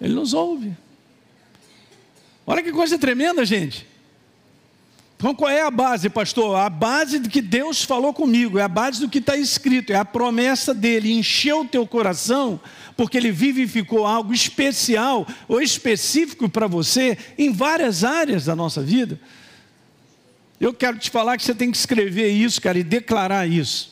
ele 0.00 0.14
nos 0.14 0.32
ouve. 0.32 0.74
Olha 2.46 2.62
que 2.62 2.72
coisa 2.72 2.98
tremenda, 2.98 3.44
gente. 3.44 3.86
Então, 5.22 5.36
qual 5.36 5.52
é 5.52 5.62
a 5.62 5.70
base, 5.70 6.10
pastor? 6.10 6.56
A 6.56 6.68
base 6.68 7.20
do 7.20 7.28
que 7.28 7.40
Deus 7.40 7.84
falou 7.84 8.12
comigo, 8.12 8.58
é 8.58 8.62
a 8.62 8.66
base 8.66 8.98
do 8.98 9.08
que 9.08 9.18
está 9.18 9.36
escrito, 9.36 9.92
é 9.92 9.94
a 9.94 10.04
promessa 10.04 10.74
dele, 10.74 11.12
encheu 11.12 11.60
o 11.60 11.64
teu 11.64 11.86
coração, 11.86 12.60
porque 12.96 13.18
ele 13.18 13.30
vivificou 13.30 14.04
algo 14.04 14.34
especial 14.34 15.24
ou 15.46 15.62
específico 15.62 16.48
para 16.48 16.66
você 16.66 17.16
em 17.38 17.52
várias 17.52 18.02
áreas 18.02 18.46
da 18.46 18.56
nossa 18.56 18.82
vida. 18.82 19.20
Eu 20.60 20.74
quero 20.74 20.98
te 20.98 21.08
falar 21.08 21.36
que 21.36 21.44
você 21.44 21.54
tem 21.54 21.70
que 21.70 21.76
escrever 21.76 22.30
isso, 22.32 22.60
cara, 22.60 22.76
e 22.76 22.82
declarar 22.82 23.46
isso. 23.46 23.91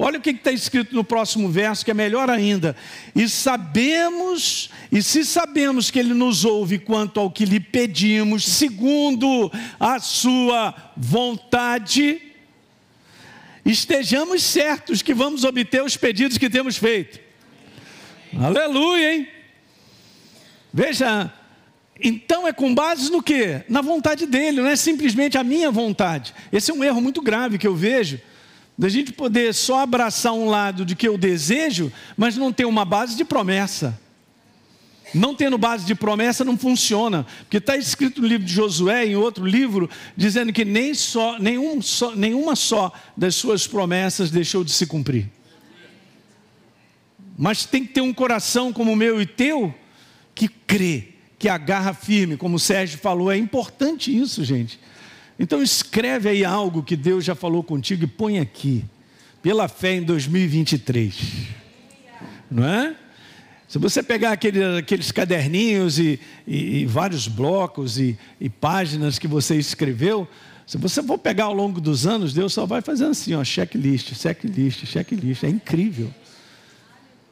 Olha 0.00 0.20
o 0.20 0.22
que 0.22 0.30
está 0.30 0.52
escrito 0.52 0.94
no 0.94 1.02
próximo 1.02 1.48
verso, 1.48 1.84
que 1.84 1.90
é 1.90 1.94
melhor 1.94 2.30
ainda. 2.30 2.76
E 3.16 3.28
sabemos, 3.28 4.70
e 4.92 5.02
se 5.02 5.24
sabemos 5.24 5.90
que 5.90 5.98
Ele 5.98 6.14
nos 6.14 6.44
ouve 6.44 6.78
quanto 6.78 7.18
ao 7.18 7.28
que 7.28 7.44
lhe 7.44 7.58
pedimos, 7.58 8.44
segundo 8.44 9.50
a 9.78 9.98
Sua 9.98 10.72
vontade, 10.96 12.22
estejamos 13.66 14.44
certos 14.44 15.02
que 15.02 15.12
vamos 15.12 15.42
obter 15.42 15.82
os 15.82 15.96
pedidos 15.96 16.38
que 16.38 16.48
temos 16.48 16.76
feito. 16.76 17.18
Aleluia, 18.38 19.14
hein? 19.14 19.28
Veja, 20.72 21.32
então 22.00 22.46
é 22.46 22.52
com 22.52 22.72
base 22.72 23.10
no 23.10 23.20
que? 23.20 23.62
Na 23.68 23.80
vontade 23.80 24.26
dele, 24.26 24.60
não 24.60 24.68
é 24.68 24.76
simplesmente 24.76 25.36
a 25.36 25.42
minha 25.42 25.72
vontade. 25.72 26.32
Esse 26.52 26.70
é 26.70 26.74
um 26.74 26.84
erro 26.84 27.00
muito 27.00 27.20
grave 27.20 27.58
que 27.58 27.66
eu 27.66 27.74
vejo 27.74 28.20
da 28.78 28.88
gente 28.88 29.12
poder 29.12 29.52
só 29.52 29.80
abraçar 29.80 30.32
um 30.32 30.48
lado 30.48 30.84
de 30.84 30.94
que 30.94 31.08
eu 31.08 31.18
desejo, 31.18 31.92
mas 32.16 32.36
não 32.36 32.52
ter 32.52 32.64
uma 32.64 32.84
base 32.84 33.16
de 33.16 33.24
promessa. 33.24 34.00
Não 35.12 35.34
tendo 35.34 35.58
base 35.58 35.84
de 35.84 35.96
promessa 35.96 36.44
não 36.44 36.56
funciona, 36.56 37.26
porque 37.40 37.56
está 37.56 37.76
escrito 37.76 38.20
no 38.20 38.28
livro 38.28 38.46
de 38.46 38.52
Josué, 38.52 39.06
em 39.06 39.16
outro 39.16 39.44
livro, 39.44 39.90
dizendo 40.16 40.52
que 40.52 40.64
nem 40.64 40.94
só, 40.94 41.38
nenhum 41.40 41.82
só, 41.82 42.14
nenhuma 42.14 42.54
só 42.54 42.92
das 43.16 43.34
suas 43.34 43.66
promessas 43.66 44.30
deixou 44.30 44.62
de 44.62 44.70
se 44.70 44.86
cumprir. 44.86 45.28
Mas 47.36 47.64
tem 47.64 47.84
que 47.84 47.94
ter 47.94 48.00
um 48.00 48.12
coração 48.14 48.72
como 48.72 48.92
o 48.92 48.96
meu 48.96 49.20
e 49.20 49.26
teu, 49.26 49.74
que 50.34 50.46
crê, 50.46 51.08
que 51.38 51.48
agarra 51.48 51.94
firme, 51.94 52.36
como 52.36 52.56
o 52.56 52.60
Sérgio 52.60 52.98
falou, 52.98 53.32
é 53.32 53.36
importante 53.36 54.16
isso, 54.16 54.44
gente. 54.44 54.78
Então 55.38 55.62
escreve 55.62 56.28
aí 56.28 56.44
algo 56.44 56.82
que 56.82 56.96
Deus 56.96 57.24
já 57.24 57.34
falou 57.34 57.62
contigo 57.62 58.04
e 58.04 58.08
põe 58.08 58.38
aqui, 58.38 58.84
pela 59.40 59.68
fé 59.68 59.94
em 59.94 60.02
2023. 60.02 61.14
Não 62.50 62.64
é? 62.64 62.96
Se 63.68 63.78
você 63.78 64.02
pegar 64.02 64.32
aquele, 64.32 64.78
aqueles 64.78 65.12
caderninhos 65.12 65.98
e, 65.98 66.18
e, 66.46 66.80
e 66.80 66.86
vários 66.86 67.28
blocos 67.28 67.98
e, 67.98 68.18
e 68.40 68.48
páginas 68.48 69.18
que 69.18 69.28
você 69.28 69.56
escreveu, 69.56 70.26
Se 70.66 70.76
você 70.76 71.02
for 71.02 71.16
pegar 71.16 71.44
ao 71.44 71.54
longo 71.54 71.80
dos 71.80 72.06
anos, 72.06 72.34
Deus 72.34 72.52
só 72.52 72.66
vai 72.66 72.82
fazendo 72.82 73.12
assim, 73.12 73.32
ó, 73.34 73.42
checklist, 73.42 74.14
checklist, 74.14 74.84
checklist. 74.84 75.44
É 75.44 75.48
incrível. 75.48 76.12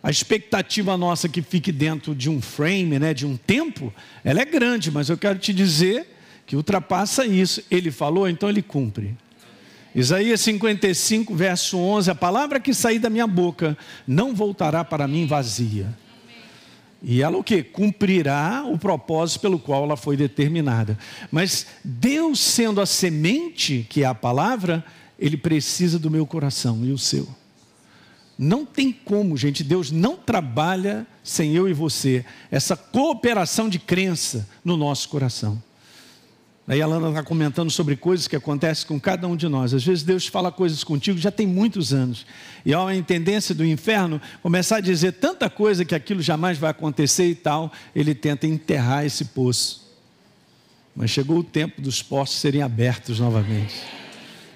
A 0.03 0.11
expectativa 0.11 0.97
nossa 0.97 1.29
que 1.29 1.43
fique 1.43 1.71
dentro 1.71 2.15
de 2.15 2.31
um 2.31 2.41
frame, 2.41 2.99
né, 2.99 3.13
de 3.13 3.27
um 3.27 3.37
tempo, 3.37 3.93
ela 4.25 4.41
é 4.41 4.45
grande, 4.47 4.91
mas 4.91 5.11
eu 5.11 5.19
quero 5.19 5.39
te 5.39 5.53
dizer 5.53 6.16
que 6.47 6.57
ultrapassa 6.57 7.27
isso. 7.27 7.63
Ele 7.71 7.91
falou, 7.91 8.29
então 8.29 8.49
ele 8.49 8.63
cumpre. 8.63 9.17
Isaías 9.95 10.43
55, 10.43 11.35
verso 11.35 11.79
11: 11.79 12.11
A 12.11 12.15
palavra 12.15 12.61
que 12.61 12.73
sair 12.73 12.99
da 12.99 13.11
minha 13.11 13.27
boca 13.27 13.77
não 14.07 14.35
voltará 14.35 14.85
para 14.85 15.09
mim 15.09 15.27
vazia. 15.27 15.87
E 17.03 17.23
ela 17.23 17.37
o 17.37 17.45
que? 17.45 17.63
Cumprirá 17.63 18.65
o 18.67 18.79
propósito 18.79 19.41
pelo 19.41 19.59
qual 19.59 19.85
ela 19.85 19.97
foi 19.97 20.17
determinada. 20.17 20.99
Mas 21.31 21.67
Deus 21.85 22.41
sendo 22.41 22.81
a 22.81 22.87
semente, 22.87 23.87
que 23.89 24.03
é 24.03 24.07
a 24.07 24.15
palavra, 24.15 24.85
ele 25.19 25.37
precisa 25.37 25.99
do 25.99 26.11
meu 26.11 26.27
coração 26.27 26.85
e 26.85 26.93
o 26.93 26.99
seu. 26.99 27.29
Não 28.39 28.67
tem 28.67 28.93
como, 28.93 29.37
gente, 29.37 29.65
Deus 29.65 29.91
não 29.91 30.15
trabalha 30.17 31.07
sem 31.25 31.55
eu 31.55 31.69
e 31.69 31.73
você. 31.73 32.25
Essa 32.51 32.77
cooperação 32.77 33.69
de 33.69 33.79
crença 33.79 34.47
no 34.63 34.77
nosso 34.77 35.09
coração. 35.09 35.63
Aí 36.69 36.83
a 36.83 36.87
Lana 36.87 37.11
está 37.11 37.23
comentando 37.23 37.71
sobre 37.71 37.95
coisas 37.95 38.27
que 38.27 38.35
acontecem 38.35 38.89
com 38.89 38.99
cada 38.99 39.29
um 39.29 39.37
de 39.37 39.49
nós. 39.49 39.73
Às 39.73 39.85
vezes 39.85 40.03
Deus 40.03 40.27
fala 40.27 40.51
coisas 40.51 40.83
contigo 40.83 41.17
já 41.17 41.31
tem 41.31 41.47
muitos 41.47 41.95
anos. 41.95 42.27
E 42.65 42.75
há 42.75 42.83
uma 42.83 43.03
tendência 43.03 43.55
do 43.55 43.65
inferno 43.65 44.21
começar 44.43 44.79
a 44.79 44.81
dizer 44.81 45.13
tanta 45.13 45.49
coisa 45.49 45.85
que 45.85 45.95
aquilo 45.95 46.21
jamais 46.21 46.59
vai 46.59 46.71
acontecer 46.71 47.29
e 47.29 47.37
tal. 47.37 47.73
Ele 47.95 48.17
tenta 48.17 48.49
enterrar 48.49 49.05
esse 49.07 49.27
poço. 49.27 49.87
Mas 50.95 51.11
chegou 51.11 51.39
o 51.39 51.45
tempo 51.45 51.81
dos 51.81 52.03
poços 52.03 52.41
serem 52.41 52.63
abertos 52.63 53.21
novamente. 53.21 53.75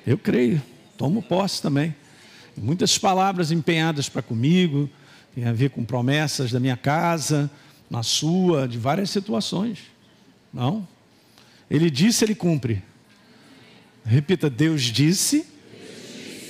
Eu 0.04 0.18
creio, 0.18 0.61
tomo 0.98 1.22
posse 1.22 1.62
também. 1.62 1.94
Muitas 2.56 2.98
palavras 2.98 3.52
empenhadas 3.52 4.08
para 4.08 4.20
comigo, 4.20 4.90
tem 5.32 5.44
a 5.44 5.52
ver 5.52 5.70
com 5.70 5.84
promessas 5.84 6.50
da 6.50 6.58
minha 6.58 6.76
casa, 6.76 7.48
na 7.88 8.02
sua, 8.02 8.66
de 8.66 8.78
várias 8.78 9.11
situações. 9.11 9.78
Não, 10.52 10.86
ele 11.71 11.89
disse, 11.91 12.25
ele 12.25 12.35
cumpre. 12.35 12.83
Repita, 14.05 14.51
Deus 14.51 14.83
disse, 14.83 15.47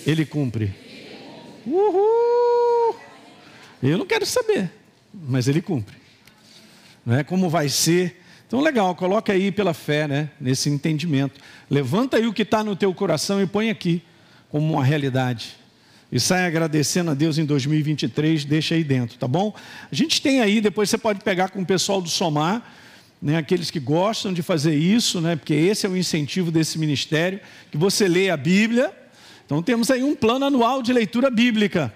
ele 0.06 0.24
cumpre. 0.24 0.74
Uhul! 1.66 2.96
Eu 3.82 3.98
não 3.98 4.06
quero 4.06 4.24
saber, 4.24 4.70
mas 5.12 5.46
ele 5.46 5.60
cumpre. 5.60 5.96
Não 7.04 7.16
é 7.16 7.24
como 7.24 7.50
vai 7.50 7.68
ser. 7.68 8.20
Então, 8.46 8.60
legal, 8.60 8.94
coloca 8.94 9.32
aí 9.32 9.52
pela 9.52 9.74
fé, 9.74 10.08
né? 10.08 10.30
Nesse 10.40 10.68
entendimento. 10.68 11.40
Levanta 11.68 12.16
aí 12.16 12.26
o 12.26 12.32
que 12.32 12.42
está 12.42 12.64
no 12.64 12.74
teu 12.74 12.92
coração 12.94 13.42
e 13.42 13.46
põe 13.46 13.70
aqui 13.70 14.02
como 14.48 14.72
uma 14.72 14.84
realidade. 14.84 15.56
E 16.12 16.18
sai 16.18 16.46
agradecendo 16.46 17.10
a 17.10 17.14
Deus 17.14 17.38
em 17.38 17.44
2023, 17.44 18.44
deixa 18.44 18.74
aí 18.74 18.82
dentro, 18.82 19.16
tá 19.16 19.28
bom? 19.28 19.54
A 19.90 19.94
gente 19.94 20.20
tem 20.20 20.40
aí, 20.40 20.60
depois 20.60 20.90
você 20.90 20.98
pode 20.98 21.20
pegar 21.20 21.50
com 21.50 21.62
o 21.62 21.66
pessoal 21.66 22.00
do 22.02 22.08
Somar 22.08 22.64
né, 23.20 23.36
aqueles 23.36 23.70
que 23.70 23.78
gostam 23.78 24.32
de 24.32 24.42
fazer 24.42 24.74
isso, 24.74 25.20
né, 25.20 25.36
porque 25.36 25.52
esse 25.52 25.86
é 25.86 25.88
o 25.88 25.96
incentivo 25.96 26.50
desse 26.50 26.78
ministério, 26.78 27.40
que 27.70 27.76
você 27.76 28.08
lê 28.08 28.30
a 28.30 28.36
Bíblia. 28.36 28.92
Então 29.44 29.62
temos 29.62 29.90
aí 29.90 30.02
um 30.02 30.14
plano 30.14 30.46
anual 30.46 30.82
de 30.82 30.92
leitura 30.92 31.30
bíblica. 31.30 31.92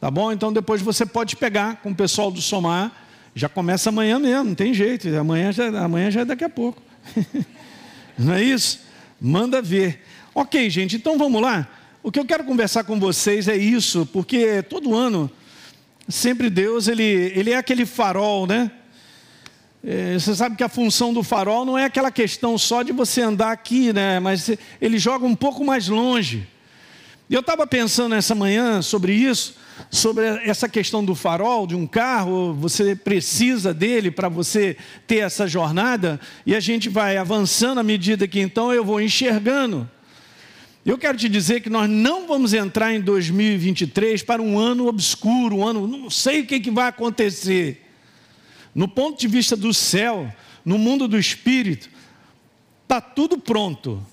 Tá 0.00 0.10
bom? 0.10 0.32
Então 0.32 0.52
depois 0.52 0.82
você 0.82 1.06
pode 1.06 1.36
pegar 1.36 1.76
com 1.76 1.90
o 1.90 1.94
pessoal 1.94 2.30
do 2.30 2.40
Somar. 2.40 2.92
Já 3.34 3.48
começa 3.48 3.88
amanhã 3.88 4.18
mesmo, 4.18 4.44
não 4.44 4.54
tem 4.54 4.74
jeito. 4.74 5.08
Amanhã 5.16 5.52
já, 5.52 5.68
amanhã 5.82 6.10
já 6.10 6.20
é 6.20 6.24
daqui 6.24 6.44
a 6.44 6.48
pouco. 6.48 6.82
não 8.18 8.34
é 8.34 8.42
isso? 8.42 8.80
Manda 9.20 9.62
ver. 9.62 10.02
Ok, 10.34 10.68
gente, 10.68 10.96
então 10.96 11.16
vamos 11.16 11.40
lá. 11.40 11.68
O 12.02 12.10
que 12.10 12.18
eu 12.18 12.24
quero 12.24 12.42
conversar 12.42 12.84
com 12.84 12.98
vocês 12.98 13.46
é 13.46 13.56
isso, 13.56 14.04
porque 14.12 14.60
todo 14.62 14.94
ano, 14.94 15.30
sempre 16.08 16.50
Deus, 16.50 16.88
ele, 16.88 17.04
ele 17.04 17.52
é 17.52 17.56
aquele 17.56 17.86
farol, 17.86 18.46
né? 18.46 18.70
É, 19.84 20.16
você 20.16 20.32
sabe 20.34 20.54
que 20.54 20.62
a 20.62 20.68
função 20.68 21.12
do 21.12 21.24
farol 21.24 21.64
não 21.64 21.76
é 21.76 21.86
aquela 21.86 22.12
questão 22.12 22.56
só 22.56 22.84
de 22.84 22.92
você 22.92 23.20
andar 23.20 23.50
aqui, 23.50 23.92
né? 23.92 24.20
Mas 24.20 24.48
ele 24.80 24.96
joga 24.96 25.26
um 25.26 25.34
pouco 25.34 25.64
mais 25.64 25.88
longe. 25.88 26.46
Eu 27.28 27.40
estava 27.40 27.66
pensando 27.66 28.14
essa 28.14 28.34
manhã 28.34 28.80
sobre 28.80 29.12
isso, 29.12 29.56
sobre 29.90 30.24
essa 30.44 30.68
questão 30.68 31.04
do 31.04 31.14
farol 31.14 31.66
de 31.66 31.74
um 31.74 31.86
carro, 31.86 32.52
você 32.52 32.94
precisa 32.94 33.74
dele 33.74 34.10
para 34.10 34.28
você 34.28 34.76
ter 35.06 35.18
essa 35.18 35.48
jornada, 35.48 36.20
e 36.44 36.54
a 36.54 36.60
gente 36.60 36.88
vai 36.88 37.16
avançando 37.16 37.78
à 37.78 37.82
medida 37.82 38.28
que 38.28 38.38
então 38.38 38.72
eu 38.72 38.84
vou 38.84 39.00
enxergando. 39.00 39.88
Eu 40.84 40.98
quero 40.98 41.16
te 41.16 41.28
dizer 41.28 41.60
que 41.60 41.70
nós 41.70 41.88
não 41.88 42.26
vamos 42.26 42.52
entrar 42.52 42.92
em 42.92 43.00
2023 43.00 44.22
para 44.22 44.42
um 44.42 44.58
ano 44.58 44.86
obscuro, 44.86 45.56
um 45.56 45.66
ano, 45.66 45.88
não 45.88 46.10
sei 46.10 46.40
o 46.40 46.46
que, 46.46 46.60
que 46.60 46.70
vai 46.70 46.88
acontecer. 46.88 47.81
No 48.74 48.88
ponto 48.88 49.20
de 49.20 49.28
vista 49.28 49.56
do 49.56 49.72
céu, 49.74 50.32
no 50.64 50.78
mundo 50.78 51.06
do 51.06 51.18
espírito, 51.18 51.90
está 52.82 53.00
tudo 53.00 53.38
pronto. 53.38 54.04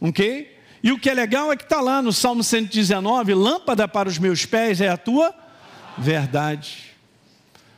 Ok? 0.00 0.58
E 0.82 0.92
o 0.92 0.98
que 0.98 1.10
é 1.10 1.14
legal 1.14 1.52
é 1.52 1.56
que 1.56 1.64
está 1.64 1.80
lá 1.80 2.00
no 2.00 2.12
Salmo 2.12 2.42
119: 2.42 3.34
lâmpada 3.34 3.86
para 3.86 4.08
os 4.08 4.18
meus 4.18 4.46
pés 4.46 4.80
é 4.80 4.88
a 4.88 4.96
tua 4.96 5.34
verdade, 5.98 6.94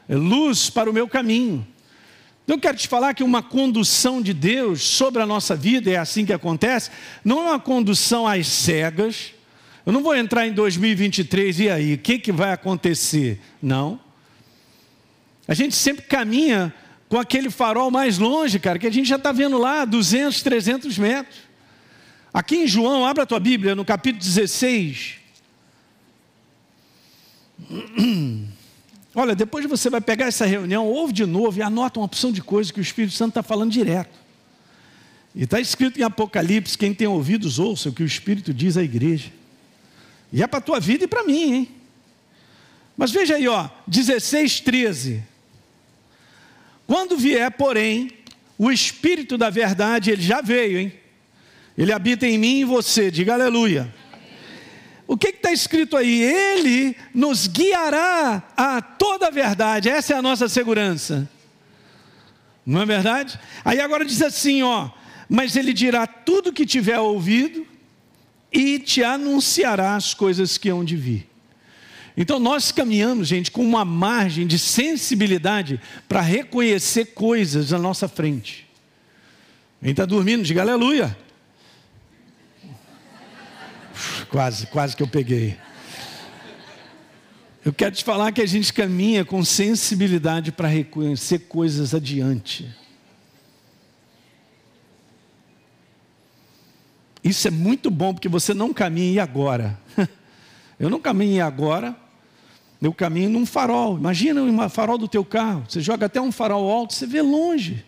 é 0.09 0.15
luz 0.15 0.71
para 0.71 0.89
o 0.89 0.93
meu 0.93 1.09
caminho. 1.09 1.67
Eu 2.47 2.59
quero 2.59 2.77
te 2.77 2.89
falar 2.89 3.15
que 3.15 3.23
uma 3.23 3.43
condução 3.43 4.21
de 4.21 4.35
Deus 4.35 4.83
sobre 4.83 5.23
a 5.23 5.27
nossa 5.27 5.55
vida, 5.55 5.91
é 5.91 5.97
assim 5.97 6.27
que 6.27 6.33
acontece, 6.33 6.91
não 7.25 7.41
é 7.41 7.51
uma 7.51 7.61
condução 7.61 8.27
às 8.27 8.47
cegas. 8.47 9.33
Eu 9.87 9.93
não 9.93 10.03
vou 10.03 10.15
entrar 10.15 10.47
em 10.47 10.53
2023 10.53 11.61
e 11.61 11.71
aí, 11.71 11.95
o 11.95 11.99
que, 11.99 12.19
que 12.19 12.31
vai 12.31 12.53
acontecer? 12.53 13.41
Não. 13.61 13.99
A 15.53 15.55
gente 15.55 15.77
sempre 15.77 16.07
caminha 16.07 16.73
com 17.11 17.19
aquele 17.21 17.51
farol 17.51 17.91
mais 17.91 18.17
longe, 18.17 18.59
cara, 18.59 18.79
que 18.79 18.87
a 18.87 18.91
gente 18.91 19.07
já 19.07 19.17
está 19.17 19.33
vendo 19.33 19.59
lá, 19.59 19.85
200, 19.85 20.41
300 20.41 20.97
metros. 20.97 21.41
Aqui 22.33 22.57
em 22.57 22.67
João, 22.67 23.05
abra 23.05 23.25
a 23.25 23.27
tua 23.27 23.39
Bíblia, 23.39 23.75
no 23.75 23.85
capítulo 23.85 24.25
16. 24.25 25.17
Olha, 29.15 29.35
depois 29.35 29.67
você 29.67 29.91
vai 29.91 30.01
pegar 30.01 30.25
essa 30.25 30.47
reunião, 30.47 30.87
ouve 30.87 31.13
de 31.13 31.27
novo 31.27 31.59
e 31.59 31.63
anota 31.63 32.01
uma 32.01 32.07
opção 32.07 32.33
de 32.33 32.41
coisas 32.41 32.71
que 32.71 32.81
o 32.81 32.83
Espírito 32.83 33.13
Santo 33.13 33.33
está 33.33 33.43
falando 33.43 33.71
direto. 33.71 34.19
E 35.35 35.45
está 35.45 35.61
escrito 35.61 36.01
em 36.01 36.03
Apocalipse: 36.03 36.79
quem 36.79 36.95
tem 36.95 37.07
ouvidos, 37.07 37.59
ouça 37.59 37.91
o 37.91 37.93
que 37.93 38.03
o 38.03 38.07
Espírito 38.07 38.55
diz 38.55 38.79
à 38.79 38.83
igreja. 38.83 39.31
E 40.33 40.43
é 40.43 40.47
para 40.47 40.61
a 40.61 40.63
tua 40.63 40.81
vida 40.81 41.05
e 41.05 41.07
para 41.07 41.25
mim, 41.25 41.53
hein? 41.53 41.69
Mas 42.97 43.11
veja 43.11 43.35
aí, 43.35 43.47
ó, 43.47 43.69
16, 43.87 44.61
13. 44.61 45.32
Quando 46.87 47.17
vier, 47.17 47.51
porém, 47.53 48.11
o 48.59 48.71
Espírito 48.71 49.39
da 49.39 49.51
verdade, 49.51 50.11
ele 50.11 50.23
já 50.23 50.41
veio, 50.41 50.79
hein? 50.79 50.93
Ele 51.77 51.93
habita 51.93 52.27
em 52.27 52.39
mim 52.39 52.59
e 52.59 52.61
em 52.61 52.65
você, 52.65 53.11
diga 53.11 53.35
aleluia. 53.35 53.93
O 55.07 55.17
que 55.17 55.29
está 55.29 55.53
escrito 55.53 55.97
aí? 55.97 56.23
Ele 56.23 56.97
nos 57.15 57.47
guiará 57.47 58.43
a 58.57 58.81
toda 58.81 59.29
a 59.29 59.31
verdade, 59.31 59.89
essa 59.89 60.15
é 60.15 60.17
a 60.17 60.23
nossa 60.23 60.49
segurança. 60.49 61.29
Não 62.65 62.83
é 62.83 62.87
verdade? 62.87 63.39
Aí 63.65 63.81
agora 63.81 64.05
diz 64.05 64.23
assim, 64.23 64.63
ó, 64.63 64.91
mas 65.29 65.57
ele 65.57 65.73
dirá 65.73 66.07
tudo 66.07 66.53
que 66.53 66.65
tiver 66.65 66.99
ouvido 66.99 67.67
e 68.53 68.79
te 68.79 69.03
anunciará 69.03 69.97
as 69.97 70.15
coisas 70.15 70.57
que 70.59 70.69
hão 70.69 70.85
de 70.85 70.97
vir. 70.97 71.32
Então 72.17 72.39
nós 72.39 72.71
caminhamos, 72.71 73.29
gente, 73.29 73.51
com 73.51 73.63
uma 73.63 73.85
margem 73.85 74.47
de 74.47 74.59
sensibilidade 74.59 75.81
para 76.09 76.21
reconhecer 76.21 77.07
coisas 77.07 77.71
na 77.71 77.79
nossa 77.79 78.07
frente. 78.07 78.69
Quem 79.81 79.91
está 79.91 80.05
dormindo, 80.05 80.43
diga 80.45 80.61
aleluia. 80.61 81.17
Quase, 84.29 84.67
quase 84.67 84.97
que 84.97 85.03
eu 85.03 85.09
peguei. 85.09 85.57
Eu 87.65 87.73
quero 87.73 87.95
te 87.95 88.03
falar 88.03 88.33
que 88.33 88.43
a 88.43 88.47
gente 88.47 88.73
caminha 88.73 89.25
com 89.25 89.45
sensibilidade 89.45 90.51
para 90.51 90.69
reconhecer 90.69 91.41
coisas 91.41 91.95
adiante. 91.95 92.69
Isso 97.23 97.47
é 97.47 97.51
muito 97.51 97.91
bom 97.91 98.13
porque 98.13 98.29
você 98.29 98.53
não 98.53 98.75
caminha 98.75 99.23
agora. 99.23 99.79
Eu 100.81 100.91
não 100.91 100.99
caminho 100.99 101.45
agora, 101.45 101.95
eu 102.83 102.93
caminho 102.93 103.31
num 103.31 103.47
farol. 103.47 103.97
Imagina 103.97 104.43
um 104.43 104.69
farol 104.69 104.99
do 104.99 105.07
teu 105.07 105.25
carro. 105.25 105.65
Você 105.69 105.81
joga 105.81 106.07
até 106.07 106.21
um 106.21 106.33
farol 106.33 106.69
alto, 106.69 106.95
você 106.95 107.07
vê 107.07 107.23
longe. 107.23 107.85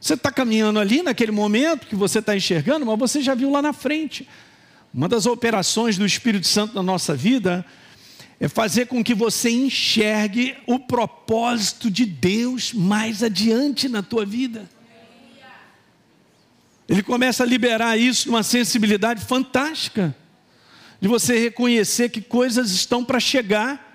Você 0.00 0.14
está 0.14 0.32
caminhando 0.32 0.80
ali 0.80 1.02
naquele 1.02 1.30
momento 1.30 1.86
que 1.86 1.94
você 1.94 2.18
está 2.18 2.36
enxergando, 2.36 2.84
mas 2.84 2.98
você 2.98 3.22
já 3.22 3.34
viu 3.34 3.50
lá 3.50 3.62
na 3.62 3.72
frente. 3.72 4.26
Uma 4.92 5.06
das 5.06 5.24
operações 5.24 5.96
do 5.96 6.04
Espírito 6.04 6.48
Santo 6.48 6.74
na 6.74 6.82
nossa 6.82 7.14
vida 7.14 7.64
é 8.40 8.48
fazer 8.48 8.86
com 8.86 9.04
que 9.04 9.14
você 9.14 9.50
enxergue 9.50 10.56
o 10.66 10.78
propósito 10.78 11.90
de 11.90 12.04
Deus 12.06 12.72
mais 12.72 13.22
adiante 13.22 13.88
na 13.88 14.02
tua 14.02 14.24
vida. 14.24 14.68
Ele 16.88 17.04
começa 17.04 17.44
a 17.44 17.46
liberar 17.46 17.96
isso 17.96 18.28
numa 18.28 18.42
sensibilidade 18.42 19.24
fantástica, 19.24 20.16
de 21.00 21.08
você 21.08 21.38
reconhecer 21.38 22.10
que 22.10 22.20
coisas 22.20 22.70
estão 22.70 23.04
para 23.04 23.18
chegar, 23.18 23.88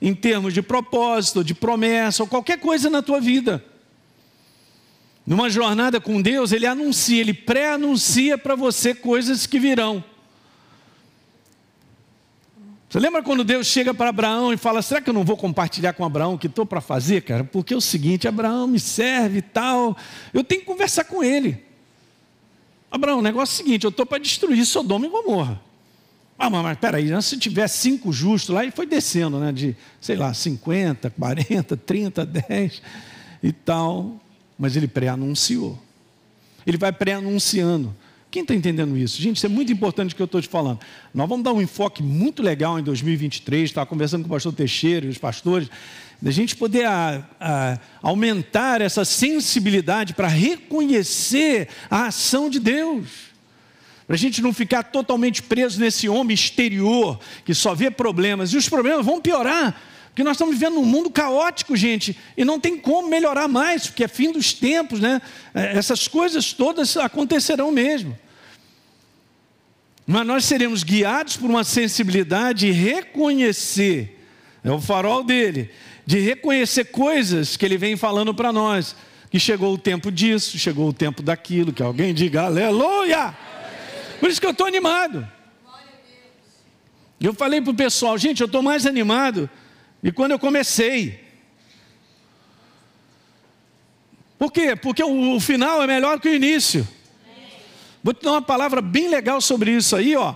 em 0.00 0.14
termos 0.14 0.54
de 0.54 0.62
propósito, 0.62 1.42
de 1.42 1.54
promessa, 1.54 2.22
ou 2.22 2.28
qualquer 2.28 2.60
coisa 2.60 2.88
na 2.88 3.02
tua 3.02 3.20
vida. 3.20 3.64
Numa 5.26 5.50
jornada 5.50 6.00
com 6.00 6.22
Deus, 6.22 6.52
Ele 6.52 6.66
anuncia, 6.66 7.20
Ele 7.20 7.34
pré-anuncia 7.34 8.38
para 8.38 8.54
você 8.54 8.94
coisas 8.94 9.46
que 9.46 9.58
virão. 9.58 10.04
Você 12.88 13.00
lembra 13.00 13.22
quando 13.22 13.42
Deus 13.42 13.66
chega 13.66 13.92
para 13.92 14.10
Abraão 14.10 14.52
e 14.52 14.56
fala: 14.56 14.80
será 14.80 15.00
que 15.00 15.10
eu 15.10 15.14
não 15.14 15.24
vou 15.24 15.36
compartilhar 15.36 15.94
com 15.94 16.04
Abraão 16.04 16.34
o 16.34 16.38
que 16.38 16.46
estou 16.46 16.64
para 16.64 16.80
fazer, 16.80 17.22
cara? 17.22 17.42
Porque 17.42 17.74
é 17.74 17.76
o 17.76 17.80
seguinte: 17.80 18.28
Abraão 18.28 18.68
me 18.68 18.78
serve 18.78 19.38
e 19.38 19.42
tal, 19.42 19.96
eu 20.32 20.44
tenho 20.44 20.60
que 20.60 20.66
conversar 20.66 21.04
com 21.04 21.24
ele. 21.24 21.64
Abraão, 22.88 23.18
o 23.18 23.22
negócio 23.22 23.52
é 23.52 23.54
o 23.54 23.66
seguinte: 23.66 23.84
eu 23.84 23.90
estou 23.90 24.06
para 24.06 24.18
destruir 24.18 24.64
Sodoma 24.64 25.06
e 25.06 25.08
Gomorra. 25.08 25.60
Ah, 26.38 26.50
mas 26.50 26.78
peraí, 26.78 27.10
se 27.22 27.38
tiver 27.38 27.66
cinco 27.68 28.12
justos 28.12 28.54
lá, 28.54 28.64
e 28.64 28.70
foi 28.70 28.86
descendo, 28.86 29.38
né? 29.38 29.50
De, 29.52 29.74
sei 30.00 30.16
lá, 30.16 30.34
50, 30.34 31.10
40, 31.10 31.76
30, 31.76 32.26
10 32.26 32.82
e 33.42 33.52
tal. 33.52 34.20
Mas 34.58 34.76
ele 34.76 34.86
pré-anunciou. 34.86 35.78
Ele 36.66 36.76
vai 36.76 36.92
pré-anunciando. 36.92 37.94
Quem 38.30 38.42
está 38.42 38.54
entendendo 38.54 38.98
isso? 38.98 39.20
Gente, 39.22 39.36
isso 39.36 39.46
é 39.46 39.48
muito 39.48 39.72
importante 39.72 40.12
o 40.12 40.16
que 40.16 40.20
eu 40.20 40.26
estou 40.26 40.42
te 40.42 40.48
falando. 40.48 40.80
Nós 41.14 41.28
vamos 41.28 41.44
dar 41.44 41.52
um 41.52 41.62
enfoque 41.62 42.02
muito 42.02 42.42
legal 42.42 42.78
em 42.78 42.82
2023. 42.82 43.70
Estava 43.70 43.86
conversando 43.86 44.22
com 44.22 44.28
o 44.28 44.32
pastor 44.32 44.52
Teixeira 44.52 45.06
e 45.06 45.08
os 45.08 45.16
pastores, 45.16 45.70
da 46.20 46.30
gente 46.30 46.56
poder 46.56 46.86
a, 46.86 47.26
a, 47.40 47.78
aumentar 48.02 48.80
essa 48.80 49.04
sensibilidade 49.04 50.12
para 50.12 50.28
reconhecer 50.28 51.68
a 51.90 52.06
ação 52.06 52.50
de 52.50 52.58
Deus. 52.58 53.25
Para 54.06 54.14
a 54.14 54.18
gente 54.18 54.40
não 54.40 54.52
ficar 54.52 54.84
totalmente 54.84 55.42
preso 55.42 55.80
nesse 55.80 56.08
homem 56.08 56.34
exterior 56.34 57.18
que 57.44 57.52
só 57.52 57.74
vê 57.74 57.90
problemas. 57.90 58.52
E 58.52 58.56
os 58.56 58.68
problemas 58.68 59.04
vão 59.04 59.20
piorar. 59.20 59.80
Porque 60.16 60.24
nós 60.24 60.36
estamos 60.36 60.54
vivendo 60.54 60.76
num 60.76 60.84
mundo 60.84 61.10
caótico, 61.10 61.76
gente, 61.76 62.16
e 62.38 62.42
não 62.42 62.58
tem 62.58 62.78
como 62.78 63.06
melhorar 63.06 63.48
mais, 63.48 63.86
porque 63.86 64.04
é 64.04 64.08
fim 64.08 64.32
dos 64.32 64.54
tempos, 64.54 64.98
né? 64.98 65.20
É, 65.52 65.76
essas 65.76 66.08
coisas 66.08 66.54
todas 66.54 66.96
acontecerão 66.96 67.70
mesmo. 67.70 68.16
Mas 70.06 70.26
nós 70.26 70.46
seremos 70.46 70.82
guiados 70.82 71.36
por 71.36 71.50
uma 71.50 71.64
sensibilidade 71.64 72.68
e 72.68 72.70
reconhecer, 72.70 74.18
é 74.64 74.70
o 74.70 74.80
farol 74.80 75.22
dele, 75.22 75.68
de 76.06 76.18
reconhecer 76.20 76.86
coisas 76.86 77.56
que 77.56 77.66
ele 77.66 77.76
vem 77.76 77.94
falando 77.94 78.32
para 78.32 78.50
nós, 78.50 78.96
que 79.30 79.38
chegou 79.38 79.74
o 79.74 79.78
tempo 79.78 80.10
disso, 80.10 80.58
chegou 80.58 80.88
o 80.88 80.94
tempo 80.94 81.22
daquilo, 81.22 81.74
que 81.74 81.82
alguém 81.82 82.14
diga 82.14 82.44
aleluia. 82.44 83.34
Por 84.20 84.30
isso 84.30 84.40
que 84.40 84.46
eu 84.46 84.52
estou 84.52 84.66
animado. 84.66 85.26
Eu 87.20 87.32
falei 87.32 87.60
para 87.60 87.70
o 87.70 87.74
pessoal, 87.74 88.16
gente, 88.18 88.40
eu 88.40 88.46
estou 88.46 88.62
mais 88.62 88.86
animado 88.86 89.48
e 90.02 90.12
quando 90.12 90.32
eu 90.32 90.38
comecei. 90.38 91.24
Por 94.38 94.52
quê? 94.52 94.76
Porque 94.76 95.02
o, 95.02 95.34
o 95.34 95.40
final 95.40 95.82
é 95.82 95.86
melhor 95.86 96.20
que 96.20 96.28
o 96.28 96.34
início. 96.34 96.86
Vou 98.02 98.12
te 98.12 98.22
dar 98.22 98.32
uma 98.32 98.42
palavra 98.42 98.80
bem 98.80 99.08
legal 99.08 99.40
sobre 99.40 99.72
isso 99.72 99.96
aí, 99.96 100.14
ó. 100.14 100.34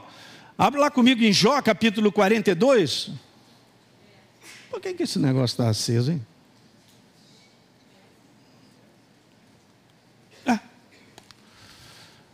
Abre 0.57 0.81
lá 0.81 0.91
comigo 0.91 1.23
em 1.23 1.33
Jó, 1.33 1.61
capítulo 1.63 2.11
42. 2.11 3.11
Por 4.71 4.81
que, 4.81 4.95
que 4.95 5.03
esse 5.03 5.19
negócio 5.19 5.55
está 5.55 5.69
aceso, 5.69 6.13
hein? 6.13 6.27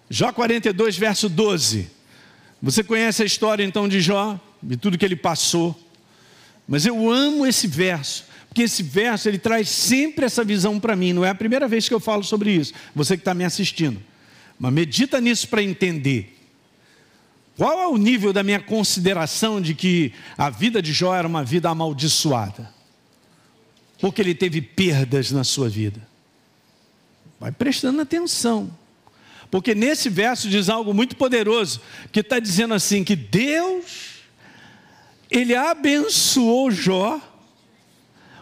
Jó 0.09 0.32
42, 0.32 0.96
verso 0.96 1.28
12. 1.28 1.90
Você 2.62 2.82
conhece 2.82 3.22
a 3.22 3.26
história 3.26 3.64
então 3.64 3.88
de 3.88 4.00
Jó, 4.00 4.40
de 4.62 4.76
tudo 4.76 4.96
que 4.96 5.04
ele 5.04 5.16
passou. 5.16 5.78
Mas 6.66 6.86
eu 6.86 7.11
amo 7.11 7.46
esse 7.46 7.66
verso, 7.66 8.24
porque 8.48 8.62
esse 8.62 8.82
verso 8.82 9.28
ele 9.28 9.38
traz 9.38 9.68
sempre 9.68 10.24
essa 10.24 10.42
visão 10.42 10.80
para 10.80 10.96
mim. 10.96 11.12
Não 11.12 11.24
é 11.24 11.30
a 11.30 11.34
primeira 11.34 11.68
vez 11.68 11.88
que 11.88 11.94
eu 11.94 12.00
falo 12.00 12.24
sobre 12.24 12.50
isso. 12.50 12.72
Você 12.94 13.16
que 13.16 13.20
está 13.20 13.34
me 13.34 13.44
assistindo. 13.44 14.02
Mas 14.59 14.72
medita 14.72 15.20
nisso 15.20 15.48
para 15.48 15.62
entender. 15.62 16.34
Qual 17.57 17.80
é 17.80 17.86
o 17.86 17.96
nível 17.96 18.32
da 18.32 18.42
minha 18.42 18.61
consideração 18.61 19.61
de 19.61 19.74
que 19.74 20.12
a 20.36 20.50
vida 20.50 20.82
de 20.82 20.92
Jó 20.92 21.14
era 21.14 21.26
uma 21.26 21.42
vida 21.42 21.70
amaldiçoada? 21.70 22.70
Porque 23.98 24.20
ele 24.20 24.34
teve 24.34 24.61
perdas 24.61 25.30
na 25.30 25.42
sua 25.42 25.68
vida. 25.68 26.00
Vai 27.40 27.50
prestando 27.50 28.00
atenção. 28.00 28.70
Porque 29.51 29.74
nesse 29.74 30.09
verso 30.09 30.49
diz 30.49 30.68
algo 30.68 30.92
muito 30.92 31.16
poderoso, 31.16 31.80
que 32.12 32.20
está 32.20 32.38
dizendo 32.38 32.74
assim: 32.74 33.05
que 33.05 33.16
Deus, 33.16 34.22
Ele 35.30 35.55
abençoou 35.55 36.70
Jó, 36.70 37.20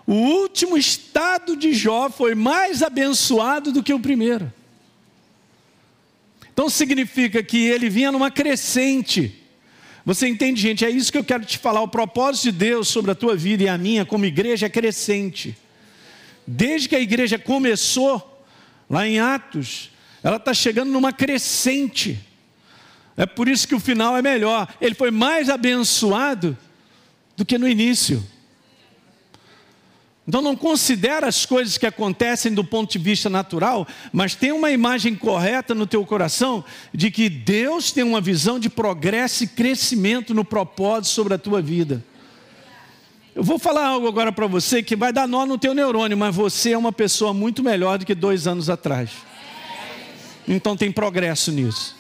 o 0.06 0.14
último 0.14 0.76
estado 0.76 1.56
de 1.56 1.72
Jó 1.72 2.10
foi 2.10 2.34
mais 2.34 2.82
abençoado 2.82 3.72
do 3.72 3.82
que 3.82 3.92
o 3.92 4.00
primeiro. 4.00 4.52
Então 6.52 6.68
significa 6.68 7.42
que 7.42 7.66
ele 7.66 7.88
vinha 7.88 8.12
numa 8.12 8.30
crescente. 8.30 9.42
Você 10.04 10.28
entende, 10.28 10.60
gente? 10.60 10.84
É 10.84 10.90
isso 10.90 11.10
que 11.10 11.18
eu 11.18 11.24
quero 11.24 11.44
te 11.44 11.58
falar. 11.58 11.80
O 11.80 11.88
propósito 11.88 12.44
de 12.44 12.52
Deus 12.52 12.88
sobre 12.88 13.10
a 13.10 13.14
tua 13.14 13.34
vida 13.34 13.64
e 13.64 13.68
a 13.68 13.76
minha, 13.76 14.04
como 14.04 14.24
igreja, 14.24 14.66
é 14.66 14.68
crescente. 14.68 15.56
Desde 16.46 16.88
que 16.88 16.94
a 16.94 17.00
igreja 17.00 17.38
começou, 17.38 18.44
lá 18.88 19.08
em 19.08 19.18
Atos, 19.18 19.90
ela 20.24 20.36
está 20.36 20.54
chegando 20.54 20.90
numa 20.90 21.12
crescente. 21.12 22.18
É 23.14 23.26
por 23.26 23.46
isso 23.46 23.68
que 23.68 23.74
o 23.74 23.80
final 23.80 24.16
é 24.16 24.22
melhor. 24.22 24.66
Ele 24.80 24.94
foi 24.94 25.10
mais 25.10 25.50
abençoado 25.50 26.56
do 27.36 27.44
que 27.44 27.58
no 27.58 27.68
início. 27.68 28.24
Então 30.26 30.40
não 30.40 30.56
considera 30.56 31.26
as 31.26 31.44
coisas 31.44 31.76
que 31.76 31.84
acontecem 31.84 32.54
do 32.54 32.64
ponto 32.64 32.90
de 32.90 32.98
vista 32.98 33.28
natural, 33.28 33.86
mas 34.10 34.34
tem 34.34 34.50
uma 34.50 34.70
imagem 34.70 35.14
correta 35.14 35.74
no 35.74 35.86
teu 35.86 36.04
coração 36.06 36.64
de 36.94 37.10
que 37.10 37.28
Deus 37.28 37.92
tem 37.92 38.02
uma 38.02 38.22
visão 38.22 38.58
de 38.58 38.70
progresso 38.70 39.44
e 39.44 39.46
crescimento 39.46 40.32
no 40.32 40.42
propósito 40.42 41.12
sobre 41.12 41.34
a 41.34 41.38
tua 41.38 41.60
vida. 41.60 42.02
Eu 43.34 43.42
vou 43.44 43.58
falar 43.58 43.88
algo 43.88 44.08
agora 44.08 44.32
para 44.32 44.46
você 44.46 44.82
que 44.82 44.96
vai 44.96 45.12
dar 45.12 45.28
nó 45.28 45.44
no 45.44 45.58
teu 45.58 45.74
neurônio, 45.74 46.16
mas 46.16 46.34
você 46.34 46.70
é 46.70 46.78
uma 46.78 46.92
pessoa 46.92 47.34
muito 47.34 47.62
melhor 47.62 47.98
do 47.98 48.06
que 48.06 48.14
dois 48.14 48.46
anos 48.46 48.70
atrás. 48.70 49.10
Então 50.46 50.76
tem 50.76 50.92
progresso 50.92 51.50
nisso. 51.50 51.96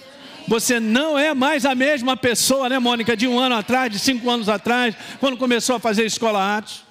Você 0.46 0.78
não 0.78 1.18
é 1.18 1.32
mais 1.32 1.64
a 1.64 1.74
mesma 1.74 2.16
pessoa, 2.16 2.68
né, 2.68 2.78
Mônica, 2.78 3.16
de 3.16 3.26
um 3.26 3.38
ano 3.38 3.54
atrás, 3.54 3.90
de 3.90 3.98
cinco 3.98 4.28
anos 4.30 4.48
atrás, 4.48 4.94
quando 5.18 5.36
começou 5.36 5.76
a 5.76 5.80
fazer 5.80 6.04
escola 6.04 6.58
Atos 6.58 6.84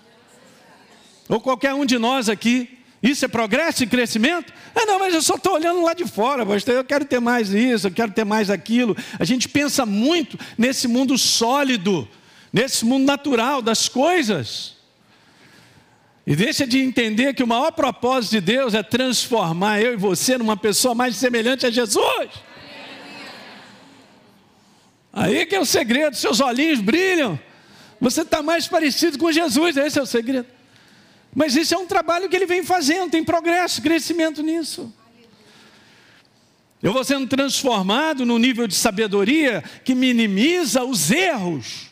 ou 1.29 1.39
qualquer 1.39 1.73
um 1.73 1.85
de 1.85 1.97
nós 1.97 2.29
aqui. 2.29 2.79
Isso 3.01 3.25
é 3.25 3.27
progresso 3.27 3.83
e 3.83 3.87
crescimento? 3.87 4.53
Ah, 4.73 4.85
não, 4.85 4.97
mas 4.97 5.13
eu 5.13 5.21
só 5.21 5.35
estou 5.35 5.53
olhando 5.53 5.83
lá 5.83 5.93
de 5.93 6.05
fora, 6.05 6.45
pastor. 6.45 6.73
Eu 6.73 6.85
quero 6.85 7.03
ter 7.03 7.19
mais 7.19 7.49
isso, 7.49 7.87
eu 7.87 7.91
quero 7.91 8.13
ter 8.13 8.23
mais 8.23 8.49
aquilo. 8.49 8.95
A 9.19 9.25
gente 9.25 9.49
pensa 9.49 9.85
muito 9.85 10.39
nesse 10.57 10.87
mundo 10.87 11.17
sólido, 11.17 12.07
nesse 12.51 12.85
mundo 12.85 13.05
natural 13.05 13.61
das 13.61 13.89
coisas. 13.89 14.75
E 16.25 16.35
deixa 16.35 16.65
de 16.65 16.79
entender 16.79 17.33
que 17.33 17.43
o 17.43 17.47
maior 17.47 17.71
propósito 17.71 18.31
de 18.31 18.41
Deus 18.41 18.73
é 18.73 18.81
transformar 18.81 19.81
eu 19.81 19.93
e 19.93 19.97
você 19.97 20.37
numa 20.37 20.55
pessoa 20.55 20.95
mais 20.95 21.17
semelhante 21.17 21.65
a 21.65 21.69
Jesus. 21.69 22.29
Aí 25.11 25.45
que 25.45 25.55
é 25.55 25.59
o 25.59 25.65
segredo, 25.65 26.15
seus 26.15 26.39
olhinhos 26.39 26.79
brilham. 26.79 27.39
Você 27.99 28.21
está 28.21 28.41
mais 28.41 28.67
parecido 28.67 29.17
com 29.17 29.31
Jesus, 29.31 29.77
esse 29.77 29.99
é 29.99 30.01
o 30.01 30.05
segredo. 30.05 30.47
Mas 31.35 31.55
isso 31.55 31.73
é 31.73 31.77
um 31.77 31.85
trabalho 31.85 32.29
que 32.29 32.35
ele 32.35 32.45
vem 32.45 32.63
fazendo, 32.63 33.11
tem 33.11 33.23
progresso, 33.23 33.81
crescimento 33.81 34.41
nisso. 34.41 34.93
Eu 36.81 36.91
vou 36.91 37.03
sendo 37.03 37.27
transformado 37.27 38.25
num 38.25 38.37
nível 38.37 38.67
de 38.67 38.75
sabedoria 38.75 39.63
que 39.83 39.95
minimiza 39.95 40.83
os 40.83 41.11
erros 41.11 41.91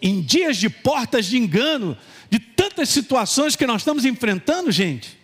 em 0.00 0.20
dias 0.20 0.56
de 0.56 0.70
portas 0.70 1.26
de 1.26 1.36
engano, 1.36 1.96
de 2.30 2.38
tantas 2.38 2.88
situações 2.88 3.56
que 3.56 3.66
nós 3.66 3.82
estamos 3.82 4.04
enfrentando, 4.04 4.70
gente. 4.70 5.18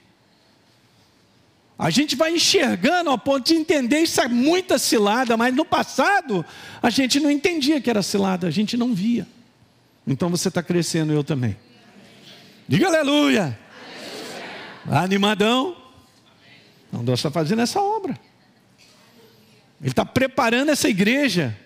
A 1.78 1.88
gente 1.90 2.16
vai 2.16 2.34
enxergando 2.34 3.10
ao 3.10 3.18
ponto 3.18 3.46
de 3.46 3.54
entender 3.54 4.00
isso 4.00 4.20
é 4.20 4.28
muita 4.28 4.78
cilada, 4.78 5.36
mas 5.36 5.54
no 5.54 5.64
passado 5.64 6.44
a 6.82 6.90
gente 6.90 7.20
não 7.20 7.30
entendia 7.30 7.80
que 7.80 7.88
era 7.88 8.02
cilada, 8.02 8.46
a 8.46 8.50
gente 8.50 8.76
não 8.76 8.94
via. 8.94 9.26
Então 10.06 10.30
você 10.30 10.48
está 10.48 10.62
crescendo, 10.62 11.12
eu 11.12 11.22
também. 11.22 11.56
Diga 12.66 12.88
aleluia. 12.88 13.58
Animadão. 14.90 15.76
Então 16.88 17.04
Deus 17.04 17.18
está 17.18 17.30
fazendo 17.30 17.60
essa 17.62 17.80
obra. 17.80 18.18
Ele 19.80 19.90
está 19.90 20.04
preparando 20.04 20.70
essa 20.70 20.88
igreja 20.88 21.56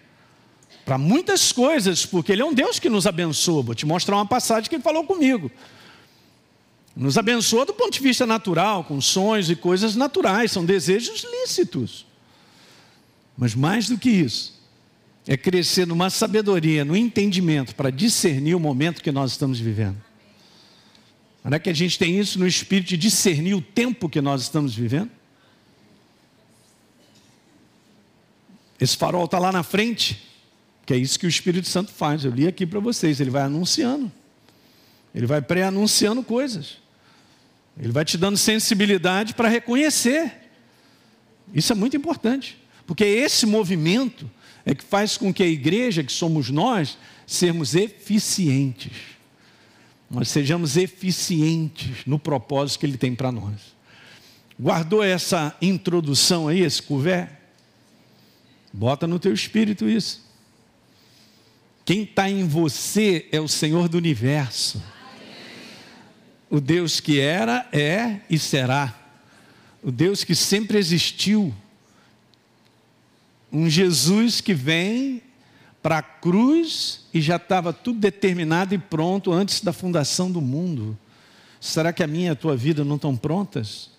para 0.90 0.98
muitas 0.98 1.52
coisas, 1.52 2.04
porque 2.04 2.32
Ele 2.32 2.42
é 2.42 2.44
um 2.44 2.52
Deus 2.52 2.80
que 2.80 2.88
nos 2.88 3.06
abençoa. 3.06 3.62
Vou 3.62 3.76
te 3.76 3.86
mostrar 3.86 4.16
uma 4.16 4.26
passagem 4.26 4.68
que 4.68 4.74
Ele 4.74 4.82
falou 4.82 5.04
comigo. 5.04 5.48
Nos 6.96 7.16
abençoa 7.16 7.64
do 7.64 7.72
ponto 7.72 7.92
de 7.92 8.00
vista 8.00 8.26
natural, 8.26 8.82
com 8.82 9.00
sonhos 9.00 9.48
e 9.48 9.54
coisas 9.54 9.94
naturais, 9.94 10.50
são 10.50 10.64
desejos 10.64 11.24
lícitos. 11.30 12.04
Mas 13.38 13.54
mais 13.54 13.88
do 13.88 13.96
que 13.96 14.10
isso, 14.10 14.60
é 15.28 15.36
crescer 15.36 15.86
numa 15.86 16.10
sabedoria, 16.10 16.84
no 16.84 16.96
entendimento 16.96 17.72
para 17.76 17.90
discernir 17.90 18.56
o 18.56 18.60
momento 18.60 19.00
que 19.00 19.12
nós 19.12 19.30
estamos 19.30 19.60
vivendo. 19.60 20.02
Não 21.44 21.54
é 21.54 21.60
que 21.60 21.70
a 21.70 21.72
gente 21.72 22.00
tem 22.00 22.18
isso 22.18 22.36
no 22.36 22.48
espírito 22.48 22.88
de 22.88 22.96
discernir 22.96 23.54
o 23.54 23.62
tempo 23.62 24.08
que 24.08 24.20
nós 24.20 24.42
estamos 24.42 24.74
vivendo? 24.74 25.12
Esse 28.80 28.96
farol 28.96 29.26
está 29.26 29.38
lá 29.38 29.52
na 29.52 29.62
frente, 29.62 30.29
que 30.90 30.94
é 30.94 30.96
isso 30.96 31.20
que 31.20 31.26
o 31.26 31.28
Espírito 31.28 31.68
Santo 31.68 31.92
faz. 31.92 32.24
Eu 32.24 32.32
li 32.32 32.48
aqui 32.48 32.66
para 32.66 32.80
vocês, 32.80 33.20
ele 33.20 33.30
vai 33.30 33.42
anunciando. 33.42 34.10
Ele 35.14 35.24
vai 35.24 35.40
pré-anunciando 35.40 36.20
coisas. 36.20 36.78
Ele 37.78 37.92
vai 37.92 38.04
te 38.04 38.18
dando 38.18 38.36
sensibilidade 38.36 39.34
para 39.34 39.48
reconhecer. 39.48 40.32
Isso 41.54 41.72
é 41.72 41.76
muito 41.76 41.96
importante, 41.96 42.58
porque 42.88 43.04
esse 43.04 43.46
movimento 43.46 44.28
é 44.66 44.74
que 44.74 44.82
faz 44.82 45.16
com 45.16 45.32
que 45.32 45.44
a 45.44 45.46
igreja, 45.46 46.02
que 46.02 46.10
somos 46.10 46.50
nós, 46.50 46.98
sermos 47.24 47.76
eficientes. 47.76 48.96
Nós 50.10 50.28
sejamos 50.28 50.76
eficientes 50.76 52.04
no 52.04 52.18
propósito 52.18 52.80
que 52.80 52.86
ele 52.86 52.98
tem 52.98 53.14
para 53.14 53.30
nós. 53.30 53.60
Guardou 54.58 55.04
essa 55.04 55.56
introdução 55.62 56.48
aí, 56.48 56.62
esse 56.62 56.82
couvert? 56.82 57.30
Bota 58.72 59.06
no 59.06 59.20
teu 59.20 59.32
espírito 59.32 59.88
isso. 59.88 60.28
Quem 61.90 62.04
está 62.04 62.30
em 62.30 62.46
você 62.46 63.26
é 63.32 63.40
o 63.40 63.48
Senhor 63.48 63.88
do 63.88 63.98
universo. 63.98 64.80
O 66.48 66.60
Deus 66.60 67.00
que 67.00 67.18
era, 67.18 67.68
é 67.72 68.20
e 68.30 68.38
será. 68.38 68.96
O 69.82 69.90
Deus 69.90 70.22
que 70.22 70.36
sempre 70.36 70.78
existiu. 70.78 71.52
Um 73.52 73.68
Jesus 73.68 74.40
que 74.40 74.54
vem 74.54 75.20
para 75.82 75.98
a 75.98 76.02
cruz 76.02 77.06
e 77.12 77.20
já 77.20 77.34
estava 77.34 77.72
tudo 77.72 77.98
determinado 77.98 78.72
e 78.72 78.78
pronto 78.78 79.32
antes 79.32 79.60
da 79.60 79.72
fundação 79.72 80.30
do 80.30 80.40
mundo. 80.40 80.96
Será 81.60 81.92
que 81.92 82.04
a 82.04 82.06
minha 82.06 82.28
e 82.28 82.30
a 82.30 82.36
tua 82.36 82.56
vida 82.56 82.84
não 82.84 82.94
estão 82.94 83.16
prontas? 83.16 83.90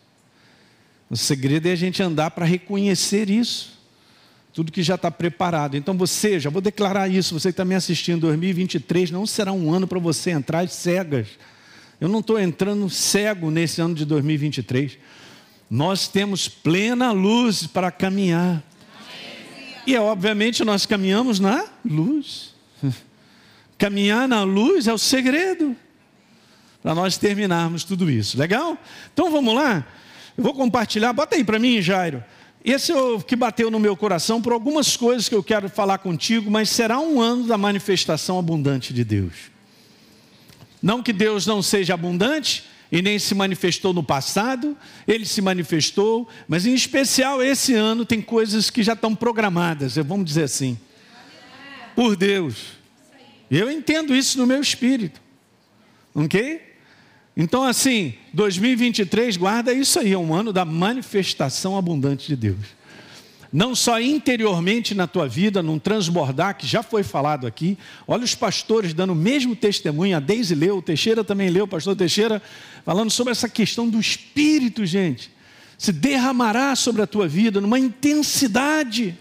O 1.09 1.17
segredo 1.17 1.67
é 1.67 1.73
a 1.73 1.75
gente 1.75 2.01
andar 2.01 2.31
para 2.31 2.45
reconhecer 2.45 3.29
isso 3.29 3.80
tudo 4.53 4.71
que 4.71 4.83
já 4.83 4.95
está 4.95 5.09
preparado. 5.09 5.77
Então 5.77 5.97
você, 5.97 6.39
já 6.39 6.49
vou 6.49 6.61
declarar 6.61 7.07
isso, 7.07 7.39
você 7.39 7.49
que 7.49 7.53
está 7.53 7.65
me 7.65 7.75
assistindo, 7.75 8.21
2023 8.21 9.11
não 9.11 9.25
será 9.25 9.51
um 9.51 9.73
ano 9.73 9.87
para 9.87 9.99
você 9.99 10.31
entrar 10.31 10.67
cegas. 10.67 11.27
Eu 11.99 12.09
não 12.09 12.19
estou 12.19 12.39
entrando 12.39 12.89
cego 12.89 13.51
nesse 13.51 13.79
ano 13.79 13.93
de 13.93 14.05
2023. 14.05 14.97
Nós 15.69 16.07
temos 16.07 16.47
plena 16.49 17.11
luz 17.11 17.65
para 17.67 17.91
caminhar. 17.91 18.61
E 19.85 19.95
obviamente 19.95 20.63
nós 20.63 20.85
caminhamos 20.85 21.39
na 21.39 21.65
luz. 21.85 22.53
Caminhar 23.77 24.27
na 24.27 24.43
luz 24.43 24.87
é 24.87 24.93
o 24.93 24.97
segredo 24.97 25.75
para 26.83 26.93
nós 26.93 27.17
terminarmos 27.17 27.83
tudo 27.83 28.09
isso. 28.11 28.37
Legal? 28.37 28.77
Então 29.13 29.31
vamos 29.31 29.55
lá. 29.55 29.85
Eu 30.37 30.43
vou 30.43 30.53
compartilhar. 30.53 31.13
Bota 31.13 31.35
aí 31.35 31.43
para 31.43 31.57
mim, 31.57 31.81
Jairo. 31.81 32.23
Esse 32.63 32.91
é 32.91 32.95
o 32.95 33.19
que 33.19 33.35
bateu 33.35 33.71
no 33.71 33.79
meu 33.79 33.97
coração 33.97 34.41
por 34.41 34.53
algumas 34.53 34.95
coisas 34.95 35.27
que 35.27 35.33
eu 35.33 35.43
quero 35.43 35.67
falar 35.67 35.97
contigo, 35.97 36.49
mas 36.51 36.69
será 36.69 36.99
um 36.99 37.19
ano 37.19 37.47
da 37.47 37.57
manifestação 37.57 38.37
abundante 38.37 38.93
de 38.93 39.03
Deus. 39.03 39.51
Não 40.81 41.01
que 41.01 41.11
Deus 41.11 41.47
não 41.47 41.61
seja 41.61 41.95
abundante 41.95 42.63
e 42.91 43.01
nem 43.01 43.17
se 43.17 43.33
manifestou 43.33 43.93
no 43.93 44.03
passado, 44.03 44.77
ele 45.07 45.25
se 45.25 45.41
manifestou, 45.41 46.27
mas 46.47 46.65
em 46.65 46.73
especial 46.73 47.41
esse 47.41 47.73
ano 47.73 48.05
tem 48.05 48.21
coisas 48.21 48.69
que 48.69 48.83
já 48.83 48.93
estão 48.93 49.15
programadas, 49.15 49.95
vamos 49.95 50.25
dizer 50.25 50.43
assim, 50.43 50.77
por 51.95 52.15
Deus. 52.15 52.79
Eu 53.49 53.71
entendo 53.71 54.15
isso 54.15 54.37
no 54.37 54.45
meu 54.45 54.61
espírito, 54.61 55.21
ok? 56.13 56.70
Então, 57.35 57.63
assim, 57.63 58.13
2023, 58.33 59.37
guarda 59.37 59.73
isso 59.73 59.99
aí, 59.99 60.11
é 60.11 60.17
um 60.17 60.33
ano 60.33 60.51
da 60.51 60.65
manifestação 60.65 61.77
abundante 61.77 62.27
de 62.27 62.35
Deus. 62.35 62.81
Não 63.53 63.75
só 63.75 63.99
interiormente 63.99 64.95
na 64.95 65.07
tua 65.07 65.27
vida, 65.27 65.61
num 65.61 65.77
transbordar, 65.77 66.57
que 66.57 66.65
já 66.65 66.81
foi 66.81 67.03
falado 67.03 67.45
aqui. 67.45 67.77
Olha 68.07 68.23
os 68.23 68.33
pastores 68.33 68.93
dando 68.93 69.11
o 69.11 69.15
mesmo 69.15 69.55
testemunho. 69.55 70.15
A 70.15 70.21
Deise 70.21 70.55
leu, 70.55 70.77
o 70.77 70.81
Teixeira 70.81 71.21
também 71.21 71.49
leu, 71.49 71.65
o 71.65 71.67
pastor 71.67 71.95
Teixeira, 71.95 72.41
falando 72.85 73.11
sobre 73.11 73.31
essa 73.31 73.49
questão 73.49 73.89
do 73.89 73.99
Espírito, 73.99 74.85
gente. 74.85 75.29
Se 75.77 75.91
derramará 75.91 76.75
sobre 76.77 77.01
a 77.01 77.07
tua 77.07 77.27
vida 77.27 77.59
numa 77.59 77.79
intensidade. 77.79 79.17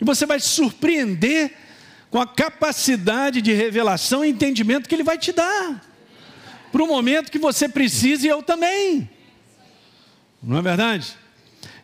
E 0.00 0.04
você 0.04 0.24
vai 0.24 0.40
se 0.40 0.48
surpreender 0.48 1.52
com 2.10 2.18
a 2.18 2.26
capacidade 2.26 3.42
de 3.42 3.52
revelação 3.52 4.24
e 4.24 4.30
entendimento 4.30 4.88
que 4.88 4.94
Ele 4.94 5.02
vai 5.02 5.18
te 5.18 5.30
dar 5.30 5.87
para 6.70 6.82
o 6.82 6.86
momento 6.86 7.30
que 7.30 7.38
você 7.38 7.68
precisa 7.68 8.26
e 8.26 8.30
eu 8.30 8.42
também. 8.42 9.08
Não 10.42 10.58
é 10.58 10.62
verdade? 10.62 11.14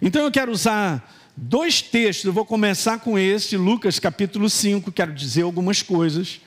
Então 0.01 0.23
eu 0.23 0.31
quero 0.31 0.53
usar 0.53 1.13
dois 1.37 1.83
textos, 1.83 2.25
eu 2.25 2.33
vou 2.33 2.45
começar 2.45 2.99
com 2.99 3.19
este, 3.19 3.57
Lucas 3.57 3.99
capítulo 3.99 4.49
5, 4.49 4.93
quero 4.93 5.13
dizer 5.13 5.43
algumas 5.43 5.83
coisas. 5.83 6.41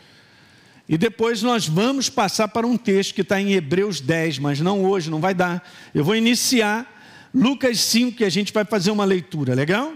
E 0.90 0.98
depois 0.98 1.42
nós 1.42 1.68
vamos 1.68 2.10
passar 2.10 2.48
para 2.48 2.66
um 2.66 2.78
texto 2.78 3.14
que 3.14 3.22
está 3.22 3.42
em 3.42 3.54
Hebreus 3.54 4.00
10, 4.00 4.40
mas 4.40 4.62
não 4.62 4.86
hoje, 4.86 5.10
não 5.10 5.20
vai 5.20 5.34
dar. 5.34 5.68
Eu 5.94 6.04
vou 6.04 6.16
iniciar 6.16 7.30
Lucas 7.34 7.80
5 7.82 8.22
e 8.22 8.26
a 8.26 8.30
gente 8.30 8.54
vai 8.54 8.64
fazer 8.64 8.92
uma 8.92 9.04
leitura, 9.04 9.54
legal? 9.54 9.94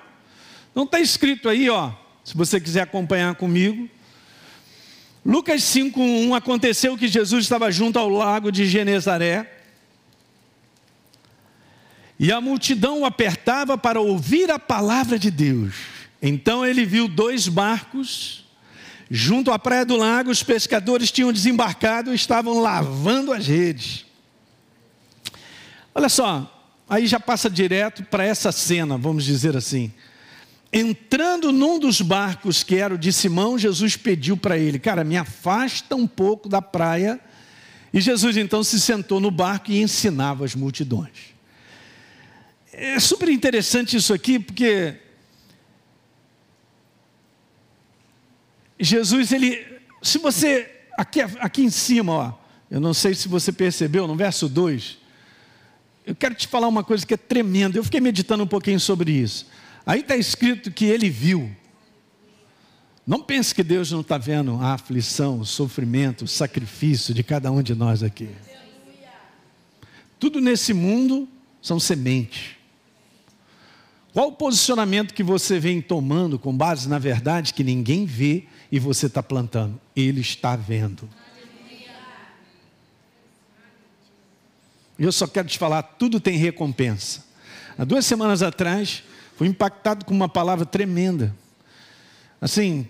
Então 0.71 0.83
está 0.83 0.99
escrito 0.99 1.47
aí, 1.47 1.69
ó, 1.69 1.93
se 2.23 2.35
você 2.35 2.59
quiser 2.59 2.81
acompanhar 2.81 3.35
comigo. 3.35 3.89
Lucas 5.25 5.63
5:1 5.63 6.33
aconteceu 6.33 6.97
que 6.97 7.07
Jesus 7.07 7.45
estava 7.45 7.71
junto 7.71 7.99
ao 7.99 8.09
lago 8.09 8.51
de 8.51 8.65
Genezaré. 8.65 9.59
E 12.19 12.31
a 12.31 12.39
multidão 12.39 13.01
o 13.01 13.05
apertava 13.05 13.77
para 13.77 13.99
ouvir 13.99 14.51
a 14.51 14.59
palavra 14.59 15.17
de 15.17 15.31
Deus. 15.31 15.73
Então 16.21 16.65
ele 16.65 16.85
viu 16.85 17.07
dois 17.07 17.47
barcos 17.47 18.41
junto 19.13 19.51
à 19.51 19.59
praia 19.59 19.85
do 19.85 19.97
lago, 19.97 20.31
os 20.31 20.41
pescadores 20.41 21.11
tinham 21.11 21.33
desembarcado 21.33 22.13
e 22.13 22.15
estavam 22.15 22.61
lavando 22.61 23.33
as 23.33 23.45
redes. 23.45 24.05
Olha 25.93 26.07
só, 26.07 26.49
aí 26.89 27.05
já 27.05 27.19
passa 27.19 27.49
direto 27.49 28.05
para 28.05 28.23
essa 28.23 28.53
cena, 28.53 28.97
vamos 28.97 29.25
dizer 29.25 29.57
assim. 29.57 29.91
Entrando 30.73 31.51
num 31.51 31.77
dos 31.77 31.99
barcos 31.99 32.63
que 32.63 32.75
era 32.75 32.95
o 32.95 32.97
de 32.97 33.11
Simão, 33.11 33.57
Jesus 33.57 33.97
pediu 33.97 34.37
para 34.37 34.57
ele: 34.57 34.79
Cara, 34.79 35.03
me 35.03 35.17
afasta 35.17 35.95
um 35.95 36.07
pouco 36.07 36.47
da 36.47 36.61
praia. 36.61 37.19
E 37.93 37.99
Jesus 37.99 38.37
então 38.37 38.63
se 38.63 38.79
sentou 38.79 39.19
no 39.19 39.29
barco 39.29 39.69
e 39.69 39.81
ensinava 39.81 40.45
as 40.45 40.55
multidões. 40.55 41.31
É 42.71 42.97
super 42.99 43.27
interessante 43.27 43.97
isso 43.97 44.13
aqui, 44.13 44.39
porque 44.39 44.95
Jesus, 48.79 49.31
ele, 49.31 49.63
se 50.01 50.17
você, 50.17 50.71
aqui, 50.97 51.21
aqui 51.21 51.61
em 51.63 51.69
cima, 51.69 52.13
ó, 52.13 52.33
eu 52.69 52.79
não 52.79 52.93
sei 52.93 53.13
se 53.13 53.27
você 53.27 53.51
percebeu, 53.51 54.07
no 54.07 54.15
verso 54.15 54.47
2, 54.47 54.97
eu 56.07 56.15
quero 56.15 56.33
te 56.33 56.47
falar 56.47 56.67
uma 56.67 56.83
coisa 56.83 57.05
que 57.05 57.13
é 57.13 57.17
tremenda, 57.17 57.77
eu 57.77 57.83
fiquei 57.83 57.99
meditando 57.99 58.43
um 58.43 58.47
pouquinho 58.47 58.79
sobre 58.79 59.11
isso. 59.11 59.45
Aí 59.91 59.99
está 59.99 60.15
escrito 60.15 60.71
que 60.71 60.85
ele 60.85 61.09
viu. 61.09 61.53
Não 63.05 63.21
pense 63.21 63.53
que 63.53 63.61
Deus 63.61 63.91
não 63.91 63.99
está 63.99 64.17
vendo 64.17 64.55
a 64.61 64.75
aflição, 64.75 65.41
o 65.41 65.45
sofrimento, 65.45 66.23
o 66.23 66.27
sacrifício 66.29 67.13
de 67.13 67.21
cada 67.23 67.51
um 67.51 67.61
de 67.61 67.75
nós 67.75 68.01
aqui. 68.01 68.29
Tudo 70.17 70.39
nesse 70.39 70.73
mundo 70.73 71.27
são 71.61 71.77
sementes. 71.77 72.51
Qual 74.13 74.29
o 74.29 74.31
posicionamento 74.31 75.13
que 75.13 75.23
você 75.23 75.59
vem 75.59 75.81
tomando 75.81 76.39
com 76.39 76.55
base 76.55 76.87
na 76.87 76.97
verdade 76.97 77.53
que 77.53 77.61
ninguém 77.61 78.05
vê 78.05 78.45
e 78.71 78.79
você 78.79 79.07
está 79.07 79.21
plantando? 79.21 79.77
Ele 79.93 80.21
está 80.21 80.55
vendo. 80.55 81.09
Eu 84.97 85.11
só 85.11 85.27
quero 85.27 85.49
te 85.49 85.57
falar, 85.57 85.83
tudo 85.83 86.17
tem 86.17 86.37
recompensa. 86.37 87.25
Há 87.77 87.83
duas 87.83 88.05
semanas 88.05 88.41
atrás, 88.41 89.03
Fui 89.41 89.47
impactado 89.47 90.05
com 90.05 90.13
uma 90.13 90.29
palavra 90.29 90.67
tremenda. 90.67 91.35
Assim, 92.39 92.87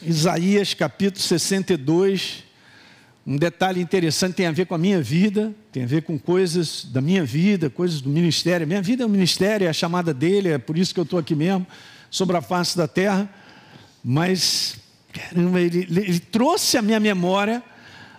Isaías 0.00 0.72
capítulo 0.72 1.20
62, 1.20 2.42
um 3.26 3.36
detalhe 3.36 3.82
interessante 3.82 4.36
tem 4.36 4.46
a 4.46 4.50
ver 4.50 4.64
com 4.64 4.74
a 4.74 4.78
minha 4.78 5.02
vida, 5.02 5.54
tem 5.70 5.82
a 5.82 5.86
ver 5.86 6.00
com 6.00 6.18
coisas 6.18 6.86
da 6.86 7.02
minha 7.02 7.22
vida, 7.22 7.68
coisas 7.68 8.00
do 8.00 8.08
ministério. 8.08 8.66
Minha 8.66 8.80
vida 8.80 9.02
é 9.02 9.06
um 9.06 9.10
ministério, 9.10 9.66
é 9.66 9.68
a 9.68 9.74
chamada 9.74 10.14
dele, 10.14 10.48
é 10.48 10.56
por 10.56 10.78
isso 10.78 10.94
que 10.94 11.00
eu 11.00 11.04
estou 11.04 11.18
aqui 11.18 11.34
mesmo, 11.34 11.66
sobre 12.10 12.34
a 12.34 12.40
face 12.40 12.78
da 12.78 12.88
terra. 12.88 13.28
Mas, 14.02 14.76
caramba, 15.12 15.60
ele, 15.60 15.80
ele 15.80 16.18
trouxe 16.18 16.78
à 16.78 16.82
minha 16.82 16.98
memória 16.98 17.62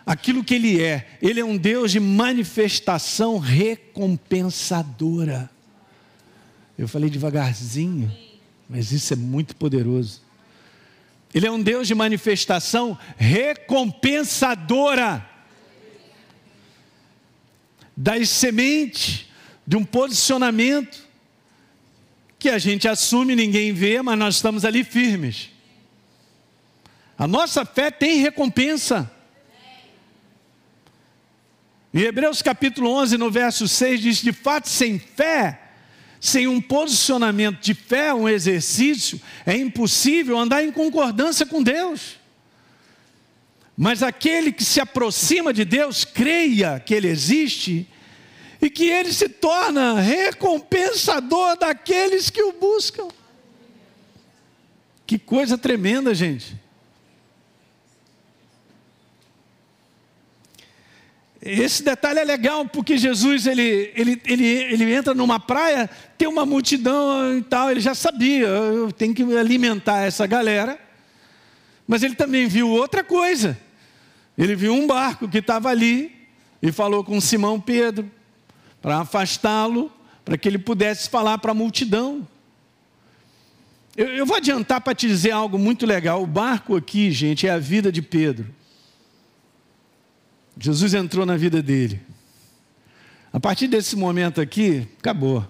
aquilo 0.05 0.43
que 0.43 0.53
ele 0.53 0.79
é. 0.79 1.17
Ele 1.19 1.39
é 1.39 1.43
um 1.43 1.57
Deus 1.57 1.91
de 1.91 1.99
manifestação 1.99 3.39
recompensadora. 3.39 5.54
Eu 6.77 6.87
falei 6.87 7.09
devagarzinho. 7.09 8.15
Mas 8.69 8.91
isso 8.91 9.13
é 9.13 9.15
muito 9.15 9.55
poderoso. 9.55 10.21
Ele 11.33 11.47
é 11.47 11.51
um 11.51 11.61
Deus 11.61 11.87
de 11.87 11.95
manifestação 11.95 12.97
recompensadora 13.17 15.29
das 17.95 18.29
sementes, 18.29 19.27
de 19.65 19.77
um 19.77 19.85
posicionamento 19.85 21.05
que 22.37 22.49
a 22.49 22.57
gente 22.57 22.87
assume, 22.87 23.35
ninguém 23.35 23.73
vê, 23.73 24.01
mas 24.01 24.17
nós 24.17 24.35
estamos 24.35 24.65
ali 24.65 24.83
firmes. 24.83 25.51
A 27.17 27.27
nossa 27.27 27.65
fé 27.65 27.89
tem 27.89 28.19
recompensa. 28.19 29.09
Em 31.93 31.99
Hebreus 31.99 32.41
capítulo 32.41 32.91
11, 32.91 33.17
no 33.17 33.31
verso 33.31 33.67
6, 33.67 34.01
diz: 34.01 34.17
De 34.17 34.33
fato, 34.33 34.67
sem 34.67 34.99
fé, 34.99 35.64
sem 36.19 36.47
um 36.47 36.61
posicionamento 36.61 37.59
de 37.59 37.73
fé, 37.73 38.13
um 38.13 38.27
exercício, 38.27 39.19
é 39.45 39.55
impossível 39.55 40.37
andar 40.37 40.63
em 40.63 40.71
concordância 40.71 41.45
com 41.45 41.61
Deus. 41.61 42.17
Mas 43.77 44.01
aquele 44.01 44.51
que 44.51 44.63
se 44.63 44.79
aproxima 44.79 45.53
de 45.53 45.65
Deus, 45.65 46.05
creia 46.05 46.79
que 46.79 46.93
Ele 46.93 47.09
existe 47.09 47.87
e 48.61 48.69
que 48.69 48.85
Ele 48.85 49.11
se 49.11 49.27
torna 49.27 49.99
recompensador 49.99 51.57
daqueles 51.57 52.29
que 52.29 52.41
o 52.41 52.53
buscam. 52.53 53.07
Que 55.05 55.19
coisa 55.19 55.57
tremenda, 55.57 56.15
gente. 56.15 56.55
Esse 61.45 61.83
detalhe 61.83 62.17
é 62.17 62.23
legal 62.23 62.65
porque 62.65 62.97
Jesus 62.97 63.45
ele, 63.45 63.91
ele, 63.95 64.19
ele, 64.25 64.45
ele 64.45 64.93
entra 64.95 65.13
numa 65.13 65.39
praia, 65.39 65.87
tem 66.17 66.27
uma 66.27 66.43
multidão 66.43 67.37
e 67.37 67.43
tal, 67.43 67.69
ele 67.69 67.79
já 67.79 67.93
sabia, 67.93 68.47
eu 68.47 68.91
tenho 68.91 69.13
que 69.13 69.21
alimentar 69.37 70.01
essa 70.01 70.25
galera. 70.25 70.79
Mas 71.87 72.01
ele 72.01 72.15
também 72.15 72.47
viu 72.47 72.67
outra 72.67 73.03
coisa. 73.03 73.55
Ele 74.35 74.55
viu 74.55 74.73
um 74.73 74.87
barco 74.87 75.29
que 75.29 75.37
estava 75.37 75.69
ali 75.69 76.11
e 76.63 76.71
falou 76.71 77.03
com 77.03 77.21
Simão 77.21 77.61
Pedro 77.61 78.09
para 78.81 79.01
afastá-lo, 79.01 79.91
para 80.25 80.39
que 80.39 80.49
ele 80.49 80.57
pudesse 80.57 81.07
falar 81.11 81.37
para 81.37 81.51
a 81.51 81.55
multidão. 81.55 82.27
Eu, 83.95 84.07
eu 84.07 84.25
vou 84.25 84.35
adiantar 84.35 84.81
para 84.81 84.95
te 84.95 85.07
dizer 85.07 85.29
algo 85.29 85.59
muito 85.59 85.85
legal. 85.85 86.23
O 86.23 86.27
barco 86.27 86.75
aqui, 86.75 87.11
gente, 87.11 87.45
é 87.45 87.51
a 87.51 87.59
vida 87.59 87.91
de 87.91 88.01
Pedro. 88.01 88.47
Jesus 90.57 90.93
entrou 90.93 91.25
na 91.25 91.35
vida 91.35 91.61
dele. 91.61 92.01
A 93.31 93.39
partir 93.39 93.67
desse 93.67 93.95
momento 93.95 94.39
aqui, 94.39 94.87
acabou. 94.99 95.45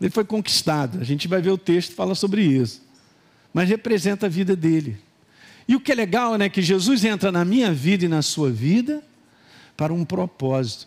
Ele 0.00 0.10
foi 0.10 0.24
conquistado. 0.24 1.00
A 1.00 1.04
gente 1.04 1.26
vai 1.26 1.40
ver 1.40 1.50
o 1.50 1.58
texto 1.58 1.94
fala 1.94 2.14
sobre 2.14 2.42
isso. 2.42 2.82
Mas 3.52 3.68
representa 3.68 4.26
a 4.26 4.28
vida 4.28 4.54
dele. 4.54 4.98
E 5.66 5.74
o 5.74 5.80
que 5.80 5.92
é 5.92 5.94
legal, 5.94 6.36
né, 6.36 6.48
que 6.48 6.62
Jesus 6.62 7.04
entra 7.04 7.32
na 7.32 7.44
minha 7.44 7.72
vida 7.72 8.04
e 8.04 8.08
na 8.08 8.22
sua 8.22 8.50
vida 8.50 9.02
para 9.76 9.92
um 9.92 10.04
propósito. 10.04 10.86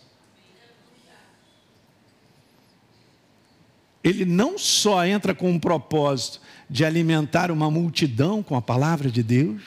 Ele 4.03 4.25
não 4.25 4.57
só 4.57 5.05
entra 5.05 5.35
com 5.35 5.51
um 5.51 5.59
propósito 5.59 6.41
de 6.69 6.83
alimentar 6.83 7.51
uma 7.51 7.69
multidão 7.69 8.41
com 8.41 8.55
a 8.55 8.61
palavra 8.61 9.11
de 9.11 9.21
Deus, 9.21 9.61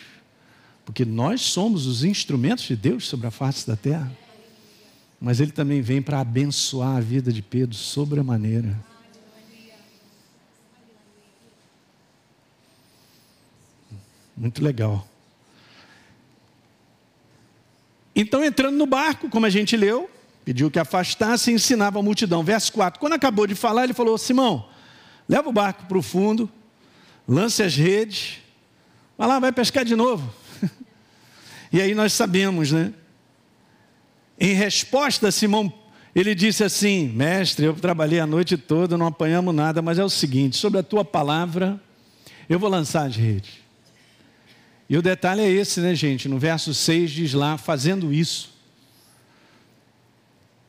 porque 0.84 1.04
nós 1.04 1.40
somos 1.40 1.86
os 1.86 2.04
instrumentos 2.04 2.64
de 2.64 2.76
Deus 2.76 3.06
sobre 3.08 3.26
a 3.26 3.30
face 3.30 3.66
da 3.66 3.76
terra. 3.76 4.12
Mas 5.20 5.40
ele 5.40 5.52
também 5.52 5.80
vem 5.80 6.02
para 6.02 6.20
abençoar 6.20 6.96
a 6.96 7.00
vida 7.00 7.32
de 7.32 7.40
Pedro 7.40 7.74
sobremaneira. 7.74 8.78
Muito 14.36 14.62
legal. 14.62 15.06
Então, 18.14 18.44
entrando 18.44 18.76
no 18.76 18.86
barco, 18.86 19.28
como 19.28 19.46
a 19.46 19.50
gente 19.50 19.76
leu, 19.76 20.10
pediu 20.44 20.70
que 20.70 20.78
afastasse 20.78 21.50
e 21.50 21.54
ensinava 21.54 21.98
a 21.98 22.02
multidão. 22.02 22.44
Verso 22.44 22.72
4. 22.72 23.00
Quando 23.00 23.14
acabou 23.14 23.46
de 23.46 23.54
falar, 23.54 23.84
ele 23.84 23.94
falou: 23.94 24.18
Simão, 24.18 24.68
leva 25.28 25.48
o 25.48 25.52
barco 25.52 25.86
para 25.86 25.98
o 25.98 26.02
fundo, 26.02 26.50
lance 27.26 27.62
as 27.62 27.74
redes, 27.74 28.38
vai 29.16 29.26
lá, 29.26 29.38
vai 29.38 29.52
pescar 29.52 29.84
de 29.84 29.96
novo. 29.96 30.32
E 31.74 31.80
aí 31.80 31.92
nós 31.92 32.12
sabemos, 32.12 32.70
né? 32.70 32.94
Em 34.38 34.54
resposta, 34.54 35.32
Simão, 35.32 35.72
ele 36.14 36.32
disse 36.32 36.62
assim: 36.62 37.08
Mestre, 37.08 37.64
eu 37.66 37.74
trabalhei 37.74 38.20
a 38.20 38.26
noite 38.28 38.56
toda, 38.56 38.96
não 38.96 39.08
apanhamos 39.08 39.52
nada, 39.52 39.82
mas 39.82 39.98
é 39.98 40.04
o 40.04 40.08
seguinte: 40.08 40.56
sobre 40.56 40.78
a 40.78 40.84
tua 40.84 41.04
palavra, 41.04 41.80
eu 42.48 42.60
vou 42.60 42.70
lançar 42.70 43.08
as 43.08 43.16
redes. 43.16 43.54
E 44.88 44.96
o 44.96 45.02
detalhe 45.02 45.40
é 45.40 45.50
esse, 45.50 45.80
né, 45.80 45.96
gente? 45.96 46.28
No 46.28 46.38
verso 46.38 46.72
6 46.72 47.10
diz 47.10 47.34
lá: 47.34 47.58
fazendo 47.58 48.12
isso. 48.12 48.54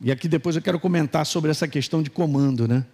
E 0.00 0.10
aqui 0.10 0.26
depois 0.26 0.56
eu 0.56 0.62
quero 0.62 0.80
comentar 0.80 1.24
sobre 1.24 1.52
essa 1.52 1.68
questão 1.68 2.02
de 2.02 2.10
comando, 2.10 2.66
né? 2.66 2.84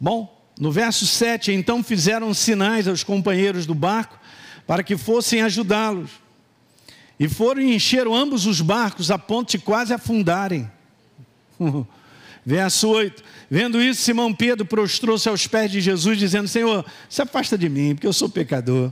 Bom, 0.00 0.34
no 0.58 0.72
verso 0.72 1.06
7, 1.06 1.52
então 1.52 1.84
fizeram 1.84 2.32
sinais 2.32 2.88
aos 2.88 3.04
companheiros 3.04 3.66
do 3.66 3.74
barco 3.74 4.18
para 4.66 4.82
que 4.82 4.96
fossem 4.96 5.42
ajudá-los. 5.42 6.19
E 7.20 7.28
foram 7.28 7.60
e 7.60 7.74
encheram 7.74 8.14
ambos 8.14 8.46
os 8.46 8.62
barcos 8.62 9.10
a 9.10 9.18
ponto 9.18 9.50
de 9.50 9.58
quase 9.58 9.92
afundarem. 9.92 10.70
Verso 12.44 12.88
8: 12.88 13.22
Vendo 13.50 13.78
isso, 13.78 14.00
Simão 14.00 14.32
Pedro 14.32 14.64
prostrou-se 14.64 15.28
aos 15.28 15.46
pés 15.46 15.70
de 15.70 15.82
Jesus, 15.82 16.18
dizendo: 16.18 16.48
Senhor, 16.48 16.82
se 17.10 17.20
afasta 17.20 17.58
de 17.58 17.68
mim, 17.68 17.94
porque 17.94 18.06
eu 18.06 18.12
sou 18.14 18.30
pecador. 18.30 18.90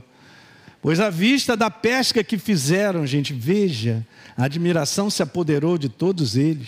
Pois 0.79 0.99
à 0.99 1.09
vista 1.09 1.57
da 1.57 1.71
pesca 1.71 2.23
que 2.23 2.37
fizeram, 2.37 3.05
gente, 3.05 3.33
veja, 3.33 4.05
a 4.37 4.45
admiração 4.45 5.09
se 5.09 5.23
apoderou 5.23 5.77
de 5.77 5.89
todos 5.89 6.37
eles. 6.37 6.67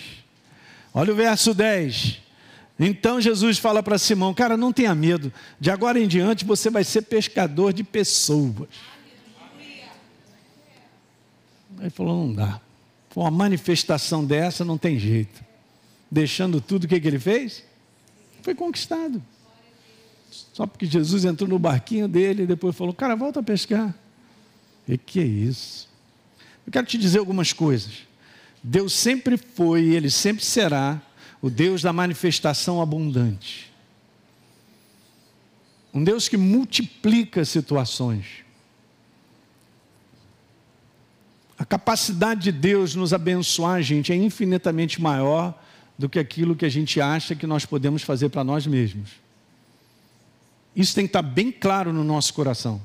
Olha 0.91 1.13
o 1.13 1.15
verso 1.15 1.53
10. 1.53 2.19
Então 2.79 3.21
Jesus 3.21 3.59
fala 3.59 3.83
para 3.83 3.99
Simão: 3.99 4.33
Cara, 4.33 4.57
não 4.57 4.73
tenha 4.73 4.95
medo, 4.95 5.31
de 5.59 5.69
agora 5.69 5.99
em 5.99 6.07
diante 6.07 6.43
você 6.43 6.71
vai 6.71 6.83
ser 6.83 7.03
pescador 7.03 7.71
de 7.71 7.83
pessoas. 7.83 8.67
Ele 11.81 11.89
falou: 11.89 12.27
não 12.27 12.33
dá. 12.33 12.61
Foi 13.09 13.23
uma 13.23 13.31
manifestação 13.31 14.23
dessa, 14.23 14.63
não 14.63 14.77
tem 14.77 14.97
jeito. 14.97 15.43
Deixando 16.09 16.61
tudo, 16.61 16.85
o 16.85 16.87
que, 16.87 16.99
que 16.99 17.07
ele 17.07 17.19
fez? 17.19 17.63
Foi 18.41 18.55
conquistado. 18.55 19.21
Só 20.53 20.65
porque 20.65 20.85
Jesus 20.85 21.25
entrou 21.25 21.49
no 21.49 21.59
barquinho 21.59 22.07
dele 22.07 22.43
e 22.43 22.47
depois 22.47 22.75
falou: 22.75 22.93
Cara, 22.93 23.15
volta 23.15 23.39
a 23.39 23.43
pescar. 23.43 23.93
E 24.87 24.97
que 24.97 25.19
é 25.19 25.25
isso? 25.25 25.89
Eu 26.65 26.71
quero 26.71 26.85
te 26.85 26.97
dizer 26.97 27.19
algumas 27.19 27.51
coisas. 27.51 28.07
Deus 28.63 28.93
sempre 28.93 29.37
foi 29.37 29.85
e 29.85 29.95
ele 29.95 30.09
sempre 30.09 30.45
será 30.45 31.01
o 31.41 31.49
Deus 31.49 31.81
da 31.81 31.91
manifestação 31.91 32.81
abundante. 32.81 33.71
Um 35.93 36.03
Deus 36.03 36.29
que 36.29 36.37
multiplica 36.37 37.43
situações. 37.43 38.25
A 41.61 41.65
capacidade 41.65 42.41
de 42.41 42.51
Deus 42.51 42.95
nos 42.95 43.13
abençoar, 43.13 43.83
gente, 43.83 44.11
é 44.11 44.15
infinitamente 44.15 44.99
maior 44.99 45.53
do 45.95 46.09
que 46.09 46.17
aquilo 46.17 46.55
que 46.55 46.65
a 46.65 46.69
gente 46.69 46.99
acha 46.99 47.35
que 47.35 47.45
nós 47.45 47.67
podemos 47.67 48.01
fazer 48.01 48.29
para 48.29 48.43
nós 48.43 48.65
mesmos. 48.65 49.11
Isso 50.75 50.95
tem 50.95 51.05
que 51.05 51.09
estar 51.09 51.21
bem 51.21 51.51
claro 51.51 51.93
no 51.93 52.03
nosso 52.03 52.33
coração. 52.33 52.81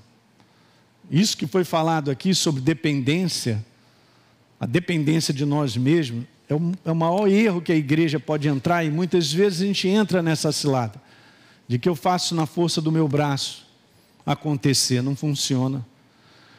Isso 1.10 1.38
que 1.38 1.46
foi 1.46 1.64
falado 1.64 2.10
aqui 2.10 2.34
sobre 2.34 2.60
dependência, 2.60 3.64
a 4.60 4.66
dependência 4.66 5.32
de 5.32 5.46
nós 5.46 5.74
mesmos, 5.74 6.26
é 6.46 6.54
o, 6.54 6.72
é 6.84 6.92
o 6.92 6.96
maior 6.96 7.28
erro 7.28 7.62
que 7.62 7.72
a 7.72 7.76
igreja 7.76 8.20
pode 8.20 8.46
entrar 8.46 8.84
e 8.84 8.90
muitas 8.90 9.32
vezes 9.32 9.62
a 9.62 9.64
gente 9.64 9.88
entra 9.88 10.22
nessa 10.22 10.52
cilada 10.52 11.00
de 11.66 11.78
que 11.78 11.88
eu 11.88 11.96
faço 11.96 12.34
na 12.34 12.44
força 12.44 12.82
do 12.82 12.92
meu 12.92 13.08
braço 13.08 13.66
acontecer, 14.26 15.02
não 15.02 15.16
funciona. 15.16 15.82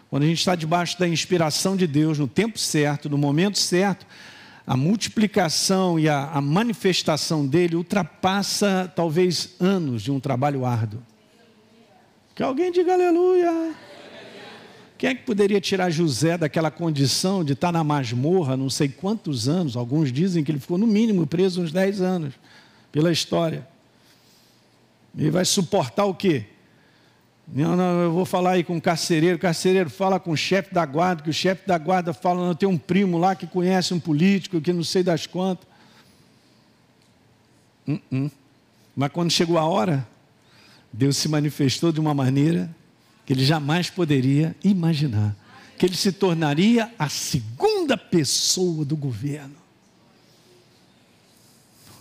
Quando 0.09 0.23
a 0.23 0.25
gente 0.27 0.39
está 0.39 0.55
debaixo 0.55 0.97
da 0.97 1.07
inspiração 1.07 1.75
de 1.75 1.85
Deus, 1.85 2.17
no 2.17 2.27
tempo 2.27 2.57
certo, 2.57 3.09
no 3.09 3.17
momento 3.17 3.59
certo, 3.59 4.05
a 4.65 4.77
multiplicação 4.77 5.99
e 5.99 6.07
a, 6.07 6.29
a 6.31 6.41
manifestação 6.41 7.45
dele 7.45 7.75
ultrapassa 7.75 8.91
talvez 8.95 9.55
anos 9.59 10.01
de 10.01 10.11
um 10.11 10.19
trabalho 10.19 10.65
árduo. 10.65 11.01
Que 12.35 12.43
alguém 12.43 12.71
diga 12.71 12.93
aleluia. 12.93 13.73
Quem 14.97 15.11
é 15.11 15.15
que 15.15 15.23
poderia 15.23 15.61
tirar 15.61 15.89
José 15.89 16.37
daquela 16.37 16.71
condição 16.71 17.43
de 17.43 17.53
estar 17.53 17.71
na 17.71 17.83
masmorra 17.83 18.57
não 18.57 18.69
sei 18.69 18.89
quantos 18.89 19.47
anos? 19.47 19.75
Alguns 19.75 20.11
dizem 20.11 20.43
que 20.43 20.51
ele 20.51 20.59
ficou 20.59 20.77
no 20.77 20.87
mínimo 20.87 21.27
preso 21.27 21.61
uns 21.61 21.71
10 21.71 22.01
anos, 22.01 22.33
pela 22.91 23.11
história. 23.11 23.67
Ele 25.15 25.29
vai 25.29 25.45
suportar 25.45 26.05
o 26.05 26.15
quê? 26.15 26.45
Não, 27.47 27.77
não, 27.77 28.01
eu 28.01 28.11
vou 28.11 28.25
falar 28.25 28.51
aí 28.51 28.63
com 28.63 28.75
o 28.75 28.81
carcereiro. 28.81 29.37
O 29.37 29.39
carcereiro 29.39 29.89
fala 29.89 30.19
com 30.19 30.31
o 30.31 30.37
chefe 30.37 30.73
da 30.73 30.85
guarda, 30.85 31.23
que 31.23 31.29
o 31.29 31.33
chefe 31.33 31.65
da 31.65 31.77
guarda 31.77 32.13
fala, 32.13 32.45
não, 32.45 32.53
tem 32.53 32.67
um 32.67 32.77
primo 32.77 33.17
lá 33.17 33.35
que 33.35 33.47
conhece 33.47 33.93
um 33.93 33.99
político, 33.99 34.59
que 34.59 34.73
não 34.73 34.83
sei 34.83 35.01
das 35.01 35.25
quantas. 35.25 35.65
Uh 37.87 37.99
-uh. 38.11 38.31
Mas 38.95 39.11
quando 39.11 39.31
chegou 39.31 39.57
a 39.57 39.65
hora, 39.65 40.05
Deus 40.91 41.15
se 41.15 41.29
manifestou 41.29 41.91
de 41.91 41.99
uma 41.99 42.13
maneira 42.13 42.69
que 43.25 43.31
ele 43.31 43.45
jamais 43.45 43.89
poderia 43.89 44.55
imaginar. 44.63 45.35
Que 45.77 45.85
ele 45.85 45.95
se 45.95 46.11
tornaria 46.11 46.91
a 46.97 47.07
segunda 47.07 47.95
pessoa 47.95 48.83
do 48.83 48.97
governo. 48.97 49.55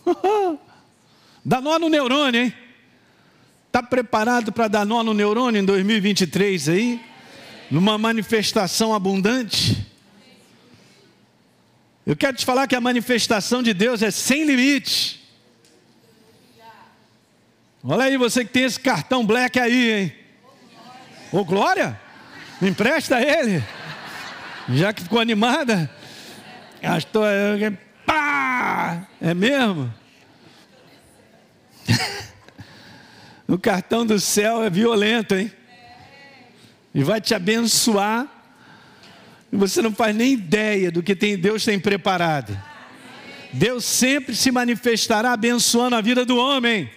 Dá 1.44 1.60
nó 1.60 1.78
no 1.78 1.88
neurônio, 1.88 2.42
hein? 2.42 2.65
Está 3.76 3.86
preparado 3.86 4.52
para 4.52 4.68
dar 4.68 4.86
nó 4.86 5.02
no 5.02 5.12
neurônio 5.12 5.60
em 5.60 5.64
2023 5.66 6.70
aí? 6.70 7.04
Numa 7.70 7.98
manifestação 7.98 8.94
abundante? 8.94 9.86
Eu 12.06 12.16
quero 12.16 12.38
te 12.38 12.46
falar 12.46 12.66
que 12.66 12.74
a 12.74 12.80
manifestação 12.80 13.62
de 13.62 13.74
Deus 13.74 14.00
é 14.00 14.10
sem 14.10 14.44
limite. 14.44 15.22
Olha 17.84 18.04
aí 18.04 18.16
você 18.16 18.46
que 18.46 18.50
tem 18.50 18.64
esse 18.64 18.80
cartão 18.80 19.26
black 19.26 19.60
aí, 19.60 19.92
hein? 19.92 20.14
Ô 21.30 21.44
Glória, 21.44 22.00
me 22.62 22.70
empresta 22.70 23.20
ele. 23.20 23.62
Já 24.70 24.94
que 24.94 25.02
ficou 25.02 25.20
animada. 25.20 25.90
Gastou. 26.80 27.24
Pá! 28.06 29.06
É 29.20 29.34
mesmo? 29.34 29.92
o 33.48 33.58
cartão 33.58 34.04
do 34.04 34.18
céu 34.18 34.62
é 34.62 34.70
violento, 34.70 35.34
hein? 35.34 35.52
E 36.94 37.02
vai 37.04 37.20
te 37.20 37.34
abençoar. 37.34 38.26
E 39.52 39.56
você 39.56 39.80
não 39.80 39.92
faz 39.92 40.14
nem 40.14 40.32
ideia 40.32 40.90
do 40.90 41.02
que 41.02 41.14
tem, 41.14 41.38
Deus 41.38 41.64
tem 41.64 41.78
preparado. 41.78 42.58
Deus 43.52 43.84
sempre 43.84 44.34
se 44.34 44.50
manifestará 44.50 45.32
abençoando 45.32 45.94
a 45.94 46.00
vida 46.00 46.24
do 46.24 46.36
homem. 46.36 46.90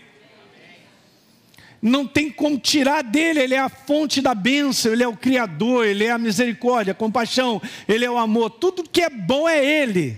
Não 1.82 2.06
tem 2.06 2.30
como 2.30 2.58
tirar 2.58 3.04
dele, 3.04 3.39
ele 3.39 3.54
é 3.54 3.60
a 3.60 3.70
fonte 3.70 4.20
da 4.20 4.34
bênção, 4.34 4.91
ele 4.91 5.04
é 5.04 5.08
o 5.08 5.16
Criador, 5.16 5.86
ele 5.86 6.04
é 6.04 6.12
a 6.12 6.18
misericórdia, 6.18 6.91
a 6.91 6.95
compaixão, 6.95 7.62
ele 7.88 8.04
é 8.04 8.12
o 8.12 8.18
amor, 8.18 8.50
tudo 8.50 8.84
que 8.84 9.02
é 9.02 9.10
bom 9.10 9.47
é 9.47 9.64
ele. 9.64 10.18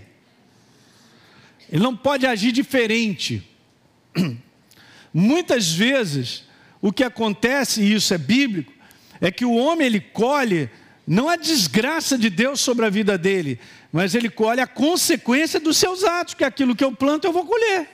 Ele 1.71 1.83
não 1.83 1.95
pode 1.95 2.25
agir 2.25 2.51
diferente. 2.51 3.47
Muitas 5.13 5.71
vezes, 5.71 6.45
o 6.81 6.91
que 6.91 7.03
acontece, 7.03 7.81
e 7.81 7.93
isso 7.93 8.13
é 8.13 8.17
bíblico, 8.17 8.71
é 9.19 9.29
que 9.31 9.45
o 9.45 9.53
homem 9.55 9.85
ele 9.85 9.99
colhe 9.99 10.69
não 11.05 11.27
a 11.27 11.35
desgraça 11.35 12.17
de 12.17 12.29
Deus 12.29 12.61
sobre 12.61 12.85
a 12.85 12.89
vida 12.89 13.17
dele, 13.17 13.59
mas 13.91 14.15
ele 14.15 14.29
colhe 14.29 14.61
a 14.61 14.67
consequência 14.67 15.59
dos 15.59 15.77
seus 15.77 16.03
atos, 16.03 16.33
que 16.33 16.43
é 16.43 16.47
aquilo 16.47 16.75
que 16.75 16.83
eu 16.83 16.91
planto 16.91 17.25
eu 17.25 17.33
vou 17.33 17.45
colher. 17.45 17.89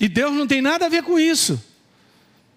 E 0.00 0.08
Deus 0.08 0.32
não 0.32 0.46
tem 0.46 0.62
nada 0.62 0.86
a 0.86 0.88
ver 0.88 1.02
com 1.02 1.18
isso. 1.18 1.62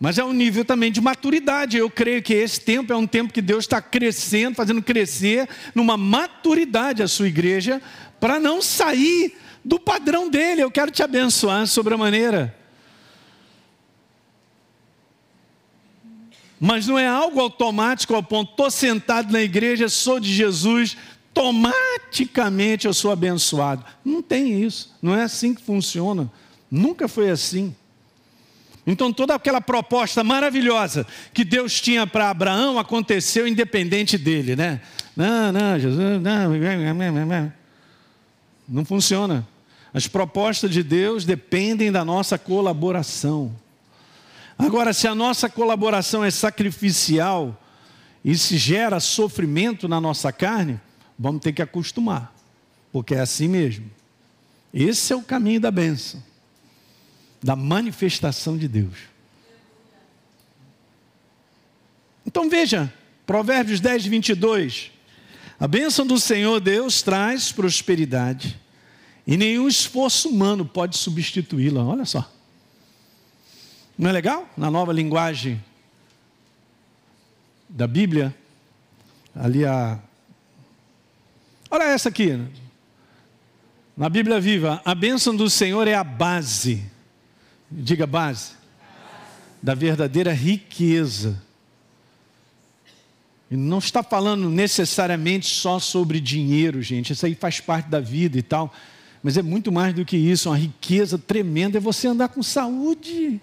Mas 0.02 0.18
é 0.18 0.24
um 0.24 0.34
nível 0.34 0.66
também 0.66 0.92
de 0.92 1.00
maturidade. 1.00 1.78
Eu 1.78 1.88
creio 1.88 2.24
que 2.24 2.34
esse 2.34 2.60
tempo 2.60 2.92
é 2.92 2.96
um 2.98 3.06
tempo 3.06 3.32
que 3.32 3.40
Deus 3.40 3.66
está 3.66 3.80
crescendo, 3.80 4.56
fazendo 4.56 4.82
crescer 4.82 5.48
numa 5.76 5.96
maturidade 5.96 7.04
a 7.04 7.08
sua 7.08 7.28
igreja, 7.28 7.80
para 8.20 8.40
não 8.40 8.64
sair 8.64 9.38
do 9.64 9.80
padrão 9.80 10.28
dele. 10.28 10.64
Eu 10.64 10.72
quero 10.72 10.90
te 10.90 11.04
abençoar 11.04 11.68
sobre 11.68 11.94
a 11.94 11.98
maneira. 12.00 12.58
Mas 16.60 16.88
não 16.88 16.98
é 16.98 17.08
algo 17.08 17.40
automático 17.40 18.16
ao 18.16 18.24
ponto, 18.24 18.52
estou 18.52 18.72
sentado 18.72 19.32
na 19.32 19.42
igreja, 19.42 19.88
sou 19.88 20.20
de 20.20 20.34
Jesus, 20.34 20.98
automaticamente 21.36 22.88
eu 22.88 22.94
sou 22.94 23.12
abençoado. 23.12 23.86
Não 24.04 24.24
tem 24.24 24.64
isso, 24.64 24.96
não 25.00 25.16
é 25.16 25.22
assim 25.22 25.54
que 25.54 25.62
funciona. 25.62 26.32
Nunca 26.72 27.08
foi 27.08 27.30
assim. 27.30 27.76
Então 28.86 29.14
toda 29.14 29.36
aquela 29.36 29.62
proposta 29.62 30.24
maravilhosa 30.24 31.06
que 31.34 31.46
Deus 31.46 31.80
tinha 31.80 32.08
para 32.08 32.30
Abraão 32.30 32.80
aconteceu 32.80 33.48
independente 33.48 34.18
dele, 34.18 34.56
né? 34.56 34.82
Não, 35.16 35.52
não, 35.52 35.80
Jesus, 35.80 36.22
não, 36.22 37.54
não 38.68 38.86
funciona. 38.86 39.48
As 39.94 40.08
propostas 40.08 40.72
de 40.72 40.82
Deus 40.82 41.26
dependem 41.26 41.92
da 41.92 42.06
nossa 42.06 42.38
colaboração. 42.38 43.54
Agora, 44.58 44.94
se 44.94 45.08
a 45.08 45.14
nossa 45.14 45.50
colaboração 45.50 46.24
é 46.24 46.32
sacrificial 46.32 47.60
e 48.24 48.38
se 48.38 48.58
gera 48.58 49.00
sofrimento 49.00 49.88
na 49.88 50.00
nossa 50.00 50.32
carne, 50.32 50.80
vamos 51.18 51.42
ter 51.42 51.52
que 51.52 51.62
acostumar, 51.62 52.34
porque 52.92 53.16
é 53.16 53.20
assim 53.20 53.48
mesmo. 53.48 53.90
Esse 54.74 55.12
é 55.12 55.16
o 55.16 55.24
caminho 55.24 55.60
da 55.60 55.72
bênção, 55.72 56.24
da 57.42 57.56
manifestação 57.56 58.58
de 58.58 58.68
Deus. 58.68 58.98
Então 62.26 62.50
veja, 62.50 62.92
Provérbios 63.26 63.80
10, 63.80 64.06
22. 64.06 64.92
A 65.60 65.68
bênção 65.68 66.06
do 66.06 66.20
Senhor 66.20 66.60
Deus 66.60 67.02
traz 67.02 67.52
prosperidade 67.52 68.60
e 69.26 69.38
nenhum 69.38 69.68
esforço 69.68 70.30
humano 70.30 70.66
pode 70.66 70.98
substituí-la. 70.98 71.84
Olha 71.84 72.06
só. 72.06 72.30
Não 73.98 74.10
é 74.10 74.14
legal? 74.14 74.50
Na 74.58 74.72
nova 74.72 74.92
linguagem 74.92 75.64
da 77.70 77.88
Bíblia, 77.88 78.36
ali 79.36 79.66
a. 79.66 80.00
Olha 81.70 81.84
essa 81.84 82.10
aqui. 82.10 82.40
Na 83.96 84.10
Bíblia 84.10 84.42
Viva, 84.42 84.82
a 84.84 84.96
bênção 84.96 85.36
do 85.36 85.50
Senhor 85.50 85.88
é 85.88 85.94
a 85.94 86.04
base. 86.04 86.84
Diga 87.72 88.06
base. 88.06 88.52
Da 89.64 89.74
verdadeira 89.74 90.34
riqueza. 90.34 91.42
E 93.50 93.56
não 93.56 93.80
está 93.80 94.02
falando 94.02 94.50
necessariamente 94.50 95.48
só 95.48 95.80
sobre 95.80 96.20
dinheiro, 96.20 96.82
gente. 96.82 97.14
Isso 97.14 97.26
aí 97.26 97.36
faz 97.36 97.60
parte 97.60 97.90
da 97.90 98.00
vida 98.00 98.38
e 98.38 98.42
tal. 98.42 98.74
Mas 99.24 99.38
é 99.38 99.42
muito 99.42 99.72
mais 99.72 99.94
do 99.94 100.04
que 100.04 100.18
isso, 100.18 100.50
uma 100.50 100.58
riqueza 100.58 101.18
tremenda 101.18 101.78
é 101.78 101.82
você 101.82 102.08
andar 102.08 102.30
com 102.30 102.42
saúde. 102.42 103.40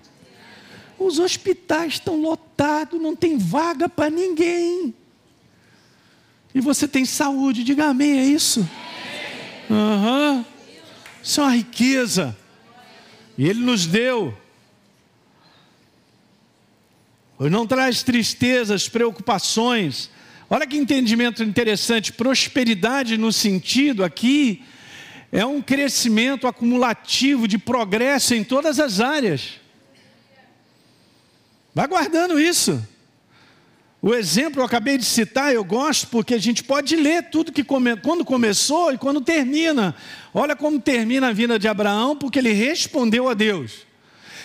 Os 0.99 1.19
hospitais 1.19 1.95
estão 1.95 2.21
lotados, 2.21 3.01
não 3.01 3.15
tem 3.15 3.39
vaga 3.39 3.89
para 3.89 4.11
ninguém. 4.11 4.93
E 6.55 6.61
você 6.61 6.89
tem 6.89 7.05
saúde, 7.05 7.63
diga 7.63 7.87
amém, 7.87 8.19
é 8.19 8.25
isso? 8.25 8.69
Uhum. 9.71 10.45
Isso 11.23 11.41
é 11.41 11.45
uma 11.45 11.55
riqueza. 11.55 12.37
E 13.39 13.49
Ele 13.49 13.61
nos 13.61 13.87
deu. 13.87 14.37
Não 17.39 17.65
traz 17.65 18.03
tristezas, 18.03 18.89
preocupações. 18.89 20.11
Olha 20.51 20.67
que 20.67 20.77
entendimento 20.77 21.45
interessante. 21.45 22.13
Prosperidade 22.13 23.17
no 23.17 23.33
sentido 23.33 24.03
aqui 24.03 24.65
é 25.31 25.47
um 25.47 25.63
crescimento 25.63 26.49
acumulativo 26.49 27.47
de 27.47 27.57
progresso 27.57 28.35
em 28.35 28.43
todas 28.43 28.81
as 28.81 28.99
áreas. 28.99 29.61
Vai 31.73 31.87
guardando 31.87 32.41
isso. 32.41 32.85
O 34.01 34.15
exemplo 34.15 34.61
eu 34.61 34.65
acabei 34.65 34.97
de 34.97 35.05
citar, 35.05 35.53
eu 35.53 35.65
gosto 35.65 36.07
porque 36.07 36.35
a 36.35 36.39
gente 36.39 36.63
pode 36.63 36.95
ler 36.95 37.31
tudo 37.31 37.51
que 37.51 37.65
come, 37.65 37.97
quando 37.97 38.25
começou 38.25 38.93
e 38.93 38.99
quando 38.99 39.21
termina. 39.21 39.95
Olha 40.33 40.55
como 40.55 40.81
termina 40.81 41.29
a 41.29 41.33
vida 41.33 41.59
de 41.59 41.67
Abraão, 41.67 42.17
porque 42.17 42.39
ele 42.39 42.53
respondeu 42.53 43.29
a 43.29 43.35
Deus. 43.35 43.87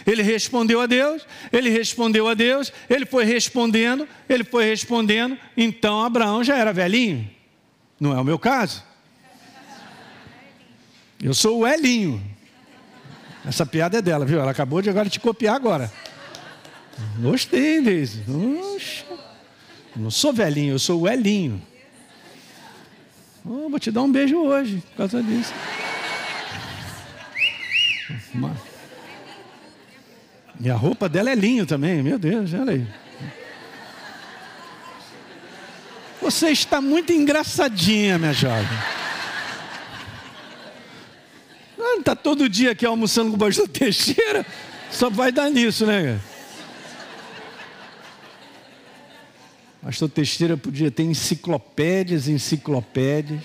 Ele 0.08 0.24
respondeu 0.24 0.82
a 0.82 0.86
Deus, 0.88 1.26
ele 1.52 1.70
respondeu 1.70 2.28
a 2.28 2.34
Deus, 2.34 2.74
ele 2.90 3.06
foi 3.06 3.26
respondendo, 3.26 4.08
ele 4.28 4.44
foi 4.44 4.66
respondendo, 4.66 5.38
então 5.56 6.04
Abraão 6.04 6.44
já 6.44 6.58
era 6.58 6.74
velhinho. 6.74 7.30
Não 8.00 8.12
é 8.18 8.20
o 8.20 8.24
meu 8.24 8.40
caso. 8.40 8.84
Eu 11.22 11.34
sou 11.34 11.60
o 11.60 11.68
Elinho. 11.68 12.22
Essa 13.46 13.66
piada 13.66 14.00
é 14.00 14.02
dela, 14.02 14.26
viu? 14.26 14.40
Ela 14.40 14.52
acabou 14.52 14.82
de 14.82 14.90
agora 14.90 15.10
te 15.10 15.20
copiar 15.20 15.56
agora. 15.56 15.92
Gostei, 17.20 17.82
Deise. 17.82 18.24
Não 19.96 20.10
sou 20.10 20.34
velhinho, 20.34 20.74
eu 20.74 20.80
sou 20.80 21.02
o 21.02 21.08
Elinho. 21.08 21.62
Oh, 23.46 23.70
vou 23.70 23.80
te 23.80 23.92
dar 23.92 24.02
um 24.02 24.12
beijo 24.12 24.38
hoje, 24.38 24.82
por 24.92 24.98
causa 24.98 25.22
disso. 25.22 25.54
E 30.60 30.70
a 30.70 30.76
roupa 30.76 31.10
dela 31.10 31.30
é 31.30 31.36
linho 31.36 31.66
também, 31.66 32.02
meu 32.02 32.18
Deus, 32.18 32.54
olha 32.54 32.72
aí. 32.74 32.88
Você 36.22 36.52
está 36.52 36.80
muito 36.80 37.12
engraçadinha, 37.12 38.18
minha 38.18 38.34
jovem. 38.34 38.78
Está 42.00 42.16
todo 42.16 42.50
dia 42.50 42.72
aqui 42.72 42.86
almoçando 42.86 43.30
com 43.30 43.38
o 43.38 43.40
pastor 43.40 43.68
Teixeira, 43.68 44.46
só 44.92 45.10
vai 45.10 45.32
dar 45.32 45.50
nisso, 45.50 45.86
né? 45.86 46.20
Pastor 49.84 50.08
Teixeira 50.08 50.56
podia 50.56 50.90
ter 50.90 51.04
enciclopédias 51.04 52.30
e 52.30 52.32
enciclopédias. 52.32 53.44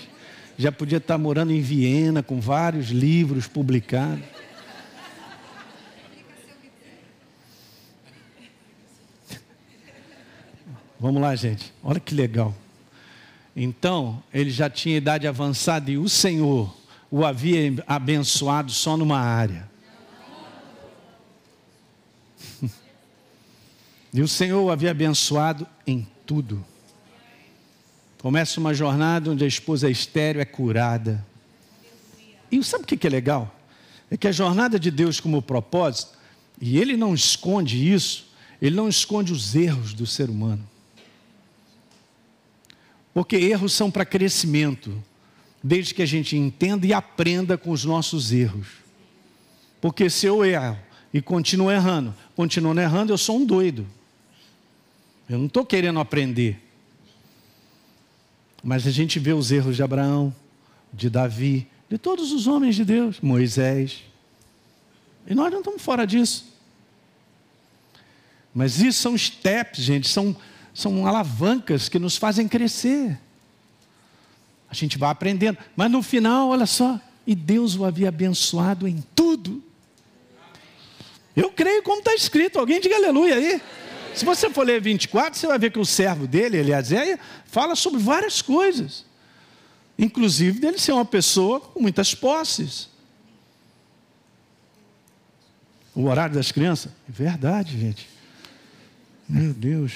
Já 0.56 0.70
podia 0.70 0.98
estar 0.98 1.18
morando 1.18 1.52
em 1.52 1.60
Viena 1.60 2.22
com 2.22 2.40
vários 2.40 2.90
livros 2.90 3.48
publicados. 3.48 4.24
Vamos 11.00 11.20
lá, 11.20 11.34
gente. 11.34 11.72
Olha 11.82 11.98
que 11.98 12.14
legal. 12.14 12.54
Então, 13.56 14.22
ele 14.32 14.50
já 14.50 14.70
tinha 14.70 14.96
idade 14.96 15.26
avançada 15.26 15.90
e 15.90 15.98
o 15.98 16.08
Senhor 16.08 16.72
o 17.10 17.24
havia 17.24 17.82
abençoado 17.84 18.70
só 18.70 18.96
numa 18.96 19.18
área. 19.18 19.68
E 24.10 24.22
o 24.22 24.26
Senhor 24.26 24.62
o 24.62 24.70
havia 24.70 24.90
abençoado 24.90 25.66
em 25.86 26.08
tudo. 26.28 26.62
Começa 28.18 28.60
uma 28.60 28.74
jornada 28.74 29.30
onde 29.30 29.44
a 29.44 29.48
esposa 29.48 29.88
estéreo 29.88 30.42
é 30.42 30.44
curada. 30.44 31.26
E 32.52 32.62
sabe 32.62 32.84
o 32.84 32.86
que 32.86 33.06
é 33.06 33.10
legal? 33.10 33.56
É 34.10 34.16
que 34.16 34.28
a 34.28 34.32
jornada 34.32 34.78
de 34.78 34.90
Deus 34.90 35.20
como 35.20 35.40
propósito, 35.40 36.18
e 36.60 36.78
Ele 36.78 36.98
não 36.98 37.14
esconde 37.14 37.92
isso, 37.92 38.26
Ele 38.60 38.76
não 38.76 38.90
esconde 38.90 39.32
os 39.32 39.54
erros 39.54 39.94
do 39.94 40.06
ser 40.06 40.28
humano. 40.28 40.68
Porque 43.14 43.36
erros 43.36 43.72
são 43.72 43.90
para 43.90 44.04
crescimento, 44.04 45.02
desde 45.64 45.94
que 45.94 46.02
a 46.02 46.06
gente 46.06 46.36
entenda 46.36 46.86
e 46.86 46.92
aprenda 46.92 47.56
com 47.56 47.70
os 47.70 47.86
nossos 47.86 48.32
erros. 48.32 48.68
Porque 49.80 50.10
se 50.10 50.26
eu 50.26 50.44
erro 50.44 50.78
e 51.10 51.22
continuo 51.22 51.70
errando, 51.70 52.14
continuando 52.36 52.82
errando, 52.82 53.12
eu 53.14 53.18
sou 53.18 53.38
um 53.38 53.46
doido. 53.46 53.86
Eu 55.28 55.38
não 55.38 55.46
estou 55.46 55.64
querendo 55.64 56.00
aprender. 56.00 56.60
Mas 58.62 58.86
a 58.86 58.90
gente 58.90 59.18
vê 59.18 59.32
os 59.32 59.52
erros 59.52 59.76
de 59.76 59.82
Abraão, 59.82 60.34
de 60.92 61.10
Davi, 61.10 61.68
de 61.88 61.98
todos 61.98 62.32
os 62.32 62.46
homens 62.46 62.74
de 62.74 62.84
Deus, 62.84 63.20
Moisés. 63.20 64.04
E 65.26 65.34
nós 65.34 65.50
não 65.52 65.58
estamos 65.58 65.82
fora 65.82 66.06
disso. 66.06 66.46
Mas 68.54 68.80
isso 68.80 69.00
são 69.00 69.16
steps, 69.16 69.84
gente, 69.84 70.08
são, 70.08 70.34
são 70.72 71.06
alavancas 71.06 71.88
que 71.88 71.98
nos 71.98 72.16
fazem 72.16 72.48
crescer. 72.48 73.18
A 74.70 74.74
gente 74.74 74.98
vai 74.98 75.10
aprendendo. 75.10 75.58
Mas 75.76 75.90
no 75.90 76.02
final, 76.02 76.48
olha 76.48 76.66
só, 76.66 77.00
e 77.26 77.34
Deus 77.34 77.76
o 77.76 77.84
havia 77.84 78.08
abençoado 78.08 78.88
em 78.88 79.02
tudo. 79.14 79.62
Eu 81.36 81.52
creio 81.52 81.82
como 81.82 81.98
está 82.00 82.14
escrito. 82.14 82.58
Alguém 82.58 82.80
diga 82.80 82.96
aleluia 82.96 83.36
aí. 83.36 83.62
Se 84.14 84.24
você 84.24 84.50
for 84.50 84.66
ler 84.66 84.80
24, 84.80 85.38
você 85.38 85.46
vai 85.46 85.58
ver 85.58 85.70
que 85.70 85.78
o 85.78 85.84
servo 85.84 86.26
dele, 86.26 86.56
Eliezer, 86.56 87.18
fala 87.44 87.74
sobre 87.74 88.00
várias 88.00 88.42
coisas. 88.42 89.04
Inclusive 89.98 90.60
dele 90.60 90.78
ser 90.78 90.92
uma 90.92 91.04
pessoa 91.04 91.60
com 91.60 91.80
muitas 91.80 92.14
posses. 92.14 92.88
O 95.94 96.04
horário 96.04 96.34
das 96.34 96.52
crianças? 96.52 96.92
É 97.08 97.12
verdade, 97.12 97.78
gente. 97.78 98.08
Meu 99.28 99.52
Deus. 99.52 99.92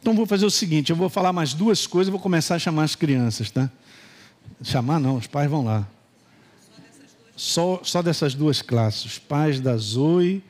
Então 0.00 0.14
vou 0.14 0.26
fazer 0.26 0.44
o 0.44 0.50
seguinte, 0.50 0.90
eu 0.90 0.96
vou 0.96 1.08
falar 1.08 1.32
mais 1.32 1.54
duas 1.54 1.86
coisas 1.86 2.08
e 2.08 2.10
vou 2.10 2.20
começar 2.20 2.56
a 2.56 2.58
chamar 2.58 2.84
as 2.84 2.94
crianças, 2.94 3.50
tá? 3.50 3.70
Chamar 4.62 5.00
não, 5.00 5.16
os 5.16 5.26
pais 5.26 5.50
vão 5.50 5.64
lá. 5.64 5.88
Só, 7.34 7.80
só 7.82 8.02
dessas 8.02 8.34
duas 8.34 8.60
classes, 8.60 9.04
os 9.06 9.18
pais 9.18 9.60
da 9.60 9.74
Zoe 9.78 10.44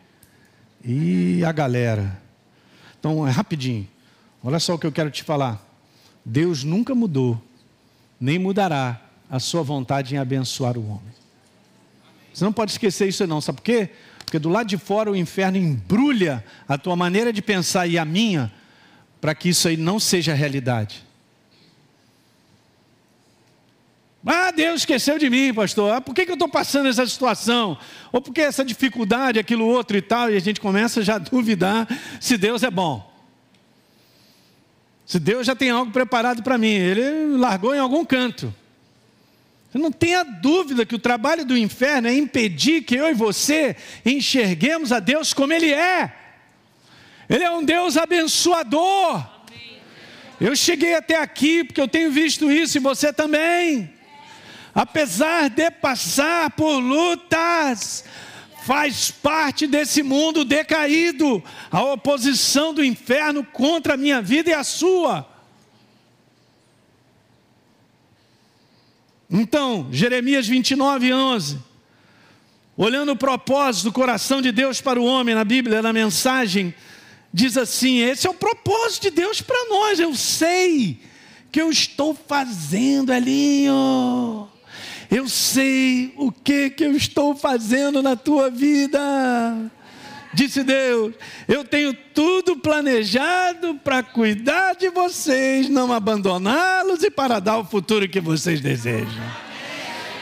e 0.84 1.44
a 1.44 1.52
galera. 1.52 2.20
Então, 2.98 3.26
é 3.26 3.30
rapidinho. 3.30 3.88
Olha 4.42 4.58
só 4.58 4.74
o 4.74 4.78
que 4.78 4.86
eu 4.86 4.92
quero 4.92 5.10
te 5.10 5.22
falar. 5.22 5.64
Deus 6.24 6.64
nunca 6.64 6.94
mudou, 6.94 7.40
nem 8.20 8.38
mudará 8.38 9.00
a 9.30 9.38
sua 9.38 9.62
vontade 9.62 10.14
em 10.14 10.18
abençoar 10.18 10.76
o 10.76 10.86
homem. 10.86 11.14
Você 12.32 12.44
não 12.44 12.52
pode 12.52 12.72
esquecer 12.72 13.08
isso 13.08 13.26
não, 13.26 13.40
sabe 13.40 13.58
por 13.58 13.64
quê? 13.64 13.90
Porque 14.24 14.38
do 14.38 14.48
lado 14.48 14.66
de 14.66 14.76
fora 14.76 15.10
o 15.10 15.16
inferno 15.16 15.56
embrulha 15.56 16.44
a 16.66 16.76
tua 16.76 16.96
maneira 16.96 17.32
de 17.32 17.40
pensar 17.40 17.86
e 17.86 17.98
a 17.98 18.04
minha, 18.04 18.52
para 19.20 19.34
que 19.34 19.50
isso 19.50 19.68
aí 19.68 19.76
não 19.76 20.00
seja 20.00 20.34
realidade. 20.34 21.03
Ah, 24.26 24.50
Deus 24.50 24.80
esqueceu 24.80 25.18
de 25.18 25.28
mim, 25.28 25.52
pastor. 25.52 25.92
Ah, 25.92 26.00
por 26.00 26.14
que, 26.14 26.24
que 26.24 26.30
eu 26.30 26.34
estou 26.34 26.48
passando 26.48 26.88
essa 26.88 27.06
situação? 27.06 27.76
Ou 28.10 28.22
por 28.22 28.32
que 28.32 28.40
essa 28.40 28.64
dificuldade, 28.64 29.38
aquilo 29.38 29.66
outro 29.66 29.98
e 29.98 30.02
tal? 30.02 30.30
E 30.30 30.36
a 30.36 30.40
gente 30.40 30.60
começa 30.60 31.02
já 31.02 31.16
a 31.16 31.18
duvidar 31.18 31.86
se 32.18 32.38
Deus 32.38 32.62
é 32.62 32.70
bom. 32.70 33.12
Se 35.04 35.18
Deus 35.18 35.46
já 35.46 35.54
tem 35.54 35.68
algo 35.68 35.92
preparado 35.92 36.42
para 36.42 36.56
mim, 36.56 36.72
Ele 36.72 37.36
largou 37.36 37.74
em 37.74 37.78
algum 37.78 38.02
canto. 38.02 38.54
Você 39.70 39.76
não 39.76 39.92
tenha 39.92 40.24
dúvida 40.24 40.86
que 40.86 40.94
o 40.94 40.98
trabalho 40.98 41.44
do 41.44 41.56
inferno 41.56 42.08
é 42.08 42.14
impedir 42.14 42.82
que 42.82 42.94
eu 42.94 43.10
e 43.10 43.14
você 43.14 43.76
enxerguemos 44.06 44.90
a 44.90 45.00
Deus 45.00 45.34
como 45.34 45.52
Ele 45.52 45.70
é. 45.70 46.14
Ele 47.28 47.44
é 47.44 47.50
um 47.50 47.62
Deus 47.62 47.98
abençoador. 47.98 49.22
Eu 50.40 50.56
cheguei 50.56 50.94
até 50.94 51.16
aqui 51.16 51.62
porque 51.62 51.80
eu 51.80 51.88
tenho 51.88 52.10
visto 52.10 52.50
isso 52.50 52.78
e 52.78 52.80
você 52.80 53.12
também 53.12 53.93
apesar 54.74 55.48
de 55.48 55.70
passar 55.70 56.50
por 56.50 56.78
lutas, 56.78 58.04
faz 58.64 59.10
parte 59.10 59.66
desse 59.66 60.02
mundo 60.02 60.44
decaído, 60.44 61.42
a 61.70 61.82
oposição 61.82 62.72
do 62.74 62.82
inferno 62.82 63.44
contra 63.44 63.94
a 63.94 63.96
minha 63.96 64.20
vida 64.20 64.50
e 64.50 64.54
a 64.54 64.64
sua. 64.64 65.28
Então, 69.30 69.88
Jeremias 69.90 70.46
29, 70.46 71.12
11. 71.12 71.58
Olhando 72.76 73.12
o 73.12 73.16
propósito 73.16 73.84
do 73.84 73.92
coração 73.92 74.42
de 74.42 74.50
Deus 74.50 74.80
para 74.80 75.00
o 75.00 75.04
homem 75.04 75.34
na 75.34 75.44
Bíblia, 75.44 75.82
na 75.82 75.92
mensagem, 75.92 76.74
diz 77.32 77.56
assim: 77.56 77.98
esse 77.98 78.26
é 78.26 78.30
o 78.30 78.34
propósito 78.34 79.02
de 79.02 79.10
Deus 79.10 79.40
para 79.40 79.68
nós. 79.68 80.00
Eu 80.00 80.14
sei 80.14 81.00
que 81.52 81.60
eu 81.60 81.70
estou 81.70 82.14
fazendo, 82.14 83.12
Elinho. 83.12 84.48
Eu 85.10 85.28
sei 85.28 86.12
o 86.16 86.32
que 86.32 86.70
que 86.70 86.84
eu 86.84 86.96
estou 86.96 87.36
fazendo 87.36 88.02
na 88.02 88.16
tua 88.16 88.50
vida. 88.50 89.00
Disse 90.32 90.64
Deus: 90.64 91.14
Eu 91.46 91.64
tenho 91.64 91.94
tudo 91.94 92.56
planejado 92.56 93.76
para 93.76 94.02
cuidar 94.02 94.74
de 94.74 94.90
vocês, 94.90 95.68
não 95.68 95.92
abandoná-los 95.92 97.02
e 97.02 97.10
para 97.10 97.40
dar 97.40 97.58
o 97.58 97.64
futuro 97.64 98.08
que 98.08 98.20
vocês 98.20 98.60
desejam. 98.60 99.44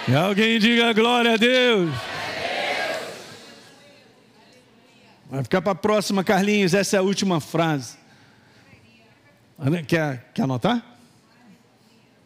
E 0.07 0.15
alguém 0.15 0.59
diga 0.59 0.93
glória 0.93 1.35
a 1.35 1.37
Deus. 1.37 1.91
Vai 5.31 5.43
ficar 5.43 5.63
para 5.63 5.73
a 5.73 5.75
próxima, 5.75 6.23
Carlinhos. 6.23 6.75
Essa 6.75 6.97
é 6.97 6.99
a 6.99 7.03
última 7.03 7.41
frase. 7.41 7.97
Quer, 9.87 10.31
quer 10.35 10.43
anotar? 10.43 10.85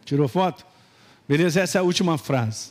Tirou 0.03 0.27
foto? 0.27 0.65
Beleza? 1.27 1.61
Essa 1.61 1.77
é 1.77 1.81
a 1.81 1.83
última 1.83 2.17
frase. 2.17 2.69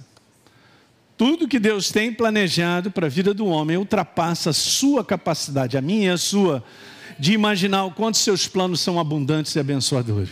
Tudo 1.16 1.49
que 1.49 1.59
Deus 1.59 1.91
tem 1.91 2.12
planejado 2.12 2.91
para 2.91 3.07
a 3.07 3.11
vida 3.11 3.33
do 3.33 3.47
homem 3.47 3.77
ultrapassa 3.77 4.51
a 4.51 4.53
sua 4.53 5.05
capacidade, 5.05 5.77
a 5.77 5.81
minha 5.81 6.09
e 6.09 6.11
a 6.11 6.19
sua, 6.19 6.62
de 7.19 7.33
imaginar 7.33 7.85
o 7.85 7.91
quanto 7.91 8.19
seus 8.19 8.47
planos 8.47 8.81
são 8.81 9.01
abundantes 9.01 9.55
e 9.55 9.59
abençoadores. 9.59 10.31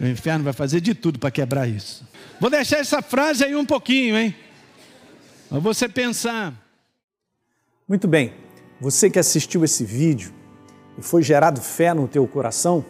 O 0.00 0.06
inferno 0.06 0.44
vai 0.44 0.52
fazer 0.52 0.80
de 0.80 0.94
tudo 0.94 1.18
para 1.18 1.30
quebrar 1.30 1.66
isso. 1.66 2.06
Vou 2.40 2.50
deixar 2.50 2.78
essa 2.78 3.02
frase 3.02 3.44
aí 3.44 3.56
um 3.56 3.64
pouquinho, 3.64 4.16
hein? 4.16 4.34
Para 5.48 5.58
você 5.58 5.88
pensar. 5.88 6.52
Muito 7.88 8.06
bem. 8.06 8.34
Você 8.80 9.08
que 9.08 9.18
assistiu 9.18 9.64
esse 9.64 9.84
vídeo 9.84 10.32
e 10.98 11.02
foi 11.02 11.22
gerado 11.22 11.60
fé 11.60 11.94
no 11.94 12.06
teu 12.06 12.26
coração, 12.26 12.84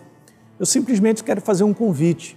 eu 0.58 0.66
simplesmente 0.66 1.22
quero 1.22 1.40
fazer 1.40 1.64
um 1.64 1.72
convite 1.72 2.36